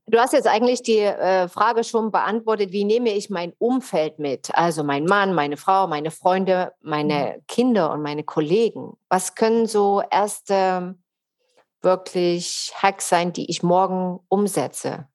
Du 0.07 0.19
hast 0.19 0.33
jetzt 0.33 0.47
eigentlich 0.47 0.83
die 0.83 1.01
äh, 1.01 1.49
Frage 1.49 1.85
schon 1.85 2.11
beantwortet, 2.11 2.73
wie 2.73 2.85
nehme 2.85 3.11
ich 3.11 3.29
mein 3.29 3.53
Umfeld 3.59 4.19
mit? 4.19 4.55
Also 4.55 4.83
mein 4.83 5.05
Mann, 5.05 5.35
meine 5.35 5.59
Frau, 5.59 5.87
meine 5.87 6.11
Freunde, 6.11 6.73
meine 6.81 7.37
mhm. 7.37 7.43
Kinder 7.47 7.93
und 7.93 8.03
meine 8.03 8.25
Kollegen. 8.25 8.95
Was 9.11 9.35
können 9.35 9.67
so 9.67 10.03
erste 10.11 10.97
wirklich 11.83 12.73
Hacks 12.75 13.09
sein, 13.11 13.35
die 13.35 13.51
ich 13.51 13.63
morgen 13.63 14.21
umsetze? 14.29 15.09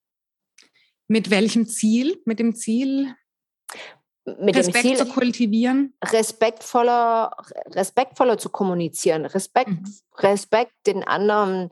Mit 1.08 1.32
welchem 1.32 1.68
Ziel? 1.68 2.22
Mit 2.26 2.40
dem 2.40 2.56
Ziel, 2.56 3.16
mit 4.26 4.56
Respekt 4.56 4.86
dem 4.86 4.96
Ziel, 4.96 4.98
zu 4.98 5.06
kultivieren? 5.08 5.94
Respektvoller, 6.04 7.36
respektvoller 7.68 8.38
zu 8.38 8.50
kommunizieren, 8.50 9.26
Respekt, 9.26 9.70
mhm. 9.70 9.96
Respekt 10.18 10.74
den 10.88 11.04
anderen 11.04 11.70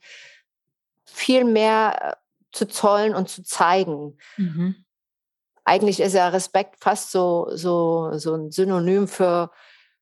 viel 1.06 1.45
mehr 1.45 1.97
äh, 2.02 2.16
zu 2.52 2.68
zollen 2.68 3.16
und 3.16 3.30
zu 3.30 3.43
zeigen. 3.43 4.18
Mhm. 4.38 4.76
Eigentlich 5.64 5.99
ist 5.99 6.14
ja 6.14 6.30
Respekt 6.30 6.78
fast 6.80 7.12
so, 7.12 7.49
so, 7.54 8.18
so 8.18 8.36
ein 8.36 8.52
Synonym 8.52 9.08
für, 9.08 9.52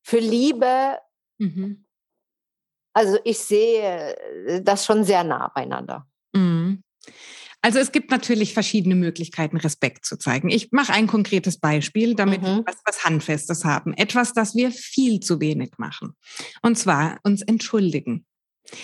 für 0.01 0.19
Liebe. 0.19 0.97
Mhm. 1.37 1.85
Also 2.93 3.19
ich 3.23 3.39
sehe 3.39 4.15
äh, 4.15 4.61
das 4.61 4.85
schon 4.85 5.03
sehr 5.03 5.23
nah 5.23 5.49
beieinander. 5.49 6.07
Also 7.61 7.79
es 7.79 7.91
gibt 7.91 8.09
natürlich 8.09 8.53
verschiedene 8.53 8.95
Möglichkeiten, 8.95 9.57
Respekt 9.57 10.05
zu 10.05 10.17
zeigen. 10.17 10.49
Ich 10.49 10.71
mache 10.71 10.93
ein 10.93 11.07
konkretes 11.07 11.59
Beispiel, 11.59 12.15
damit 12.15 12.41
mhm. 12.41 12.45
wir 12.45 12.63
was, 12.65 12.77
was 12.85 13.03
Handfestes 13.03 13.65
haben. 13.65 13.93
Etwas, 13.93 14.33
das 14.33 14.55
wir 14.55 14.71
viel 14.71 15.19
zu 15.19 15.41
wenig 15.41 15.71
machen. 15.77 16.13
Und 16.61 16.77
zwar 16.77 17.19
uns 17.23 17.41
entschuldigen. 17.41 18.25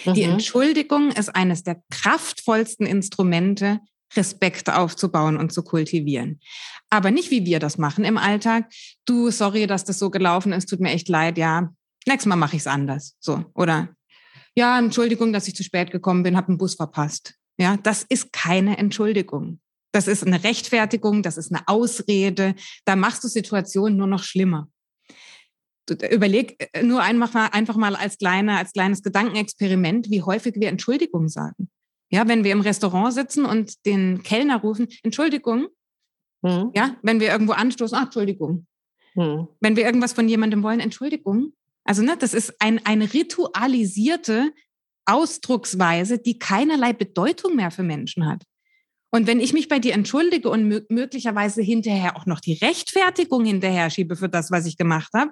Mhm. 0.06 0.14
Die 0.14 0.24
Entschuldigung 0.24 1.12
ist 1.12 1.30
eines 1.30 1.64
der 1.64 1.82
kraftvollsten 1.90 2.86
Instrumente, 2.86 3.80
Respekt 4.16 4.70
aufzubauen 4.70 5.38
und 5.38 5.52
zu 5.52 5.64
kultivieren. 5.64 6.40
Aber 6.90 7.12
nicht 7.12 7.32
wie 7.32 7.46
wir 7.46 7.60
das 7.60 7.78
machen 7.78 8.04
im 8.06 8.18
Alltag. 8.18 8.72
Du, 9.06 9.32
sorry, 9.32 9.68
dass 9.68 9.84
das 9.84 10.00
so 10.00 10.10
gelaufen 10.10 10.54
ist, 10.54 10.70
tut 10.70 10.80
mir 10.80 10.92
echt 10.92 11.10
leid, 11.10 11.38
ja. 11.38 11.70
Nächstes 12.08 12.28
Mal 12.28 12.36
mache 12.36 12.56
ich 12.56 12.62
es 12.62 12.68
anders. 12.68 13.16
So. 13.20 13.46
Oder 13.56 13.96
ja, 14.56 14.78
Entschuldigung, 14.80 15.34
dass 15.34 15.48
ich 15.48 15.56
zu 15.56 15.64
spät 15.64 15.92
gekommen 15.92 16.24
bin, 16.24 16.38
habe 16.38 16.50
einen 16.50 16.58
Bus 16.58 16.76
verpasst. 16.76 17.36
Ja, 17.58 17.78
das 17.78 18.04
ist 18.04 18.34
keine 18.34 18.78
Entschuldigung. 18.78 19.60
Das 19.92 20.08
ist 20.08 20.26
eine 20.26 20.44
Rechtfertigung, 20.44 21.24
das 21.24 21.38
ist 21.38 21.54
eine 21.54 21.66
Ausrede. 21.68 22.56
Da 22.84 22.96
machst 22.96 23.24
du 23.24 23.30
Situationen 23.30 23.98
nur 23.98 24.08
noch 24.08 24.24
schlimmer. 24.24 24.68
Überleg 25.90 26.70
äh, 26.74 26.84
nur 26.84 27.02
einfach 27.02 27.34
mal, 27.34 27.48
einfach 27.48 27.78
mal 27.78 27.96
als, 27.96 28.18
kleine, 28.18 28.58
als 28.58 28.74
kleines 28.74 29.04
Gedankenexperiment, 29.04 30.10
wie 30.10 30.24
häufig 30.24 30.56
wir 30.56 30.68
Entschuldigung 30.68 31.30
sagen. 31.30 31.70
Ja, 32.10 32.28
wenn 32.28 32.44
wir 32.44 32.52
im 32.52 32.62
Restaurant 32.62 33.14
sitzen 33.14 33.46
und 33.46 33.86
den 33.86 34.22
Kellner 34.24 34.60
rufen, 34.60 34.88
Entschuldigung. 35.04 35.68
Hm. 36.46 36.72
Ja, 36.76 36.98
wenn 37.02 37.20
wir 37.20 37.30
irgendwo 37.30 37.54
anstoßen, 37.54 37.98
ach, 37.98 38.06
Entschuldigung. 38.06 38.68
Hm. 39.14 39.48
Wenn 39.62 39.76
wir 39.76 39.86
irgendwas 39.86 40.14
von 40.14 40.28
jemandem 40.28 40.62
wollen, 40.62 40.80
Entschuldigung. 40.80 41.54
Also, 41.84 42.02
ne, 42.02 42.18
das 42.18 42.34
ist 42.34 42.54
ein, 42.60 42.86
eine 42.86 43.14
ritualisierte 43.14 44.52
Ausdrucksweise, 45.06 46.20
die 46.20 46.40
keinerlei 46.40 46.94
Bedeutung 46.94 47.56
mehr 47.56 47.72
für 47.72 47.84
Menschen 47.84 48.28
hat. 48.28 48.44
Und 49.12 49.28
wenn 49.28 49.40
ich 49.40 49.54
mich 49.54 49.70
bei 49.70 49.80
dir 49.80 49.94
entschuldige 49.94 50.50
und 50.50 50.68
möglicherweise 50.90 51.62
hinterher 51.62 52.18
auch 52.18 52.26
noch 52.26 52.42
die 52.42 52.54
Rechtfertigung 52.54 53.46
hinterher 53.46 53.90
schiebe 53.90 54.18
für 54.18 54.28
das, 54.28 54.52
was 54.52 54.66
ich 54.66 54.76
gemacht 54.76 55.12
habe, 55.14 55.32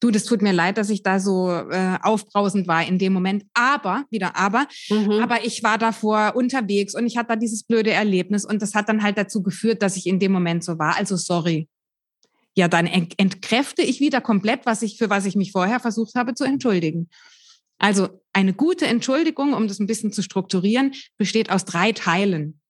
du, 0.00 0.10
das 0.10 0.24
tut 0.24 0.42
mir 0.42 0.52
leid, 0.52 0.76
dass 0.76 0.90
ich 0.90 1.02
da 1.02 1.18
so 1.18 1.50
äh, 1.50 1.96
aufbrausend 2.02 2.68
war 2.68 2.86
in 2.86 2.98
dem 2.98 3.12
Moment. 3.12 3.44
Aber, 3.54 4.04
wieder 4.10 4.36
aber, 4.36 4.66
mhm. 4.90 5.12
aber 5.22 5.44
ich 5.44 5.62
war 5.62 5.78
davor 5.78 6.34
unterwegs 6.36 6.94
und 6.94 7.06
ich 7.06 7.16
hatte 7.16 7.28
da 7.28 7.36
dieses 7.36 7.62
blöde 7.62 7.90
Erlebnis 7.90 8.44
und 8.44 8.60
das 8.60 8.74
hat 8.74 8.88
dann 8.88 9.02
halt 9.02 9.16
dazu 9.16 9.42
geführt, 9.42 9.82
dass 9.82 9.96
ich 9.96 10.06
in 10.06 10.18
dem 10.18 10.32
Moment 10.32 10.64
so 10.64 10.78
war. 10.78 10.96
Also 10.96 11.16
sorry. 11.16 11.68
Ja, 12.54 12.68
dann 12.68 12.86
entkräfte 12.86 13.82
ich 13.82 14.00
wieder 14.00 14.22
komplett, 14.22 14.64
was 14.64 14.80
ich, 14.82 14.96
für 14.96 15.10
was 15.10 15.26
ich 15.26 15.36
mich 15.36 15.52
vorher 15.52 15.78
versucht 15.78 16.14
habe 16.14 16.34
zu 16.34 16.44
entschuldigen. 16.44 17.08
Also 17.78 18.08
eine 18.32 18.54
gute 18.54 18.86
Entschuldigung, 18.86 19.54
um 19.54 19.68
das 19.68 19.78
ein 19.78 19.86
bisschen 19.86 20.12
zu 20.12 20.22
strukturieren, 20.22 20.94
besteht 21.18 21.50
aus 21.50 21.64
drei 21.64 21.92
Teilen. 21.92 22.60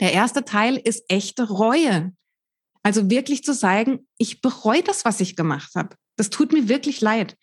Der 0.00 0.12
erste 0.12 0.44
Teil 0.44 0.76
ist 0.76 1.04
echte 1.08 1.48
Reue. 1.48 2.12
Also 2.82 3.10
wirklich 3.10 3.42
zu 3.42 3.52
sagen, 3.52 4.06
ich 4.16 4.40
bereue 4.40 4.82
das, 4.82 5.04
was 5.04 5.20
ich 5.20 5.36
gemacht 5.36 5.74
habe. 5.74 5.96
Das 6.16 6.30
tut 6.30 6.52
mir 6.52 6.68
wirklich 6.68 7.00
leid. 7.00 7.36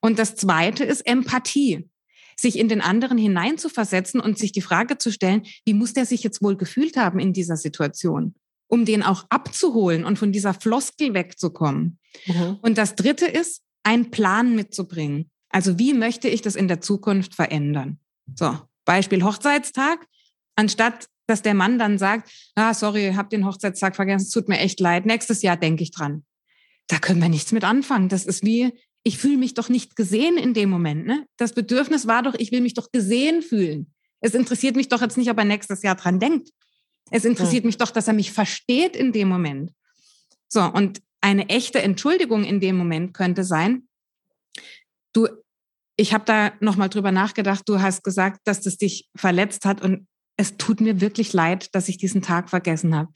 Und 0.00 0.18
das 0.18 0.34
zweite 0.34 0.84
ist 0.84 1.06
Empathie. 1.06 1.88
Sich 2.36 2.58
in 2.58 2.68
den 2.68 2.80
anderen 2.80 3.18
hineinzuversetzen 3.18 4.18
und 4.18 4.38
sich 4.38 4.52
die 4.52 4.62
Frage 4.62 4.96
zu 4.96 5.12
stellen, 5.12 5.42
wie 5.66 5.74
muss 5.74 5.92
der 5.92 6.06
sich 6.06 6.22
jetzt 6.22 6.42
wohl 6.42 6.56
gefühlt 6.56 6.96
haben 6.96 7.18
in 7.18 7.34
dieser 7.34 7.56
Situation? 7.56 8.34
Um 8.66 8.86
den 8.86 9.02
auch 9.02 9.26
abzuholen 9.28 10.04
und 10.04 10.18
von 10.18 10.32
dieser 10.32 10.54
Floskel 10.54 11.12
wegzukommen. 11.12 11.98
Mhm. 12.26 12.58
Und 12.62 12.78
das 12.78 12.94
dritte 12.94 13.26
ist, 13.26 13.60
einen 13.82 14.10
Plan 14.10 14.54
mitzubringen. 14.54 15.30
Also 15.50 15.78
wie 15.78 15.94
möchte 15.94 16.28
ich 16.28 16.42
das 16.42 16.56
in 16.56 16.68
der 16.68 16.80
Zukunft 16.80 17.34
verändern? 17.34 17.98
So, 18.34 18.58
Beispiel 18.84 19.22
Hochzeitstag. 19.24 20.06
Anstatt 20.56 21.08
dass 21.30 21.42
der 21.42 21.54
Mann 21.54 21.78
dann 21.78 21.96
sagt, 21.96 22.28
ah, 22.56 22.74
sorry, 22.74 23.12
hab 23.14 23.30
den 23.30 23.46
Hochzeitstag 23.46 23.94
vergessen, 23.94 24.24
es 24.24 24.30
tut 24.30 24.48
mir 24.48 24.58
echt 24.58 24.80
leid, 24.80 25.06
nächstes 25.06 25.42
Jahr 25.42 25.56
denke 25.56 25.84
ich 25.84 25.92
dran. 25.92 26.24
Da 26.88 26.98
können 26.98 27.22
wir 27.22 27.28
nichts 27.28 27.52
mit 27.52 27.62
anfangen. 27.62 28.08
Das 28.08 28.26
ist 28.26 28.44
wie, 28.44 28.72
ich 29.04 29.16
fühle 29.16 29.38
mich 29.38 29.54
doch 29.54 29.68
nicht 29.68 29.94
gesehen 29.94 30.36
in 30.36 30.54
dem 30.54 30.68
Moment. 30.68 31.06
Ne? 31.06 31.24
Das 31.36 31.52
Bedürfnis 31.52 32.08
war 32.08 32.24
doch, 32.24 32.34
ich 32.34 32.50
will 32.50 32.60
mich 32.60 32.74
doch 32.74 32.90
gesehen 32.90 33.42
fühlen. 33.42 33.94
Es 34.20 34.34
interessiert 34.34 34.74
mich 34.74 34.88
doch 34.88 35.00
jetzt 35.00 35.16
nicht, 35.16 35.30
ob 35.30 35.38
er 35.38 35.44
nächstes 35.44 35.82
Jahr 35.82 35.94
dran 35.94 36.18
denkt. 36.18 36.50
Es 37.12 37.24
interessiert 37.24 37.62
ja. 37.62 37.68
mich 37.68 37.78
doch, 37.78 37.92
dass 37.92 38.08
er 38.08 38.14
mich 38.14 38.32
versteht 38.32 38.96
in 38.96 39.12
dem 39.12 39.28
Moment. 39.28 39.70
So, 40.48 40.62
und 40.62 41.00
eine 41.20 41.48
echte 41.48 41.80
Entschuldigung 41.80 42.42
in 42.42 42.58
dem 42.58 42.76
Moment 42.76 43.14
könnte 43.14 43.44
sein, 43.44 43.88
du, 45.12 45.28
ich 46.00 46.14
habe 46.14 46.24
da 46.24 46.52
nochmal 46.60 46.88
drüber 46.88 47.12
nachgedacht. 47.12 47.68
Du 47.68 47.80
hast 47.80 48.02
gesagt, 48.02 48.40
dass 48.44 48.62
das 48.62 48.78
dich 48.78 49.08
verletzt 49.14 49.66
hat 49.66 49.82
und 49.82 50.06
es 50.38 50.56
tut 50.56 50.80
mir 50.80 51.02
wirklich 51.02 51.34
leid, 51.34 51.68
dass 51.74 51.90
ich 51.90 51.98
diesen 51.98 52.22
Tag 52.22 52.48
vergessen 52.48 52.94
habe. 52.94 53.10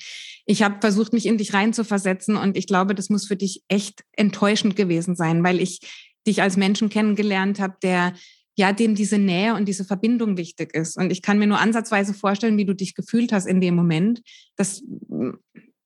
Ich 0.44 0.62
habe 0.62 0.76
versucht, 0.82 1.14
mich 1.14 1.24
in 1.24 1.38
dich 1.38 1.54
reinzuversetzen 1.54 2.36
und 2.36 2.58
ich 2.58 2.66
glaube, 2.66 2.94
das 2.94 3.08
muss 3.08 3.26
für 3.26 3.36
dich 3.36 3.62
echt 3.68 4.04
enttäuschend 4.12 4.76
gewesen 4.76 5.16
sein, 5.16 5.42
weil 5.42 5.60
ich 5.60 5.80
dich 6.26 6.42
als 6.42 6.58
Menschen 6.58 6.90
kennengelernt 6.90 7.58
habe, 7.58 7.76
der 7.82 8.12
ja, 8.56 8.72
dem 8.72 8.94
diese 8.94 9.18
Nähe 9.18 9.54
und 9.54 9.66
diese 9.66 9.84
Verbindung 9.84 10.36
wichtig 10.36 10.74
ist. 10.74 10.96
Und 10.96 11.10
ich 11.10 11.22
kann 11.22 11.38
mir 11.38 11.46
nur 11.46 11.58
ansatzweise 11.58 12.14
vorstellen, 12.14 12.56
wie 12.56 12.64
du 12.64 12.74
dich 12.74 12.94
gefühlt 12.94 13.32
hast 13.32 13.46
in 13.46 13.60
dem 13.60 13.74
Moment. 13.74 14.20
Das, 14.56 14.84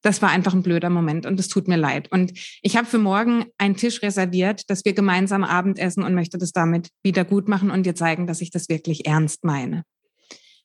das 0.03 0.23
war 0.23 0.31
einfach 0.31 0.55
ein 0.55 0.63
blöder 0.63 0.91
Moment 0.91 1.27
und 1.27 1.41
es 1.41 1.49
tut 1.49 1.69
mir 1.69 1.77
leid. 1.77 2.11
Und 2.13 2.33
ich 2.63 2.77
habe 2.77 2.87
für 2.87 2.99
morgen 2.99 3.47
einen 3.59 3.77
Tisch 3.77 4.03
reserviert, 4.03 4.69
dass 4.71 4.85
wir 4.85 4.93
gemeinsam 4.93 5.45
Abendessen 5.45 6.03
und 6.03 6.15
möchte 6.15 6.39
das 6.39 6.53
damit 6.53 6.91
wieder 7.03 7.25
gut 7.25 7.49
machen 7.49 7.71
und 7.71 7.85
dir 7.85 7.95
zeigen, 7.95 8.27
dass 8.27 8.41
ich 8.41 8.51
das 8.51 8.69
wirklich 8.69 9.07
ernst 9.07 9.45
meine. 9.45 9.85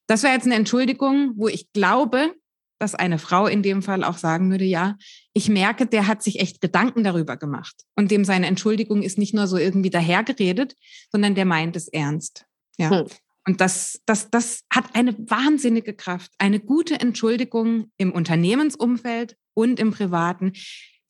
Das 0.08 0.24
wäre 0.24 0.34
jetzt 0.34 0.46
eine 0.46 0.56
Entschuldigung, 0.56 1.34
wo 1.36 1.48
ich 1.48 1.72
glaube, 1.72 2.34
dass 2.80 2.96
eine 2.96 3.18
Frau 3.18 3.48
in 3.48 3.64
dem 3.64 3.82
Fall 3.82 4.04
auch 4.04 4.18
sagen 4.18 4.52
würde, 4.52 4.66
ja, 4.66 4.98
ich 5.34 5.48
merke, 5.48 5.86
der 5.86 6.08
hat 6.08 6.22
sich 6.22 6.40
echt 6.42 6.60
Gedanken 6.60 7.04
darüber 7.04 7.38
gemacht. 7.38 7.76
Und 7.96 8.12
dem 8.12 8.26
seine 8.26 8.48
Entschuldigung 8.48 9.04
ist 9.04 9.18
nicht 9.18 9.34
nur 9.34 9.48
so 9.48 9.58
irgendwie 9.58 9.90
dahergeredet, 9.90 10.76
sondern 11.10 11.34
der 11.34 11.46
meint 11.46 11.76
es 11.76 11.88
ernst. 11.88 12.46
Ja. 12.78 12.90
Hm. 12.90 13.08
Und 13.46 13.62
das, 13.62 14.02
das, 14.06 14.30
das 14.30 14.62
hat 14.72 14.96
eine 14.96 15.18
wahnsinnige 15.30 15.94
Kraft. 15.94 16.32
Eine 16.38 16.60
gute 16.60 17.00
Entschuldigung 17.00 17.92
im 17.98 18.12
Unternehmensumfeld 18.12 19.36
und 19.54 19.80
im 19.80 19.92
Privaten, 19.92 20.54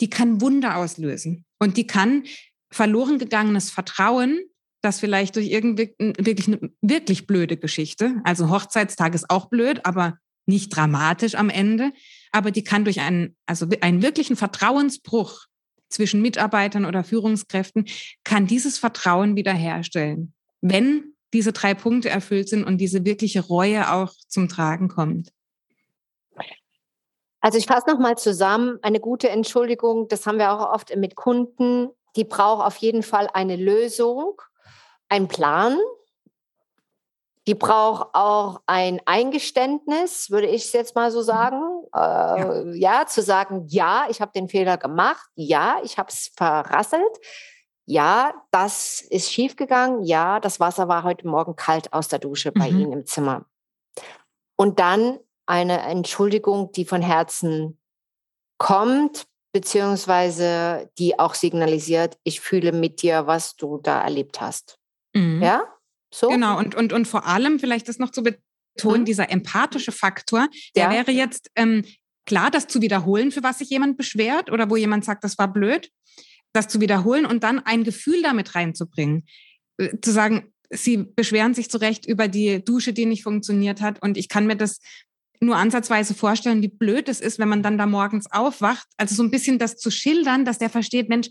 die 0.01 0.09
kann 0.09 0.41
Wunder 0.41 0.77
auslösen. 0.77 1.45
Und 1.59 1.77
die 1.77 1.87
kann 1.87 2.23
verloren 2.71 3.19
gegangenes 3.19 3.69
Vertrauen, 3.69 4.39
das 4.81 4.99
vielleicht 4.99 5.35
durch 5.35 5.49
irgendwie 5.49 5.95
wirklich 5.99 6.47
eine 6.47 6.71
wirklich 6.81 7.25
blöde 7.25 7.55
Geschichte, 7.55 8.19
also 8.25 8.49
Hochzeitstag 8.49 9.15
ist 9.15 9.29
auch 9.29 9.49
blöd, 9.49 9.85
aber 9.85 10.17
nicht 10.45 10.75
dramatisch 10.75 11.35
am 11.35 11.49
Ende, 11.49 11.93
aber 12.31 12.51
die 12.51 12.65
kann 12.65 12.83
durch 12.83 12.99
einen, 12.99 13.37
also 13.45 13.65
einen 13.79 14.01
wirklichen 14.01 14.35
Vertrauensbruch 14.35 15.45
zwischen 15.89 16.21
Mitarbeitern 16.21 16.83
oder 16.83 17.05
Führungskräften, 17.05 17.85
kann 18.25 18.45
dieses 18.47 18.77
Vertrauen 18.77 19.37
wiederherstellen, 19.37 20.33
wenn 20.59 21.12
diese 21.33 21.51
drei 21.51 21.73
Punkte 21.73 22.09
erfüllt 22.09 22.49
sind 22.49 22.63
und 22.63 22.77
diese 22.77 23.05
wirkliche 23.05 23.41
Reue 23.41 23.91
auch 23.91 24.13
zum 24.27 24.47
Tragen 24.47 24.87
kommt. 24.87 25.33
Also 27.41 27.57
ich 27.57 27.65
fasse 27.65 27.89
nochmal 27.89 28.17
zusammen, 28.17 28.79
eine 28.83 29.01
gute 29.01 29.29
Entschuldigung, 29.29 30.07
das 30.07 30.25
haben 30.25 30.37
wir 30.37 30.53
auch 30.53 30.73
oft 30.73 30.95
mit 30.95 31.15
Kunden, 31.15 31.89
die 32.15 32.23
braucht 32.23 32.65
auf 32.65 32.77
jeden 32.77 33.03
Fall 33.03 33.27
eine 33.33 33.57
Lösung, 33.57 34.41
einen 35.09 35.27
Plan, 35.27 35.77
die 37.45 37.55
braucht 37.55 38.15
auch 38.15 38.61
ein 38.65 39.01
Eingeständnis, 39.05 40.31
würde 40.31 40.47
ich 40.47 40.71
jetzt 40.71 40.95
mal 40.95 41.11
so 41.11 41.21
sagen. 41.21 41.61
Äh, 41.93 41.99
ja. 41.99 42.63
ja. 42.73 43.05
zu 43.05 43.21
sagen, 43.21 43.65
ja, 43.67 44.05
ich 44.09 44.21
habe 44.21 44.31
den 44.33 44.47
Fehler 44.47 44.77
gemacht, 44.77 45.27
ja, 45.35 45.81
ich 45.83 45.97
habe 45.97 46.09
es 46.09 46.31
verrasselt, 46.37 47.19
ja, 47.85 48.33
das 48.51 49.01
ist 49.01 49.31
schiefgegangen, 49.31 50.03
ja, 50.03 50.39
das 50.39 50.59
Wasser 50.59 50.87
war 50.87 51.03
heute 51.03 51.27
Morgen 51.27 51.55
kalt 51.55 51.91
aus 51.93 52.07
der 52.07 52.19
Dusche 52.19 52.51
bei 52.51 52.71
mhm. 52.71 52.79
Ihnen 52.79 52.91
im 52.93 53.05
Zimmer. 53.05 53.45
Und 54.55 54.79
dann 54.79 55.19
eine 55.45 55.81
Entschuldigung, 55.81 56.71
die 56.71 56.85
von 56.85 57.01
Herzen 57.01 57.79
kommt, 58.57 59.25
beziehungsweise 59.51 60.89
die 60.97 61.19
auch 61.19 61.35
signalisiert, 61.35 62.17
ich 62.23 62.39
fühle 62.39 62.71
mit 62.71 63.01
dir, 63.01 63.27
was 63.27 63.55
du 63.55 63.77
da 63.77 64.01
erlebt 64.01 64.39
hast. 64.41 64.79
Mhm. 65.13 65.41
Ja? 65.41 65.63
So? 66.13 66.29
Genau, 66.29 66.57
und, 66.57 66.75
und, 66.75 66.93
und 66.93 67.07
vor 67.07 67.25
allem 67.25 67.59
vielleicht 67.59 67.89
das 67.89 67.99
noch 67.99 68.11
zu 68.11 68.23
betonen, 68.23 69.01
mhm. 69.01 69.05
dieser 69.05 69.29
empathische 69.29 69.91
Faktor, 69.91 70.47
der 70.75 70.85
ja. 70.85 70.91
wäre 70.91 71.11
jetzt 71.11 71.51
ähm, 71.55 71.83
klar, 72.25 72.51
das 72.51 72.67
zu 72.67 72.81
wiederholen, 72.81 73.31
für 73.31 73.43
was 73.43 73.59
sich 73.59 73.69
jemand 73.69 73.97
beschwert 73.97 74.51
oder 74.51 74.69
wo 74.69 74.75
jemand 74.75 75.05
sagt, 75.05 75.23
das 75.23 75.37
war 75.37 75.51
blöd, 75.51 75.91
das 76.53 76.67
zu 76.67 76.79
wiederholen 76.79 77.25
und 77.25 77.43
dann 77.43 77.59
ein 77.59 77.83
Gefühl 77.83 78.21
damit 78.21 78.55
reinzubringen. 78.55 79.25
Äh, 79.77 79.99
zu 80.01 80.11
sagen, 80.11 80.53
sie 80.69 80.97
beschweren 80.97 81.53
sich 81.53 81.69
zu 81.69 81.77
Recht 81.77 82.05
über 82.05 82.27
die 82.27 82.63
Dusche, 82.63 82.93
die 82.93 83.05
nicht 83.05 83.23
funktioniert 83.23 83.81
hat 83.81 84.01
und 84.01 84.17
ich 84.17 84.29
kann 84.29 84.47
mir 84.47 84.55
das 84.55 84.79
nur 85.39 85.57
ansatzweise 85.57 86.13
vorstellen, 86.13 86.61
wie 86.61 86.69
blöd 86.69 87.09
es 87.09 87.19
ist, 87.19 87.37
wenn 87.37 87.49
man 87.49 87.63
dann 87.63 87.77
da 87.77 87.85
morgens 87.85 88.31
aufwacht. 88.31 88.87
Also 88.97 89.15
so 89.15 89.23
ein 89.23 89.31
bisschen 89.31 89.59
das 89.59 89.75
zu 89.75 89.91
schildern, 89.91 90.45
dass 90.45 90.57
der 90.57 90.69
versteht, 90.69 91.09
Mensch, 91.09 91.29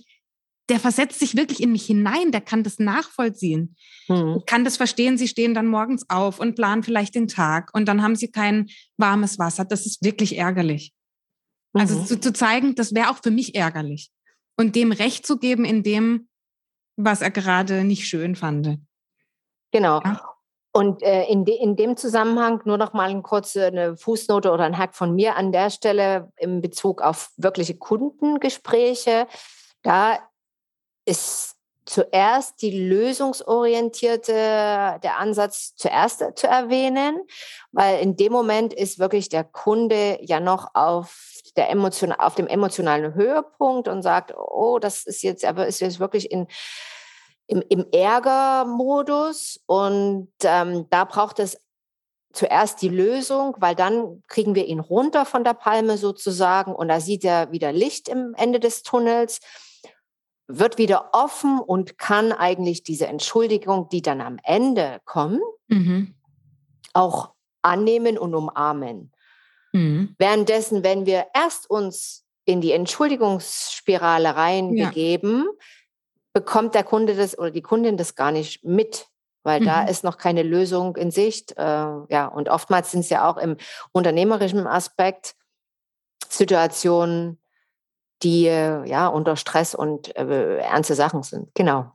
der 0.69 0.79
versetzt 0.79 1.19
sich 1.19 1.37
wirklich 1.37 1.63
in 1.63 1.73
mich 1.73 1.87
hinein, 1.87 2.31
der 2.31 2.41
kann 2.41 2.63
das 2.63 2.79
nachvollziehen, 2.79 3.77
mhm. 4.09 4.43
kann 4.47 4.65
das 4.65 4.77
verstehen. 4.77 5.19
Sie 5.19 5.29
stehen 5.29 5.55
dann 5.55 5.67
morgens 5.67 6.09
auf 6.09 6.39
und 6.39 6.55
planen 6.55 6.83
vielleicht 6.83 7.15
den 7.15 7.27
Tag 7.27 7.71
und 7.75 7.87
dann 7.87 8.03
haben 8.03 8.17
sie 8.17 8.31
kein 8.31 8.69
warmes 8.97 9.39
Wasser. 9.39 9.65
Das 9.65 9.87
ist 9.87 10.05
wirklich 10.05 10.39
ärgerlich. 10.39 10.93
Also 11.73 11.95
mhm. 11.95 12.01
Also 12.01 12.15
zu, 12.15 12.21
zu 12.21 12.33
zeigen, 12.33 12.75
das 12.75 12.95
wäre 12.95 13.11
auch 13.11 13.19
für 13.23 13.31
mich 13.31 13.55
ärgerlich. 13.55 14.11
Und 14.57 14.77
dem 14.77 14.93
Recht 14.93 15.27
zu 15.27 15.39
geben 15.39 15.65
in 15.65 15.83
dem, 15.83 16.29
was 16.97 17.23
er 17.23 17.31
gerade 17.31 17.85
nicht 17.85 18.07
schön 18.07 18.37
fand. 18.37 18.79
Genau. 19.71 20.01
Ja? 20.03 20.21
Und 20.75 21.03
äh, 21.03 21.25
in, 21.25 21.45
de, 21.45 21.55
in 21.57 21.77
dem 21.77 21.97
Zusammenhang 21.97 22.63
nur 22.65 22.79
noch 22.79 22.95
mal 22.95 23.11
eine 23.11 23.21
kurze 23.21 23.67
eine 23.67 23.97
Fußnote 23.97 24.51
oder 24.51 24.65
ein 24.65 24.79
Hack 24.79 24.95
von 24.95 25.15
mir 25.15 25.37
an 25.37 25.53
der 25.53 25.69
Stelle 25.69 26.33
in 26.39 26.63
Bezug 26.63 27.03
auf 27.03 27.31
wirkliche 27.37 27.77
Kundengespräche. 27.77 29.27
Da 29.83 30.19
ist 31.05 31.57
zuerst 31.85 32.63
die 32.63 32.87
lösungsorientierte, 32.87 34.33
der 34.33 35.19
Ansatz 35.19 35.75
zuerst 35.77 36.25
zu 36.37 36.47
erwähnen, 36.47 37.21
weil 37.73 38.01
in 38.01 38.17
dem 38.17 38.33
Moment 38.33 38.73
ist 38.73 38.99
wirklich 38.99 39.29
der 39.29 39.45
Kunde 39.45 40.19
ja 40.23 40.41
noch 40.41 40.75
auf 40.75 41.33
der 41.57 41.71
emotion, 41.71 42.13
auf 42.13 42.35
dem 42.35 42.47
emotionalen 42.47 43.15
Höhepunkt 43.15 43.89
und 43.89 44.03
sagt, 44.03 44.35
oh, 44.37 44.79
das 44.79 45.05
ist 45.05 45.23
jetzt, 45.23 45.45
aber 45.45 45.67
ist 45.67 45.81
jetzt 45.81 46.01
wirklich 46.01 46.31
in, 46.31 46.47
im, 47.47 47.63
im 47.69 47.87
Ärgermodus 47.93 49.61
und 49.67 50.33
ähm, 50.45 50.87
da 50.91 51.05
braucht 51.05 51.41
es 51.41 51.59
zuerst 52.33 52.81
die 52.81 52.89
Lösung, 52.89 53.57
weil 53.59 53.75
dann 53.75 54.23
kriegen 54.27 54.55
wir 54.55 54.65
ihn 54.67 54.81
runter 54.81 55.27
von 55.27 55.45
der 55.45 55.53
Palme 55.55 55.99
sozusagen 55.99 56.75
und 56.75 56.89
da 56.89 57.01
sieht 57.01 57.25
er 57.25 57.53
wieder 57.53 57.73
Licht 57.73 58.09
im 58.09 58.35
Ende 58.35 58.59
des 58.59 58.83
Tunnels 58.83 59.41
wird 60.59 60.79
wieder 60.79 61.11
offen 61.13 61.59
und 61.59 61.99
kann 61.99 62.33
eigentlich 62.33 62.83
diese 62.83 63.07
Entschuldigung, 63.07 63.89
die 63.89 64.03
dann 64.03 64.21
am 64.21 64.39
Ende 64.43 65.01
kommt, 65.05 65.41
mhm. 65.69 66.15
auch 66.93 67.33
annehmen 67.63 68.19
und 68.19 68.35
umarmen. 68.35 69.13
Mhm. 69.73 70.15
Währenddessen, 70.19 70.83
wenn 70.83 71.07
wir 71.07 71.27
erst 71.35 71.69
uns 71.69 72.25
in 72.45 72.61
die 72.61 72.73
Entschuldigungsspirale 72.73 74.37
reinbegeben, 74.37 75.45
ja. 75.45 75.65
bekommt 76.33 76.75
der 76.75 76.85
Kunde 76.85 77.15
das 77.15 77.39
oder 77.39 77.51
die 77.51 77.63
Kundin 77.63 77.97
das 77.97 78.15
gar 78.15 78.33
nicht 78.33 78.65
mit, 78.65 79.07
weil 79.43 79.61
mhm. 79.61 79.65
da 79.65 79.85
ist 79.85 80.05
noch 80.05 80.19
keine 80.19 80.43
Lösung 80.43 80.97
in 80.97 81.11
Sicht. 81.11 81.57
Äh, 81.57 81.63
ja, 81.63 82.27
und 82.27 82.49
oftmals 82.49 82.91
sind 82.91 83.01
es 83.01 83.11
ja 83.11 83.31
auch 83.31 83.37
im 83.37 83.57
unternehmerischen 83.93 84.67
Aspekt 84.67 85.35
Situationen, 86.29 87.42
die 88.23 88.45
ja 88.45 89.09
unter 89.09 89.37
Stress 89.37 89.75
und 89.75 90.17
äh, 90.17 90.59
ernste 90.59 90.95
Sachen 90.95 91.23
sind. 91.23 91.49
Genau. 91.55 91.93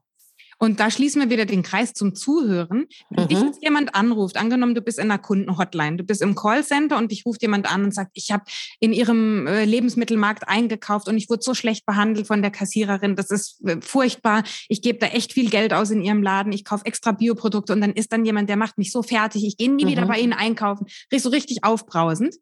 Und 0.60 0.80
da 0.80 0.90
schließen 0.90 1.22
wir 1.22 1.30
wieder 1.30 1.46
den 1.46 1.62
Kreis 1.62 1.94
zum 1.94 2.16
Zuhören. 2.16 2.88
Wenn 3.10 3.26
mhm. 3.26 3.28
dich 3.28 3.42
jetzt 3.42 3.64
jemand 3.64 3.94
anruft, 3.94 4.38
angenommen, 4.38 4.74
du 4.74 4.82
bist 4.82 4.98
in 4.98 5.06
einer 5.06 5.20
Kundenhotline, 5.20 5.98
du 5.98 6.04
bist 6.04 6.22
im 6.22 6.34
Callcenter 6.36 6.98
und 6.98 7.12
dich 7.12 7.26
ruft 7.26 7.44
jemand 7.44 7.72
an 7.72 7.84
und 7.84 7.94
sagt, 7.94 8.12
ich 8.16 8.32
habe 8.32 8.44
in 8.80 8.92
ihrem 8.92 9.46
äh, 9.46 9.66
Lebensmittelmarkt 9.66 10.48
eingekauft 10.48 11.08
und 11.08 11.18
ich 11.18 11.30
wurde 11.30 11.44
so 11.44 11.54
schlecht 11.54 11.86
behandelt 11.86 12.26
von 12.26 12.42
der 12.42 12.50
Kassiererin, 12.50 13.16
das 13.16 13.30
ist 13.30 13.64
äh, 13.66 13.78
furchtbar. 13.82 14.44
Ich 14.68 14.82
gebe 14.82 14.98
da 14.98 15.08
echt 15.08 15.34
viel 15.34 15.50
Geld 15.50 15.74
aus 15.74 15.92
in 15.92 16.02
ihrem 16.02 16.24
Laden, 16.24 16.52
ich 16.52 16.66
kaufe 16.66 16.86
extra 16.86 17.12
Bioprodukte 17.12 17.74
und 17.74 17.82
dann 17.82 17.94
ist 17.94 18.12
dann 18.12 18.26
jemand, 18.26 18.50
der 18.50 18.58
macht 18.58 18.80
mich 18.80 18.92
so 18.92 19.04
fertig, 19.04 19.46
ich 19.46 19.58
gehe 19.58 19.72
nie 19.72 19.86
mhm. 19.86 19.90
wieder 19.90 20.06
bei 20.08 20.18
Ihnen 20.18 20.34
einkaufen, 20.34 20.88
so 21.16 21.30
richtig 21.30 21.64
aufbrausend 21.64 22.36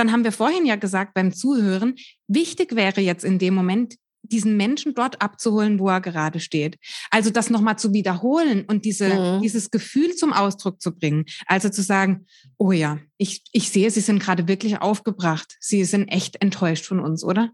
dann 0.00 0.12
haben 0.12 0.24
wir 0.24 0.32
vorhin 0.32 0.64
ja 0.64 0.76
gesagt 0.76 1.12
beim 1.12 1.30
Zuhören, 1.30 1.94
wichtig 2.26 2.74
wäre 2.74 3.02
jetzt 3.02 3.22
in 3.22 3.38
dem 3.38 3.54
Moment, 3.54 3.96
diesen 4.22 4.56
Menschen 4.56 4.94
dort 4.94 5.20
abzuholen, 5.20 5.78
wo 5.78 5.88
er 5.88 6.00
gerade 6.00 6.40
steht. 6.40 6.78
Also 7.10 7.28
das 7.30 7.50
nochmal 7.50 7.78
zu 7.78 7.92
wiederholen 7.92 8.64
und 8.66 8.86
diese, 8.86 9.08
mhm. 9.08 9.42
dieses 9.42 9.70
Gefühl 9.70 10.14
zum 10.14 10.32
Ausdruck 10.32 10.80
zu 10.80 10.96
bringen. 10.96 11.26
Also 11.46 11.68
zu 11.68 11.82
sagen, 11.82 12.26
oh 12.56 12.72
ja, 12.72 12.98
ich, 13.18 13.42
ich 13.52 13.70
sehe, 13.70 13.90
Sie 13.90 14.00
sind 14.00 14.22
gerade 14.22 14.48
wirklich 14.48 14.80
aufgebracht. 14.80 15.56
Sie 15.60 15.84
sind 15.84 16.08
echt 16.08 16.40
enttäuscht 16.40 16.86
von 16.86 17.00
uns, 17.00 17.22
oder? 17.22 17.50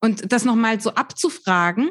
Und 0.00 0.32
das 0.32 0.44
nochmal 0.44 0.80
so 0.80 0.90
abzufragen, 0.90 1.90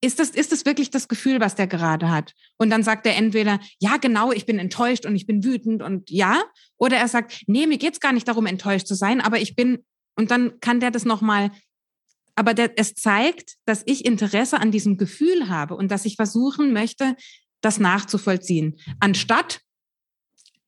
ist 0.00 0.18
das, 0.18 0.30
ist 0.30 0.52
das 0.52 0.66
wirklich 0.66 0.90
das 0.90 1.08
Gefühl, 1.08 1.40
was 1.40 1.54
der 1.54 1.66
gerade 1.66 2.10
hat? 2.10 2.32
Und 2.58 2.70
dann 2.70 2.82
sagt 2.82 3.06
er 3.06 3.16
entweder, 3.16 3.60
ja, 3.78 3.96
genau, 3.96 4.32
ich 4.32 4.46
bin 4.46 4.58
enttäuscht 4.58 5.06
und 5.06 5.16
ich 5.16 5.26
bin 5.26 5.42
wütend 5.42 5.82
und 5.82 6.10
ja, 6.10 6.42
oder 6.76 6.96
er 6.96 7.08
sagt, 7.08 7.42
nee, 7.46 7.66
mir 7.66 7.78
geht's 7.78 8.00
gar 8.00 8.12
nicht 8.12 8.28
darum, 8.28 8.46
enttäuscht 8.46 8.86
zu 8.86 8.94
sein, 8.94 9.20
aber 9.20 9.38
ich 9.38 9.56
bin, 9.56 9.84
und 10.16 10.30
dann 10.30 10.60
kann 10.60 10.80
der 10.80 10.90
das 10.90 11.04
nochmal, 11.04 11.50
aber 12.34 12.52
der, 12.52 12.78
es 12.78 12.94
zeigt, 12.94 13.54
dass 13.64 13.82
ich 13.86 14.04
Interesse 14.04 14.60
an 14.60 14.70
diesem 14.70 14.98
Gefühl 14.98 15.48
habe 15.48 15.74
und 15.74 15.90
dass 15.90 16.04
ich 16.04 16.16
versuchen 16.16 16.72
möchte, 16.72 17.16
das 17.62 17.80
nachzuvollziehen. 17.80 18.78
Anstatt 19.00 19.60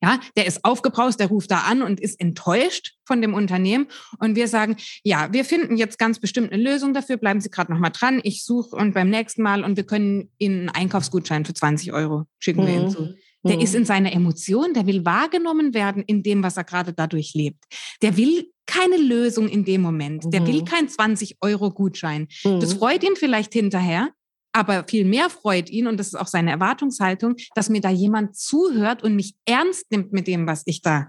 ja, 0.01 0.19
der 0.37 0.45
ist 0.45 0.63
aufgebraust, 0.63 1.19
der 1.19 1.27
ruft 1.27 1.51
da 1.51 1.59
an 1.61 1.81
und 1.81 1.99
ist 1.99 2.19
enttäuscht 2.19 2.95
von 3.05 3.21
dem 3.21 3.33
Unternehmen. 3.33 3.87
Und 4.19 4.35
wir 4.35 4.47
sagen, 4.47 4.77
ja, 5.03 5.31
wir 5.33 5.43
finden 5.43 5.77
jetzt 5.77 5.99
ganz 5.99 6.19
bestimmt 6.19 6.51
eine 6.51 6.61
Lösung 6.61 6.93
dafür. 6.93 7.17
Bleiben 7.17 7.41
Sie 7.41 7.49
gerade 7.49 7.71
noch 7.71 7.79
mal 7.79 7.89
dran. 7.89 8.21
Ich 8.23 8.45
suche 8.45 8.75
und 8.75 8.93
beim 8.93 9.09
nächsten 9.09 9.41
Mal 9.41 9.63
und 9.63 9.75
wir 9.75 9.85
können 9.85 10.31
Ihnen 10.37 10.69
einen 10.69 10.69
Einkaufsgutschein 10.69 11.45
für 11.45 11.53
20 11.53 11.93
Euro 11.93 12.25
schicken 12.39 12.65
wir 12.65 12.73
Ihnen 12.73 12.85
mhm. 12.85 12.89
zu. 12.89 13.15
Der 13.45 13.55
mhm. 13.55 13.61
ist 13.61 13.75
in 13.75 13.85
seiner 13.85 14.11
Emotion, 14.13 14.73
der 14.73 14.85
will 14.85 15.05
wahrgenommen 15.05 15.73
werden 15.73 16.03
in 16.03 16.23
dem, 16.23 16.43
was 16.43 16.57
er 16.57 16.65
gerade 16.65 16.93
dadurch 16.93 17.33
lebt. 17.33 17.63
Der 18.01 18.17
will 18.17 18.51
keine 18.65 18.97
Lösung 18.97 19.47
in 19.47 19.65
dem 19.65 19.81
Moment. 19.81 20.25
Der 20.27 20.45
will 20.45 20.61
mhm. 20.61 20.65
keinen 20.65 20.89
20 20.89 21.37
Euro 21.41 21.71
Gutschein. 21.71 22.27
Das 22.43 22.75
mhm. 22.75 22.79
freut 22.79 23.03
ihn 23.03 23.15
vielleicht 23.15 23.53
hinterher, 23.53 24.09
aber 24.53 24.83
viel 24.87 25.05
mehr 25.05 25.29
freut 25.29 25.69
ihn, 25.69 25.87
und 25.87 25.97
das 25.97 26.07
ist 26.07 26.15
auch 26.15 26.27
seine 26.27 26.51
Erwartungshaltung, 26.51 27.35
dass 27.55 27.69
mir 27.69 27.81
da 27.81 27.89
jemand 27.89 28.35
zuhört 28.35 29.03
und 29.03 29.15
mich 29.15 29.35
ernst 29.45 29.91
nimmt 29.91 30.11
mit 30.11 30.27
dem, 30.27 30.47
was 30.47 30.63
ich 30.65 30.81
da, 30.81 31.07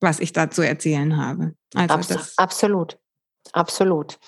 was 0.00 0.20
ich 0.20 0.32
da 0.32 0.50
zu 0.50 0.62
erzählen 0.62 1.16
habe. 1.16 1.54
Also 1.74 1.94
Abs 1.94 2.08
das 2.08 2.38
absolut, 2.38 2.98
absolut. 3.52 4.18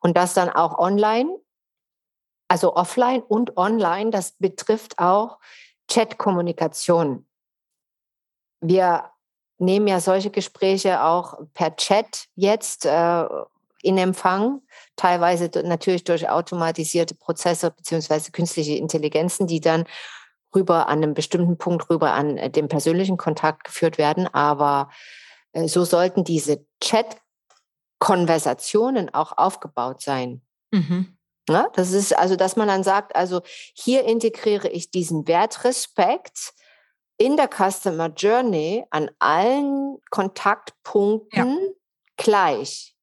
Und 0.00 0.16
das 0.16 0.34
dann 0.34 0.50
auch 0.50 0.78
online, 0.78 1.30
also 2.48 2.74
offline 2.74 3.22
und 3.22 3.56
online, 3.56 4.10
das 4.10 4.32
betrifft 4.32 4.98
auch 4.98 5.38
Chat-Kommunikation. 5.88 7.26
Wir 8.60 9.10
nehmen 9.58 9.88
ja 9.88 10.00
solche 10.00 10.30
Gespräche 10.30 11.02
auch 11.02 11.38
per 11.54 11.76
Chat 11.76 12.26
jetzt 12.34 12.86
äh, 12.86 13.26
in 13.82 13.98
Empfang, 13.98 14.62
teilweise 14.96 15.50
natürlich 15.64 16.04
durch 16.04 16.28
automatisierte 16.28 17.14
Prozesse 17.14 17.70
beziehungsweise 17.70 18.32
künstliche 18.32 18.74
Intelligenzen, 18.74 19.46
die 19.46 19.60
dann 19.60 19.86
rüber 20.54 20.88
an 20.88 21.02
einem 21.02 21.14
bestimmten 21.14 21.56
Punkt 21.58 21.90
rüber 21.90 22.12
an 22.12 22.36
äh, 22.36 22.48
den 22.50 22.68
persönlichen 22.68 23.16
Kontakt 23.16 23.64
geführt 23.64 23.98
werden. 23.98 24.32
Aber 24.32 24.90
äh, 25.52 25.66
so 25.68 25.84
sollten 25.84 26.22
diese 26.24 26.64
Chat-Konversationen 26.82 29.12
auch 29.12 29.36
aufgebaut 29.36 30.00
sein. 30.02 30.42
Mhm. 30.70 31.18
Ja, 31.48 31.68
das 31.74 31.92
ist 31.92 32.16
also, 32.16 32.36
dass 32.36 32.54
man 32.56 32.68
dann 32.68 32.84
sagt, 32.84 33.16
also 33.16 33.40
hier 33.72 34.04
integriere 34.04 34.68
ich 34.68 34.90
diesen 34.90 35.26
Wertrespekt 35.26 36.52
in 37.16 37.38
der 37.38 37.48
Customer 37.48 38.08
Journey 38.08 38.84
an 38.90 39.10
allen 39.18 39.96
Kontaktpunkten 40.10 41.58
ja. 41.58 41.72
gleich. 42.16 42.94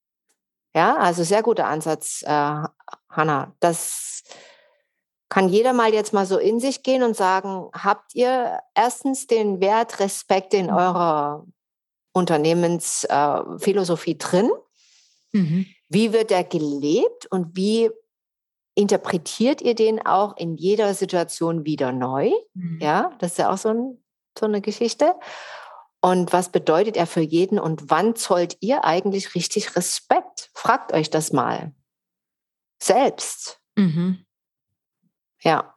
Ja, 0.75 0.97
also 0.97 1.23
sehr 1.23 1.41
guter 1.41 1.67
Ansatz, 1.67 2.21
äh, 2.23 2.63
Hanna. 3.09 3.55
Das 3.61 4.23
kann 5.29 5.47
jeder 5.49 5.73
mal 5.73 5.93
jetzt 5.93 6.13
mal 6.13 6.25
so 6.25 6.37
in 6.37 6.59
sich 6.59 6.83
gehen 6.83 7.01
und 7.01 7.15
sagen, 7.15 7.69
habt 7.73 8.13
ihr 8.13 8.59
erstens 8.75 9.27
den 9.27 9.61
Wert 9.61 9.99
Respekt 9.99 10.53
in 10.53 10.69
eurer 10.69 11.45
Unternehmensphilosophie 12.11 14.11
äh, 14.11 14.17
drin? 14.17 14.51
Mhm. 15.31 15.65
Wie 15.87 16.11
wird 16.13 16.29
der 16.29 16.43
gelebt 16.43 17.25
und 17.27 17.55
wie 17.55 17.89
interpretiert 18.75 19.61
ihr 19.61 19.75
den 19.75 20.05
auch 20.05 20.35
in 20.37 20.55
jeder 20.55 20.93
Situation 20.93 21.65
wieder 21.65 21.93
neu? 21.93 22.31
Mhm. 22.53 22.79
Ja, 22.81 23.11
das 23.19 23.31
ist 23.31 23.37
ja 23.37 23.51
auch 23.51 23.57
so, 23.57 23.69
ein, 23.69 24.03
so 24.37 24.45
eine 24.45 24.61
Geschichte. 24.61 25.15
Und 26.01 26.33
was 26.33 26.49
bedeutet 26.49 26.97
er 26.97 27.07
für 27.07 27.21
jeden 27.21 27.57
und 27.57 27.89
wann 27.89 28.15
zollt 28.15 28.57
ihr 28.59 28.83
eigentlich 28.83 29.33
richtig 29.33 29.75
Respekt? 29.75 30.34
Fragt 30.55 30.93
euch 30.93 31.09
das 31.09 31.33
mal. 31.33 31.73
Selbst. 32.81 33.59
Mhm. 33.75 34.25
Ja. 35.41 35.75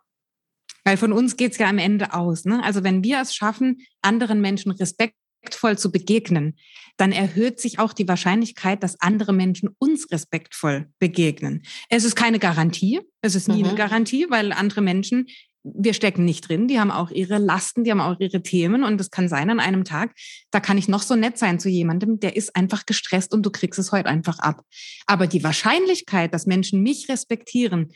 Weil 0.84 0.96
von 0.96 1.12
uns 1.12 1.36
geht 1.36 1.52
es 1.52 1.58
ja 1.58 1.68
am 1.68 1.78
Ende 1.78 2.14
aus. 2.14 2.44
Ne? 2.44 2.62
Also 2.62 2.84
wenn 2.84 3.04
wir 3.04 3.20
es 3.20 3.34
schaffen, 3.34 3.82
anderen 4.00 4.40
Menschen 4.40 4.72
respektvoll 4.72 5.76
zu 5.76 5.92
begegnen, 5.92 6.56
dann 6.96 7.12
erhöht 7.12 7.60
sich 7.60 7.78
auch 7.78 7.92
die 7.92 8.08
Wahrscheinlichkeit, 8.08 8.82
dass 8.82 9.00
andere 9.00 9.32
Menschen 9.32 9.70
uns 9.78 10.10
respektvoll 10.10 10.90
begegnen. 10.98 11.62
Es 11.90 12.04
ist 12.04 12.16
keine 12.16 12.38
Garantie, 12.38 13.00
es 13.20 13.34
ist 13.34 13.48
nie 13.48 13.62
mhm. 13.62 13.70
eine 13.70 13.78
Garantie, 13.78 14.26
weil 14.30 14.52
andere 14.52 14.80
Menschen 14.80 15.26
wir 15.74 15.94
stecken 15.94 16.24
nicht 16.24 16.48
drin, 16.48 16.68
die 16.68 16.80
haben 16.80 16.90
auch 16.90 17.10
ihre 17.10 17.38
Lasten, 17.38 17.84
die 17.84 17.90
haben 17.90 18.00
auch 18.00 18.18
ihre 18.20 18.42
Themen 18.42 18.84
und 18.84 19.00
es 19.00 19.10
kann 19.10 19.28
sein 19.28 19.50
an 19.50 19.60
einem 19.60 19.84
Tag, 19.84 20.12
da 20.50 20.60
kann 20.60 20.78
ich 20.78 20.88
noch 20.88 21.02
so 21.02 21.16
nett 21.16 21.38
sein 21.38 21.58
zu 21.58 21.68
jemandem, 21.68 22.20
der 22.20 22.36
ist 22.36 22.54
einfach 22.56 22.86
gestresst 22.86 23.32
und 23.32 23.44
du 23.44 23.50
kriegst 23.50 23.78
es 23.78 23.92
heute 23.92 24.08
einfach 24.08 24.38
ab. 24.38 24.62
Aber 25.06 25.26
die 25.26 25.44
Wahrscheinlichkeit, 25.44 26.32
dass 26.34 26.46
Menschen 26.46 26.82
mich 26.82 27.08
respektieren, 27.08 27.88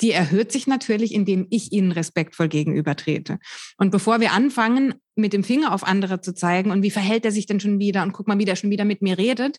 die 0.00 0.10
erhöht 0.10 0.50
sich 0.50 0.66
natürlich, 0.66 1.14
indem 1.14 1.46
ich 1.50 1.72
ihnen 1.72 1.92
respektvoll 1.92 2.48
gegenübertrete. 2.48 3.38
Und 3.78 3.90
bevor 3.90 4.20
wir 4.20 4.32
anfangen, 4.32 4.94
mit 5.14 5.32
dem 5.32 5.44
Finger 5.44 5.72
auf 5.72 5.84
andere 5.84 6.20
zu 6.20 6.34
zeigen 6.34 6.72
und 6.72 6.82
wie 6.82 6.90
verhält 6.90 7.24
er 7.24 7.30
sich 7.30 7.46
denn 7.46 7.60
schon 7.60 7.78
wieder 7.78 8.02
und 8.02 8.12
guck 8.12 8.26
mal, 8.26 8.38
wie 8.38 8.44
der 8.44 8.56
schon 8.56 8.70
wieder 8.70 8.84
mit 8.84 9.02
mir 9.02 9.16
redet, 9.18 9.58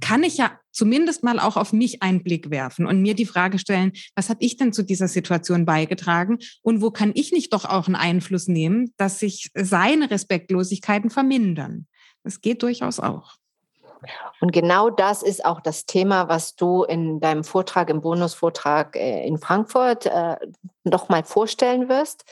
kann 0.00 0.22
ich 0.22 0.36
ja 0.36 0.58
zumindest 0.72 1.22
mal 1.22 1.38
auch 1.38 1.56
auf 1.56 1.72
mich 1.72 2.02
einen 2.02 2.22
Blick 2.22 2.50
werfen 2.50 2.86
und 2.86 3.00
mir 3.00 3.14
die 3.14 3.26
Frage 3.26 3.58
stellen, 3.58 3.92
was 4.14 4.28
habe 4.28 4.42
ich 4.42 4.56
denn 4.56 4.72
zu 4.72 4.82
dieser 4.82 5.08
Situation 5.08 5.64
beigetragen 5.64 6.38
und 6.62 6.82
wo 6.82 6.90
kann 6.90 7.12
ich 7.14 7.32
nicht 7.32 7.52
doch 7.52 7.64
auch 7.64 7.86
einen 7.86 7.96
Einfluss 7.96 8.48
nehmen, 8.48 8.92
dass 8.96 9.20
sich 9.20 9.50
seine 9.54 10.10
Respektlosigkeiten 10.10 11.10
vermindern. 11.10 11.86
Das 12.22 12.40
geht 12.40 12.62
durchaus 12.62 13.00
auch. 13.00 13.36
Und 14.40 14.52
genau 14.52 14.90
das 14.90 15.22
ist 15.22 15.44
auch 15.44 15.60
das 15.60 15.86
Thema, 15.86 16.28
was 16.28 16.56
du 16.56 16.84
in 16.84 17.20
deinem 17.20 17.44
Vortrag, 17.44 17.88
im 17.88 18.00
Bonusvortrag 18.00 18.96
äh, 18.96 19.26
in 19.26 19.38
Frankfurt 19.38 20.06
äh, 20.06 20.36
noch 20.84 21.08
mal 21.08 21.24
vorstellen 21.24 21.88
wirst. 21.88 22.24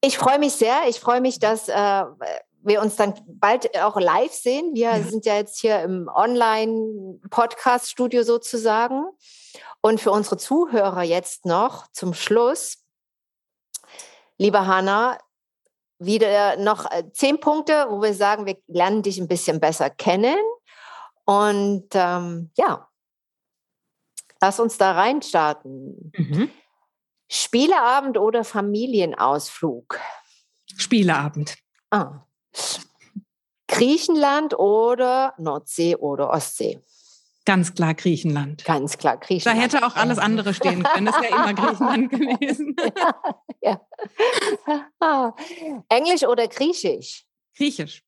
Ich 0.00 0.18
freue 0.18 0.40
mich 0.40 0.54
sehr. 0.54 0.80
Ich 0.88 0.98
freue 0.98 1.20
mich, 1.20 1.38
dass 1.38 1.68
äh, 1.68 2.04
wir 2.64 2.80
uns 2.80 2.96
dann 2.96 3.14
bald 3.26 3.78
auch 3.78 4.00
live 4.00 4.32
sehen. 4.32 4.74
Wir 4.74 4.96
ja. 4.96 5.02
sind 5.02 5.26
ja 5.26 5.36
jetzt 5.36 5.60
hier 5.60 5.82
im 5.82 6.08
Online-Podcast-Studio 6.12 8.22
sozusagen. 8.22 9.04
Und 9.80 10.00
für 10.00 10.12
unsere 10.12 10.36
Zuhörer 10.36 11.02
jetzt 11.02 11.44
noch 11.44 11.88
zum 11.92 12.14
Schluss, 12.14 12.84
liebe 14.38 14.64
Hanna, 14.66 15.18
wieder 15.98 16.56
noch 16.56 16.90
äh, 16.90 17.04
zehn 17.12 17.40
Punkte, 17.40 17.86
wo 17.88 18.00
wir 18.02 18.14
sagen, 18.14 18.46
wir 18.46 18.56
lernen 18.66 19.02
dich 19.02 19.18
ein 19.18 19.28
bisschen 19.28 19.60
besser 19.60 19.90
kennen. 19.90 20.38
Und 21.24 21.88
ähm, 21.94 22.50
ja, 22.56 22.88
lass 24.40 24.58
uns 24.60 24.78
da 24.78 24.92
reinstarten. 24.92 26.12
Mhm. 26.16 26.50
Spieleabend 27.28 28.18
oder 28.18 28.44
Familienausflug? 28.44 29.98
Spieleabend. 30.76 31.56
Ah, 31.90 32.24
Griechenland 33.68 34.58
oder 34.58 35.34
Nordsee 35.38 35.96
oder 35.96 36.30
Ostsee? 36.30 36.80
Ganz 37.44 37.74
klar 37.74 37.94
Griechenland. 37.94 38.64
Ganz 38.64 38.98
klar 38.98 39.16
Griechenland. 39.16 39.58
Da 39.58 39.62
hätte 39.62 39.86
auch 39.86 39.96
alles 39.96 40.18
andere 40.18 40.54
stehen 40.54 40.84
können. 40.84 41.06
Das 41.06 41.20
wäre 41.20 41.34
immer 41.34 41.54
Griechenland 41.54 42.10
gewesen. 42.10 42.76
ja, 43.62 43.80
ja. 44.66 44.86
Ah. 45.00 45.32
Englisch 45.88 46.22
oder 46.22 46.46
Griechisch? 46.46 47.24
Griechisch. 47.56 48.04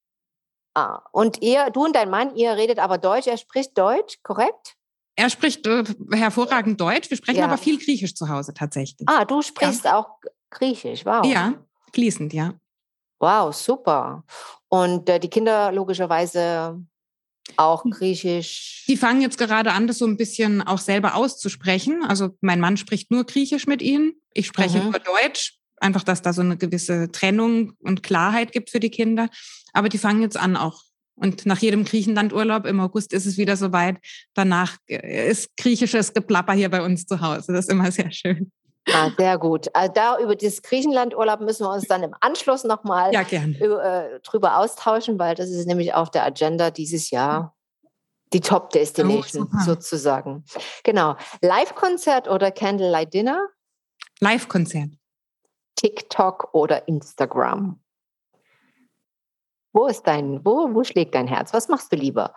Ah, 0.74 1.02
und 1.12 1.42
ihr, 1.42 1.70
du 1.70 1.84
und 1.84 1.96
dein 1.96 2.10
Mann, 2.10 2.34
ihr 2.36 2.56
redet 2.56 2.78
aber 2.78 2.98
Deutsch, 2.98 3.26
er 3.26 3.36
spricht 3.36 3.76
Deutsch, 3.78 4.18
korrekt? 4.22 4.76
Er 5.16 5.30
spricht 5.30 5.66
äh, 5.66 5.84
hervorragend 6.12 6.80
Deutsch, 6.80 7.10
wir 7.10 7.16
sprechen 7.16 7.38
ja. 7.38 7.44
aber 7.44 7.58
viel 7.58 7.78
Griechisch 7.78 8.14
zu 8.14 8.28
Hause 8.28 8.54
tatsächlich. 8.54 9.08
Ah, 9.08 9.24
du 9.24 9.42
sprichst 9.42 9.86
auch 9.86 10.18
Griechisch, 10.50 11.06
wow. 11.06 11.24
Ja, 11.24 11.54
fließend, 11.92 12.32
ja. 12.32 12.54
Wow, 13.24 13.54
super. 13.54 14.22
Und 14.68 15.08
äh, 15.08 15.18
die 15.18 15.30
Kinder 15.30 15.72
logischerweise 15.72 16.78
auch 17.56 17.84
hm. 17.84 17.90
Griechisch. 17.90 18.84
Die 18.86 18.98
fangen 18.98 19.22
jetzt 19.22 19.38
gerade 19.38 19.72
an, 19.72 19.86
das 19.86 19.96
so 19.96 20.06
ein 20.06 20.18
bisschen 20.18 20.60
auch 20.60 20.78
selber 20.78 21.14
auszusprechen. 21.14 22.04
Also 22.06 22.36
mein 22.42 22.60
Mann 22.60 22.76
spricht 22.76 23.10
nur 23.10 23.24
Griechisch 23.24 23.66
mit 23.66 23.80
ihnen. 23.80 24.12
Ich 24.34 24.46
spreche 24.46 24.78
mhm. 24.78 24.90
nur 24.90 24.98
Deutsch. 24.98 25.58
Einfach, 25.78 26.02
dass 26.02 26.20
da 26.20 26.34
so 26.34 26.42
eine 26.42 26.58
gewisse 26.58 27.10
Trennung 27.12 27.72
und 27.80 28.02
Klarheit 28.02 28.52
gibt 28.52 28.68
für 28.68 28.80
die 28.80 28.90
Kinder. 28.90 29.30
Aber 29.72 29.88
die 29.88 29.98
fangen 29.98 30.20
jetzt 30.20 30.36
an 30.36 30.54
auch. 30.56 30.82
Und 31.14 31.46
nach 31.46 31.60
jedem 31.60 31.86
Griechenlandurlaub 31.86 32.66
im 32.66 32.78
August 32.78 33.14
ist 33.14 33.24
es 33.24 33.38
wieder 33.38 33.56
soweit. 33.56 33.96
Danach 34.34 34.76
äh, 34.86 35.30
ist 35.30 35.56
griechisches 35.56 36.12
Geplapper 36.12 36.52
hier 36.52 36.68
bei 36.68 36.82
uns 36.82 37.06
zu 37.06 37.22
Hause. 37.22 37.54
Das 37.54 37.66
ist 37.66 37.70
immer 37.70 37.90
sehr 37.90 38.12
schön. 38.12 38.52
Ah, 38.92 39.10
sehr 39.16 39.38
gut. 39.38 39.74
Also 39.74 39.92
da 39.92 40.18
über 40.18 40.36
das 40.36 40.62
Griechenlandurlaub 40.62 41.40
müssen 41.40 41.64
wir 41.64 41.72
uns 41.72 41.86
dann 41.86 42.02
im 42.02 42.14
Anschluss 42.20 42.64
nochmal 42.64 43.12
ja, 43.14 43.22
äh, 43.22 44.20
drüber 44.20 44.58
austauschen, 44.58 45.18
weil 45.18 45.34
das 45.34 45.48
ist 45.48 45.66
nämlich 45.66 45.94
auf 45.94 46.10
der 46.10 46.24
Agenda 46.24 46.70
dieses 46.70 47.10
Jahr 47.10 47.54
die 48.34 48.40
Top 48.40 48.70
Destination 48.70 49.48
oh, 49.52 49.64
sozusagen. 49.64 50.44
Genau. 50.82 51.16
Live-Konzert 51.40 52.28
oder 52.28 52.50
Candlelight 52.50 53.14
Dinner? 53.14 53.48
Live-Konzert. 54.20 54.90
TikTok 55.76 56.52
oder 56.52 56.86
Instagram? 56.88 57.80
Wo 59.72 59.86
ist 59.86 60.02
dein, 60.06 60.44
wo, 60.44 60.72
wo 60.74 60.84
schlägt 60.84 61.14
dein 61.14 61.26
Herz? 61.26 61.52
Was 61.52 61.68
machst 61.68 61.92
du 61.92 61.96
lieber? 61.96 62.34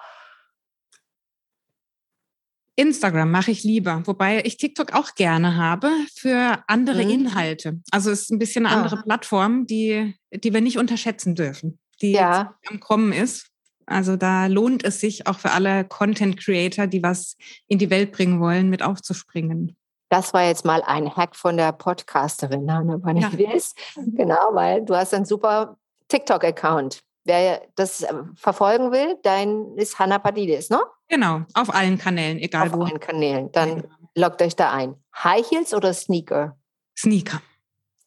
Instagram 2.78 3.32
mache 3.32 3.51
ich 3.51 3.63
lieber, 3.63 4.03
wobei 4.05 4.41
ich 4.45 4.57
TikTok 4.57 4.93
auch 4.93 5.15
gerne 5.15 5.57
habe 5.57 5.89
für 6.15 6.63
andere 6.67 7.03
mhm. 7.03 7.09
Inhalte. 7.09 7.82
Also 7.91 8.11
es 8.11 8.21
ist 8.23 8.32
ein 8.32 8.39
bisschen 8.39 8.65
eine 8.65 8.75
ah. 8.75 8.82
andere 8.82 9.01
Plattform, 9.01 9.65
die, 9.65 10.15
die 10.32 10.53
wir 10.53 10.61
nicht 10.61 10.78
unterschätzen 10.78 11.36
dürfen, 11.36 11.80
die 12.01 12.11
ja. 12.11 12.55
am 12.69 12.80
Kommen 12.80 13.11
ist. 13.11 13.47
Also 13.88 14.15
da 14.15 14.45
lohnt 14.45 14.84
es 14.84 14.99
sich 14.99 15.28
auch 15.28 15.39
für 15.39 15.51
alle 15.51 15.86
Content 15.86 16.38
Creator, 16.38 16.88
die 16.88 17.01
was 17.01 17.36
in 17.67 17.80
die 17.80 17.89
Welt 17.89 18.11
bringen 18.11 18.39
wollen, 18.39 18.69
mit 18.69 18.84
aufzuspringen. 18.84 19.75
Das 20.09 20.34
war 20.34 20.45
jetzt 20.45 20.63
mal 20.63 20.84
ein 20.84 21.15
Hack 21.15 21.36
von 21.36 21.57
der 21.57 21.71
Podcasterin, 21.71 22.71
Hanna 22.71 22.97
Panides. 22.97 23.73
Ja. 23.95 24.03
Genau, 24.05 24.49
weil 24.53 24.86
du 24.86 24.95
hast 24.95 25.13
einen 25.13 25.25
super 25.25 25.78
TikTok-Account. 26.09 27.01
Wer 27.28 27.61
das 27.75 28.03
äh, 28.03 28.13
verfolgen 28.36 28.93
will, 28.93 29.17
dein 29.21 29.75
ist 29.75 29.99
Hanna 29.99 30.17
Padidis, 30.17 30.69
ne? 30.69 30.80
Genau, 31.09 31.41
auf 31.53 31.73
allen 31.73 31.97
Kanälen, 31.97 32.39
egal 32.39 32.67
auf 32.67 32.73
wo. 32.73 32.84
Auf 32.84 32.89
allen 32.89 33.01
Kanälen. 33.01 33.51
Dann 33.51 33.84
loggt 34.15 34.41
euch 34.41 34.55
da 34.55 34.71
ein. 34.71 34.95
High 35.13 35.45
Heels 35.49 35.73
oder 35.73 35.93
Sneaker? 35.93 36.57
Sneaker. 36.97 37.41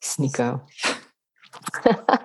Sneaker. 0.03 0.67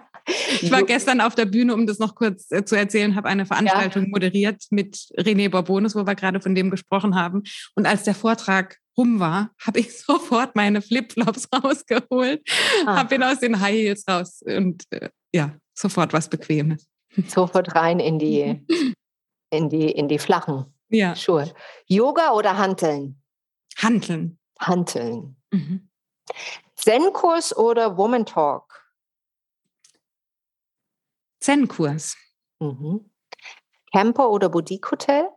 ich 0.62 0.72
war 0.72 0.84
gestern 0.84 1.20
auf 1.20 1.36
der 1.36 1.46
Bühne, 1.46 1.74
um 1.74 1.86
das 1.86 2.00
noch 2.00 2.16
kurz 2.16 2.50
äh, 2.52 2.64
zu 2.64 2.76
erzählen, 2.76 3.16
habe 3.16 3.28
eine 3.28 3.46
Veranstaltung 3.46 4.04
ja. 4.04 4.10
moderiert 4.10 4.64
mit 4.70 4.96
René 5.18 5.50
Borbonus, 5.50 5.96
wo 5.96 6.08
wir 6.08 6.16
gerade 6.16 6.40
von 6.40 6.56
dem 6.56 6.72
gesprochen 6.72 7.16
haben. 7.16 7.44
Und 7.76 7.86
als 7.86 8.04
der 8.04 8.16
Vortrag 8.16 8.78
rum 8.98 9.20
war, 9.20 9.52
habe 9.60 9.80
ich 9.80 10.00
sofort 10.00 10.56
meine 10.56 10.82
Flipflops 10.82 11.50
rausgeholt, 11.54 12.42
ah. 12.86 13.00
habe 13.00 13.16
ihn 13.16 13.24
aus 13.24 13.42
den 13.42 13.60
High 13.60 13.76
Heels 13.76 14.06
raus 14.08 14.42
und 14.46 14.84
äh, 14.92 15.10
ja, 15.34 15.52
sofort 15.76 16.14
was 16.14 16.30
Bequemes. 16.30 16.88
Sofort 17.28 17.76
rein 17.76 18.00
in 18.00 18.18
die, 18.18 18.66
in 19.52 19.70
die, 19.70 19.92
in 19.92 20.08
die 20.08 20.20
flachen 20.20 20.76
ja. 20.90 21.16
Schuhe. 21.16 21.54
Yoga 21.88 22.32
oder 22.32 22.58
Hanteln? 22.58 23.22
Hanteln. 23.78 24.40
Hanteln. 24.60 25.36
Mhm. 25.52 25.90
Zen-Kurs 26.76 27.56
oder 27.56 27.98
Woman 27.98 28.26
Talk? 28.26 28.90
Zen-Kurs. 31.40 32.18
Mhm. 32.60 33.10
Camper 33.92 34.30
oder 34.30 34.50
Boutique-Hotel? 34.50 35.30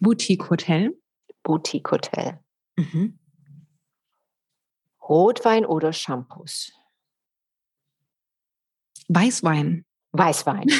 Boutique-Hotel. 0.00 0.92
Boutique-Hotel. 1.42 2.40
Mhm. 2.76 3.18
Rotwein 5.00 5.64
oder 5.64 5.92
Shampoos? 5.92 6.72
Weißwein. 9.08 9.84
Weißwein. 10.12 10.70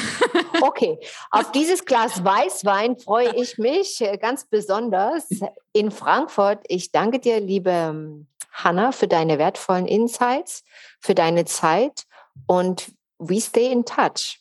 Okay, 0.61 0.97
auf 1.29 1.51
dieses 1.55 1.85
Glas 1.85 2.23
Weißwein 2.23 2.97
freue 2.97 3.35
ich 3.35 3.57
mich 3.57 4.01
äh, 4.01 4.17
ganz 4.17 4.45
besonders 4.45 5.27
in 5.73 5.91
Frankfurt. 5.91 6.63
Ich 6.67 6.91
danke 6.91 7.19
dir, 7.19 7.39
liebe 7.39 7.69
ähm, 7.69 8.27
Hanna, 8.51 8.91
für 8.91 9.07
deine 9.07 9.37
wertvollen 9.37 9.85
Insights, 9.85 10.63
für 10.99 11.13
deine 11.13 11.45
Zeit 11.45 12.03
und 12.47 12.91
we 13.19 13.39
stay 13.39 13.71
in 13.71 13.85
touch. 13.85 14.39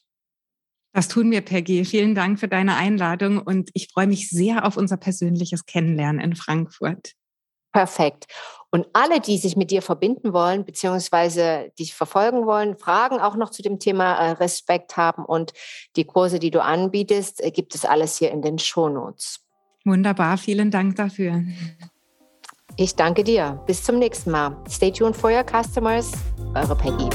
Das 0.93 1.09
tun 1.09 1.31
wir, 1.31 1.43
Peggy. 1.43 1.85
Vielen 1.85 2.15
Dank 2.15 2.41
für 2.41 2.49
deine 2.49 2.77
Einladung 2.77 3.39
und 3.39 3.69
ich 3.75 3.89
freue 3.93 4.07
mich 4.07 4.31
sehr 4.31 4.65
auf 4.65 4.79
unser 4.79 4.97
persönliches 4.97 5.67
Kennenlernen 5.67 6.23
in 6.23 6.35
Frankfurt. 6.35 7.13
Perfekt. 7.77 8.27
Und 8.71 8.87
alle, 8.95 9.21
die 9.21 9.37
sich 9.37 9.55
mit 9.55 9.71
dir 9.71 9.83
verbinden 9.83 10.33
wollen, 10.33 10.65
beziehungsweise 10.65 11.71
dich 11.79 11.93
verfolgen 11.93 12.47
wollen, 12.47 12.79
Fragen 12.79 13.21
auch 13.21 13.37
noch 13.37 13.51
zu 13.51 13.61
dem 13.61 13.79
Thema 13.79 14.15
äh, 14.15 14.31
Respekt 14.31 14.97
haben 14.97 15.27
und 15.27 15.53
die 15.95 16.07
Kurse, 16.07 16.39
die 16.39 16.51
du 16.51 16.63
anbietest, 16.63 17.45
äh, 17.45 17.51
gibt 17.51 17.75
es 17.75 17.85
alles 17.85 18.17
hier 18.17 18.31
in 18.31 18.41
den 18.41 18.59
Shownotes. 18.59 19.41
Wunderbar, 19.85 20.39
vielen 20.39 20.71
Dank 20.71 20.97
dafür. 20.97 21.43
Ich 22.79 22.95
danke 22.95 23.25
dir. 23.25 23.63
Bis 23.67 23.85
zum 23.85 23.99
nächsten 23.99 24.31
Mal. 24.31 24.57
Stay 24.71 24.91
tuned 24.91 25.15
for 25.15 25.31
your 25.31 25.45
customers. 25.45 26.13
Eure 26.55 26.77
Peggy. 26.77 27.11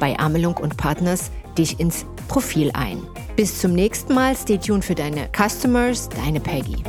bei 0.00 0.18
Amelung 0.18 0.56
und 0.56 0.76
Partners 0.76 1.30
dich 1.58 1.78
ins 1.80 2.06
Profil 2.28 2.70
ein. 2.74 3.02
Bis 3.36 3.58
zum 3.58 3.72
nächsten 3.74 4.14
Mal. 4.14 4.36
Stay 4.36 4.58
tuned 4.58 4.84
für 4.84 4.94
deine 4.94 5.28
Customers, 5.36 6.08
deine 6.08 6.40
Peggy. 6.40 6.82